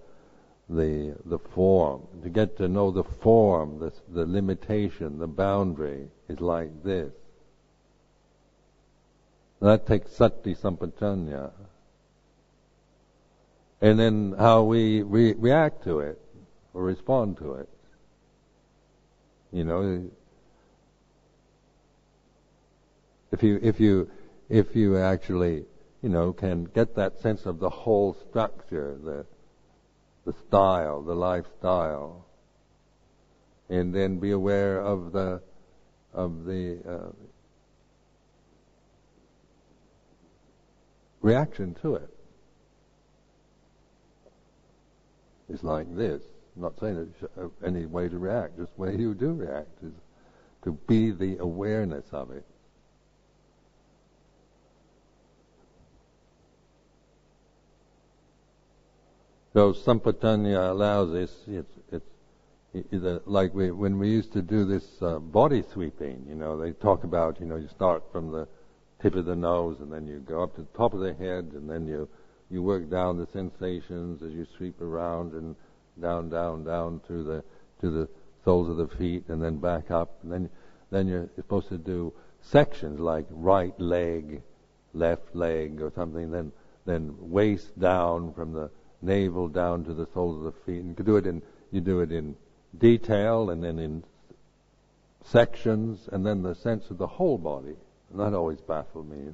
the 0.70 1.16
the 1.26 1.39
form, 1.39 2.07
to 2.24 2.30
get 2.30 2.57
to 2.57 2.68
know 2.68 2.91
the 2.91 3.03
form, 3.03 3.80
the, 3.80 3.91
the 4.09 4.26
limitation, 4.26 5.20
the 5.20 5.28
boundary 5.28 6.07
is 6.30 6.39
like 6.39 6.84
this. 6.84 7.11
That 9.61 9.88
takes 9.88 10.11
sati 10.11 10.55
sampajanya. 10.55 11.51
And 13.82 13.99
then 13.99 14.36
how 14.38 14.64
we 14.64 15.01
re- 15.01 15.34
react 15.34 15.84
to 15.84 15.99
it 15.99 16.20
or 16.74 16.84
respond 16.84 17.38
to 17.38 17.53
it. 17.55 17.70
You 19.51 19.64
know, 19.66 20.09
if 23.32 23.43
you 23.43 23.59
if 23.61 23.80
you 23.80 24.09
if 24.49 24.76
you 24.76 24.97
actually 24.97 25.66
you 26.01 26.09
know 26.09 26.34
can 26.34 26.66
get 26.66 26.95
that 26.95 27.22
sense 27.22 27.45
of 27.45 27.59
the 27.59 27.70
whole 27.70 28.16
structure, 28.30 28.97
the 29.03 29.26
the 30.26 30.34
style, 30.47 31.01
the 31.01 31.15
lifestyle, 31.15 32.26
and 33.69 33.93
then 33.93 34.19
be 34.19 34.32
aware 34.32 34.80
of 34.80 35.11
the 35.11 35.41
of 36.13 36.45
the 36.45 36.80
uh, 36.88 37.11
reaction 41.21 41.76
to 41.82 41.95
it. 41.95 42.09
It's 45.49 45.63
like 45.63 45.93
this. 45.95 46.21
I'm 46.55 46.61
not 46.61 46.80
saying 46.80 47.13
there's 47.36 47.51
any 47.65 47.86
way 47.86 48.09
to 48.09 48.17
react, 48.17 48.57
just 48.57 48.78
way 48.78 48.95
you 48.95 49.13
do 49.15 49.34
react 49.34 49.84
is 49.84 49.93
to 50.63 50.71
be 50.88 51.11
the 51.11 51.38
awareness 51.38 52.05
of 52.11 52.32
it. 52.32 52.45
So 59.53 59.71
Sampajanya 59.71 60.71
allows 60.71 61.11
this. 61.11 61.31
It's, 61.47 61.71
it's, 61.91 62.05
it's 62.73 63.27
like 63.27 63.53
we, 63.53 63.69
when 63.69 63.99
we 63.99 64.09
used 64.09 64.33
to 64.33 64.41
do 64.41 64.65
this 64.65 64.83
uh, 65.01 65.19
body 65.19 65.63
sweeping. 65.71 66.25
You 66.27 66.33
know, 66.33 66.59
they 66.59 66.71
talk 66.71 67.03
about 67.03 67.39
you 67.39 67.45
know 67.45 67.57
you 67.57 67.67
start 67.67 68.03
from 68.11 68.31
the 68.31 68.47
tip 68.99 69.15
of 69.15 69.25
the 69.25 69.35
nose 69.35 69.77
and 69.79 69.93
then 69.93 70.07
you 70.07 70.19
go 70.19 70.41
up 70.41 70.55
to 70.55 70.61
the 70.61 70.77
top 70.77 70.95
of 70.95 71.01
the 71.01 71.13
head 71.13 71.51
and 71.53 71.69
then 71.69 71.85
you 71.85 72.09
you 72.49 72.63
work 72.63 72.89
down 72.89 73.17
the 73.17 73.27
sensations 73.31 74.23
as 74.23 74.31
you 74.31 74.47
sweep 74.57 74.81
around 74.81 75.33
and 75.33 75.55
down, 76.01 76.29
down, 76.29 76.63
down 76.63 76.99
to 77.07 77.23
the 77.23 77.43
to 77.79 77.91
the 77.91 78.09
soles 78.43 78.69
of 78.69 78.77
the 78.77 78.87
feet 78.97 79.23
and 79.27 79.41
then 79.41 79.57
back 79.57 79.91
up 79.91 80.17
and 80.23 80.31
then 80.31 80.49
then 80.89 81.07
you're 81.07 81.29
supposed 81.35 81.69
to 81.69 81.77
do 81.77 82.11
sections 82.41 82.99
like 82.99 83.25
right 83.29 83.79
leg, 83.79 84.41
left 84.93 85.35
leg 85.35 85.79
or 85.79 85.91
something. 85.93 86.31
Then 86.31 86.51
then 86.85 87.13
waist 87.19 87.77
down 87.79 88.33
from 88.33 88.51
the 88.53 88.71
navel 89.03 89.47
down 89.47 89.83
to 89.85 89.93
the 89.93 90.07
soles 90.13 90.37
of 90.37 90.43
the 90.53 90.59
feet. 90.65 90.81
And 90.81 90.97
you 90.97 91.05
do 91.05 91.17
it 91.17 91.25
in 91.25 91.41
you 91.71 91.81
do 91.81 91.99
it 92.01 92.11
in 92.11 92.35
detail 92.77 93.49
and 93.49 93.63
then 93.63 93.79
in 93.79 94.03
sections 95.23 96.07
and 96.11 96.25
then 96.25 96.43
the 96.43 96.55
sense 96.55 96.89
of 96.89 96.97
the 96.97 97.07
whole 97.07 97.37
body. 97.37 97.75
And 98.11 98.19
that 98.19 98.33
always 98.33 98.61
baffled 98.61 99.09
me. 99.09 99.31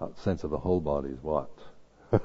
That 0.00 0.18
sense 0.18 0.44
of 0.44 0.50
the 0.50 0.58
whole 0.58 0.80
body 0.80 1.10
is 1.10 1.22
what? 1.22 1.50
you 2.12 2.20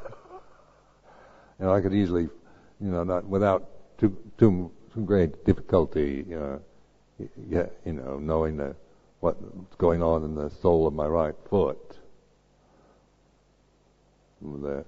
know, 1.59 1.73
I 1.73 1.81
could 1.81 1.93
easily, 1.93 2.23
you 2.23 2.91
know, 2.91 3.03
not 3.03 3.25
without 3.25 3.69
too 3.97 4.15
too, 4.37 4.71
great 5.05 5.45
difficulty, 5.45 6.25
uh, 6.33 6.57
yeah, 7.49 7.67
you 7.85 7.93
know, 7.93 8.17
knowing 8.17 8.57
the, 8.57 8.75
what's 9.19 9.41
going 9.77 10.01
on 10.01 10.23
in 10.23 10.35
the 10.35 10.49
sole 10.49 10.87
of 10.87 10.93
my 10.93 11.05
right 11.05 11.35
foot. 11.49 11.97
The 14.41 14.85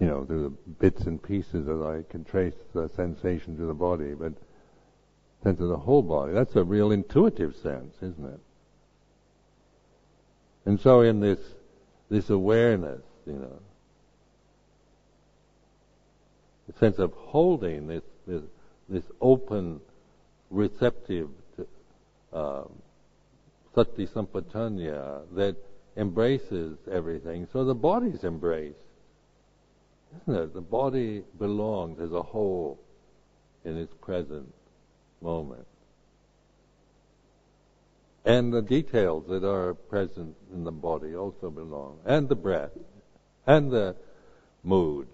you 0.00 0.06
know, 0.06 0.24
through 0.24 0.42
the 0.42 0.72
bits 0.72 1.02
and 1.02 1.22
pieces 1.22 1.66
that 1.66 1.82
I 1.82 2.10
can 2.10 2.24
trace 2.24 2.54
the 2.72 2.88
sensation 2.94 3.56
to 3.56 3.66
the 3.66 3.74
body, 3.74 4.14
but 4.14 4.32
sense 5.42 5.60
of 5.60 5.68
the 5.68 5.76
whole 5.76 6.02
body. 6.02 6.32
That's 6.32 6.54
a 6.56 6.64
real 6.64 6.92
intuitive 6.92 7.56
sense, 7.56 7.94
isn't 8.02 8.24
it? 8.24 8.40
And 10.66 10.80
so 10.80 11.00
in 11.00 11.20
this 11.20 11.38
this 12.10 12.30
awareness, 12.30 13.02
you 13.26 13.34
know, 13.34 13.60
the 16.66 16.78
sense 16.78 16.98
of 16.98 17.12
holding 17.12 17.86
this 17.86 18.02
this, 18.26 18.42
this 18.88 19.04
open, 19.20 19.80
receptive 20.50 21.28
um, 22.32 22.70
sati 23.74 24.06
sampajanya 24.06 25.22
that 25.34 25.56
embraces 25.96 26.76
everything. 26.90 27.46
So 27.52 27.64
the 27.64 27.74
body's 27.74 28.24
embraced, 28.24 28.78
isn't 30.22 30.42
it? 30.42 30.54
The 30.54 30.60
body 30.60 31.22
belongs 31.38 32.00
as 32.00 32.12
a 32.12 32.22
whole 32.22 32.78
in 33.64 33.76
its 33.76 33.94
present 34.00 34.52
moment. 35.20 35.66
And 38.24 38.52
the 38.52 38.62
details 38.62 39.24
that 39.28 39.44
are 39.44 39.74
present 39.74 40.36
in 40.52 40.64
the 40.64 40.72
body 40.72 41.14
also 41.14 41.50
belong, 41.50 41.98
and 42.04 42.28
the 42.28 42.36
breath, 42.36 42.72
and 43.46 43.70
the 43.70 43.96
mood, 44.62 45.08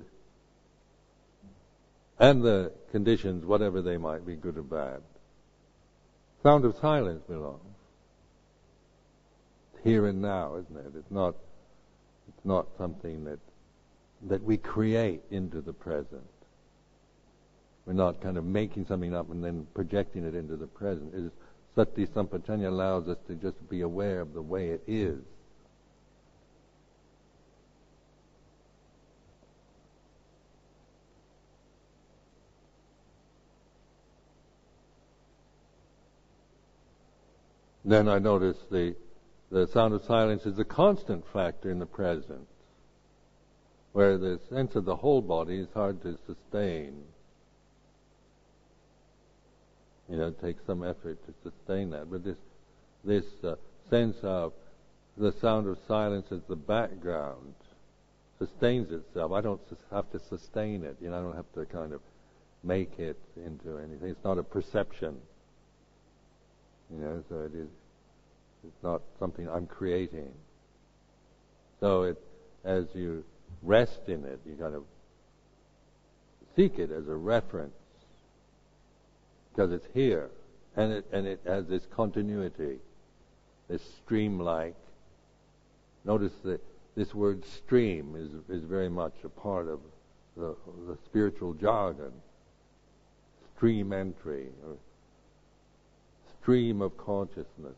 and 2.19 2.43
the 2.43 2.73
conditions, 2.91 3.45
whatever 3.45 3.83
they 3.83 3.97
might 3.97 4.27
be, 4.27 4.35
good 4.35 4.57
or 4.57 4.63
bad. 4.63 5.03
Sound 6.43 6.65
of 6.65 6.77
silence 6.79 7.23
belongs. 7.29 7.61
Here 9.83 10.07
and 10.07 10.21
now, 10.23 10.57
isn't 10.57 10.77
it? 10.77 10.93
It's 10.97 11.11
not, 11.11 11.35
it's 12.29 12.45
not 12.45 12.67
something 12.79 13.25
that, 13.25 13.39
that 14.29 14.43
we 14.43 14.57
create 14.57 15.23
into 15.31 15.61
the 15.61 15.73
present. 15.73 16.23
We're 17.87 17.93
not 17.93 18.21
kind 18.23 18.39
of 18.39 18.45
making 18.45 18.87
something 18.87 19.15
up 19.15 19.31
and 19.31 19.45
then 19.45 19.67
projecting 19.75 20.25
it 20.25 20.35
into 20.35 20.57
the 20.57 20.67
present. 20.67 21.13
It's, 21.15 21.35
sati 21.75 22.07
sampajanya 22.07 22.69
allows 22.69 23.09
us 23.09 23.19
to 23.29 23.35
just 23.35 23.69
be 23.69 23.83
aware 23.83 24.21
of 24.21 24.33
the 24.33 24.41
way 24.41 24.71
it 24.71 24.83
is. 24.87 25.21
Then 37.85 38.09
I 38.09 38.19
notice 38.19 38.57
the, 38.71 38.97
the 39.51 39.67
sound 39.67 39.93
of 39.93 40.03
silence 40.05 40.47
is 40.47 40.59
a 40.59 40.65
constant 40.65 41.23
factor 41.35 41.71
in 41.71 41.79
the 41.79 41.87
present, 41.87 42.49
where 43.95 44.19
the 44.19 44.41
sense 44.51 44.75
of 44.75 44.85
the 44.85 44.97
whole 44.97 45.23
body 45.23 45.57
is 45.57 45.69
hard 45.73 46.03
to 46.03 46.19
sustain. 46.27 46.93
You 50.11 50.17
know, 50.17 50.27
it 50.27 50.41
takes 50.43 50.67
some 50.67 50.83
effort 50.83 51.17
to 51.27 51.35
sustain 51.49 51.91
that. 51.91 52.11
But 52.11 52.25
this, 52.25 52.37
this 53.05 53.25
uh, 53.45 53.55
sense 53.89 54.17
of 54.25 54.53
the 55.17 55.33
sound 55.41 55.69
of 55.69 55.79
silence 55.87 56.27
as 56.33 56.41
the 56.49 56.57
background 56.57 57.55
sustains 58.37 58.91
itself. 58.91 59.31
I 59.31 59.41
don't 59.41 59.61
have 59.93 60.11
to 60.11 60.19
sustain 60.29 60.83
it. 60.83 60.97
You 61.01 61.11
know, 61.11 61.19
I 61.19 61.23
don't 61.23 61.37
have 61.37 61.53
to 61.55 61.65
kind 61.65 61.93
of 61.93 62.01
make 62.65 62.99
it 62.99 63.19
into 63.37 63.79
anything. 63.79 64.09
It's 64.09 64.25
not 64.25 64.39
a 64.39 64.43
perception. 64.43 65.17
You 66.93 66.99
know, 66.99 67.25
so 67.29 67.43
it 67.43 67.55
is. 67.55 67.69
It's 68.67 68.83
not 68.83 69.03
something 69.21 69.49
I'm 69.49 69.69
creating. 69.69 70.33
So 71.79 72.03
it, 72.03 72.21
as 72.65 72.87
you 72.95 73.23
rest 73.65 74.09
in 74.09 74.25
it, 74.25 74.41
you 74.47 74.57
kind 74.59 74.75
of 74.75 74.85
seek 76.55 76.79
it 76.79 76.91
as 76.91 77.09
a 77.09 77.15
reference 77.15 77.75
because 79.51 79.73
it's 79.73 79.87
here, 79.95 80.31
and 80.77 80.93
it 80.93 81.07
and 81.13 81.27
it 81.27 81.41
has 81.47 81.67
this 81.67 81.87
continuity, 81.87 82.79
this 83.69 83.83
stream-like. 84.05 84.75
Notice 86.05 86.33
that 86.45 86.61
this 86.97 87.15
word 87.15 87.45
"stream" 87.45 88.15
is 88.17 88.57
is 88.57 88.65
very 88.65 88.89
much 88.89 89.15
a 89.25 89.29
part 89.29 89.69
of 89.69 89.81
the, 90.37 90.55
the 90.87 90.99
spiritual 91.05 91.55
jargon. 91.55 92.13
Stream 93.57 93.93
entry, 93.93 94.49
or 94.67 94.77
stream 96.41 96.83
of 96.83 96.97
consciousness, 96.99 97.77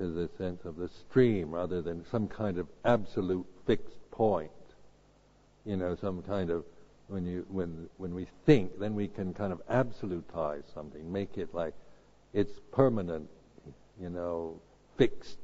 is 0.00 0.16
a 0.16 0.28
sense 0.36 0.64
of 0.64 0.76
the 0.76 0.88
stream 0.88 1.52
rather 1.52 1.80
than 1.80 2.04
some 2.10 2.26
kind 2.26 2.58
of 2.58 2.66
absolute 2.84 3.46
fixed 3.66 4.10
point. 4.10 4.50
You 5.64 5.76
know, 5.76 5.96
some 6.00 6.22
kind 6.22 6.50
of 6.50 6.64
when 7.08 7.26
you 7.26 7.46
when 7.48 7.88
when 7.98 8.14
we 8.14 8.26
think, 8.46 8.78
then 8.78 8.94
we 8.94 9.08
can 9.08 9.34
kind 9.34 9.52
of 9.52 9.60
absolutize 9.68 10.62
something, 10.74 11.12
make 11.12 11.38
it 11.38 11.54
like 11.54 11.74
it's 12.32 12.58
permanent, 12.72 13.28
you 14.00 14.10
know, 14.10 14.60
fixed. 14.96 15.38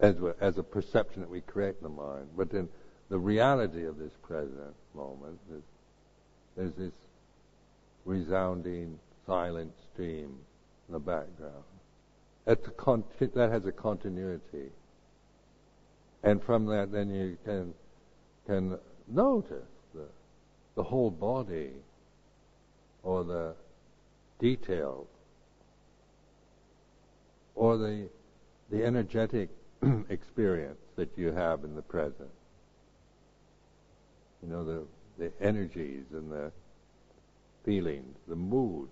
As 0.00 0.20
a, 0.20 0.34
as 0.40 0.58
a 0.58 0.62
perception 0.62 1.22
that 1.22 1.30
we 1.30 1.40
create 1.40 1.76
in 1.80 1.84
the 1.84 1.88
mind, 1.88 2.28
but 2.36 2.50
then 2.50 2.68
the 3.08 3.18
reality 3.18 3.84
of 3.84 3.96
this 3.96 4.12
present 4.22 4.74
moment 4.94 5.38
is 5.50 5.62
there's 6.56 6.74
this 6.74 6.92
resounding 8.04 8.98
silent 9.26 9.72
stream 9.92 10.36
in 10.88 10.92
the 10.92 10.98
background. 10.98 11.64
Con- 12.76 13.04
that 13.18 13.50
has 13.50 13.64
a 13.64 13.72
continuity 13.72 14.70
and 16.24 16.42
from 16.42 16.64
that, 16.66 16.90
then 16.90 17.10
you 17.10 17.36
can 17.44 17.74
can 18.46 18.78
notice 19.06 19.68
the 19.94 20.06
the 20.74 20.82
whole 20.82 21.10
body 21.10 21.70
or 23.02 23.22
the 23.24 23.54
details 24.40 25.06
or 27.54 27.76
the 27.76 28.08
the 28.70 28.82
energetic 28.84 29.50
experience 30.08 30.80
that 30.96 31.10
you 31.16 31.30
have 31.30 31.62
in 31.62 31.76
the 31.76 31.82
present. 31.82 32.30
You 34.42 34.48
know 34.48 34.64
the 34.64 34.82
the 35.18 35.30
energies 35.40 36.04
and 36.12 36.32
the 36.32 36.50
feelings, 37.66 38.16
the 38.28 38.36
mood 38.36 38.88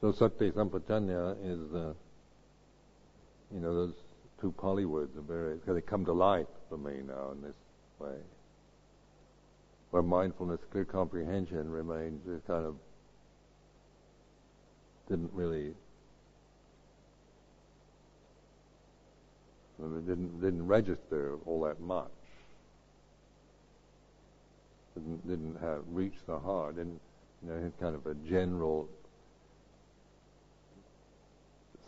So 0.00 0.12
sati 0.12 0.50
sampajanya 0.52 1.36
is, 1.44 1.74
uh, 1.74 1.92
you 3.52 3.60
know, 3.60 3.74
those 3.74 3.94
two 4.40 4.52
Pali 4.52 4.84
words 4.84 5.16
are 5.16 5.22
very, 5.22 5.58
they 5.66 5.80
come 5.80 6.04
to 6.04 6.12
life 6.12 6.46
for 6.68 6.78
me 6.78 7.00
now 7.06 7.32
in 7.32 7.42
this 7.42 7.56
way. 7.98 8.16
Where 9.90 10.02
mindfulness, 10.02 10.60
clear 10.70 10.84
comprehension 10.84 11.70
remains 11.70 12.26
it 12.28 12.46
kind 12.46 12.64
of 12.64 12.76
didn't 15.08 15.32
really 15.32 15.72
didn't 19.78 20.40
didn't 20.40 20.66
register 20.66 21.36
all 21.46 21.62
that 21.62 21.80
much. 21.80 22.10
Didn't 24.94 25.26
didn't 25.26 25.56
have 25.60 25.82
reach 25.90 26.16
the 26.26 26.38
heart. 26.38 26.76
Didn't 26.76 27.00
you 27.42 27.48
know, 27.48 27.72
kind 27.80 27.94
of 27.94 28.06
a 28.06 28.14
general 28.28 28.88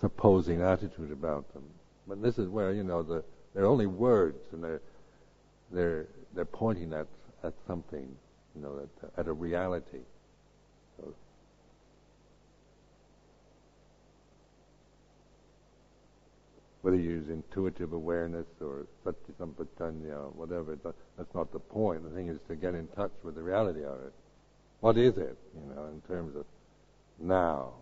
supposing 0.01 0.63
attitude 0.63 1.13
about 1.13 1.53
them. 1.53 1.65
But 2.07 2.23
this 2.23 2.39
is 2.39 2.49
where 2.49 2.73
you 2.73 2.83
know 2.83 3.03
the 3.03 3.23
they're 3.55 3.67
only 3.67 3.87
words, 3.87 4.39
and 4.53 4.63
they're 4.63 4.81
they're 5.71 6.07
they're 6.35 6.45
pointing 6.45 6.93
at 6.93 7.07
at 7.43 7.55
something, 7.67 8.09
you 8.55 8.63
know, 8.63 8.87
at, 9.03 9.21
at 9.21 9.29
a 9.29 9.33
reality. 9.33 10.01
So, 10.99 11.15
whether 16.83 16.97
you 16.97 17.11
use 17.11 17.29
intuitive 17.29 17.93
awareness 17.93 18.47
or 18.61 18.87
sati 19.05 19.33
sampajanya, 19.41 20.35
whatever, 20.35 20.79
that's 21.17 21.35
not 21.35 21.53
the 21.53 21.59
point. 21.59 22.05
The 22.05 22.11
thing 22.11 22.29
is 22.29 22.39
to 22.49 22.57
get 22.57 22.75
in 22.75 22.89
touch 22.89 23.13
with 23.23 23.35
the 23.35 23.43
reality 23.43 23.85
of 23.85 24.01
it. 24.01 24.13
What 24.81 24.97
is 24.97 25.17
it, 25.17 25.37
you 25.55 25.75
know, 25.75 25.87
in 25.87 26.01
terms 26.09 26.37
of 26.37 26.45
now? 27.19 27.75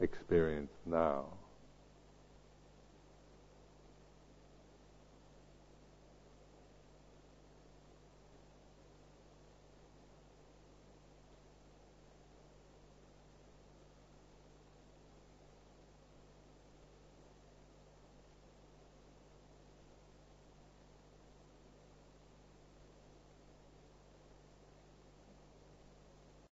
Experience 0.00 0.72
now. 0.86 1.37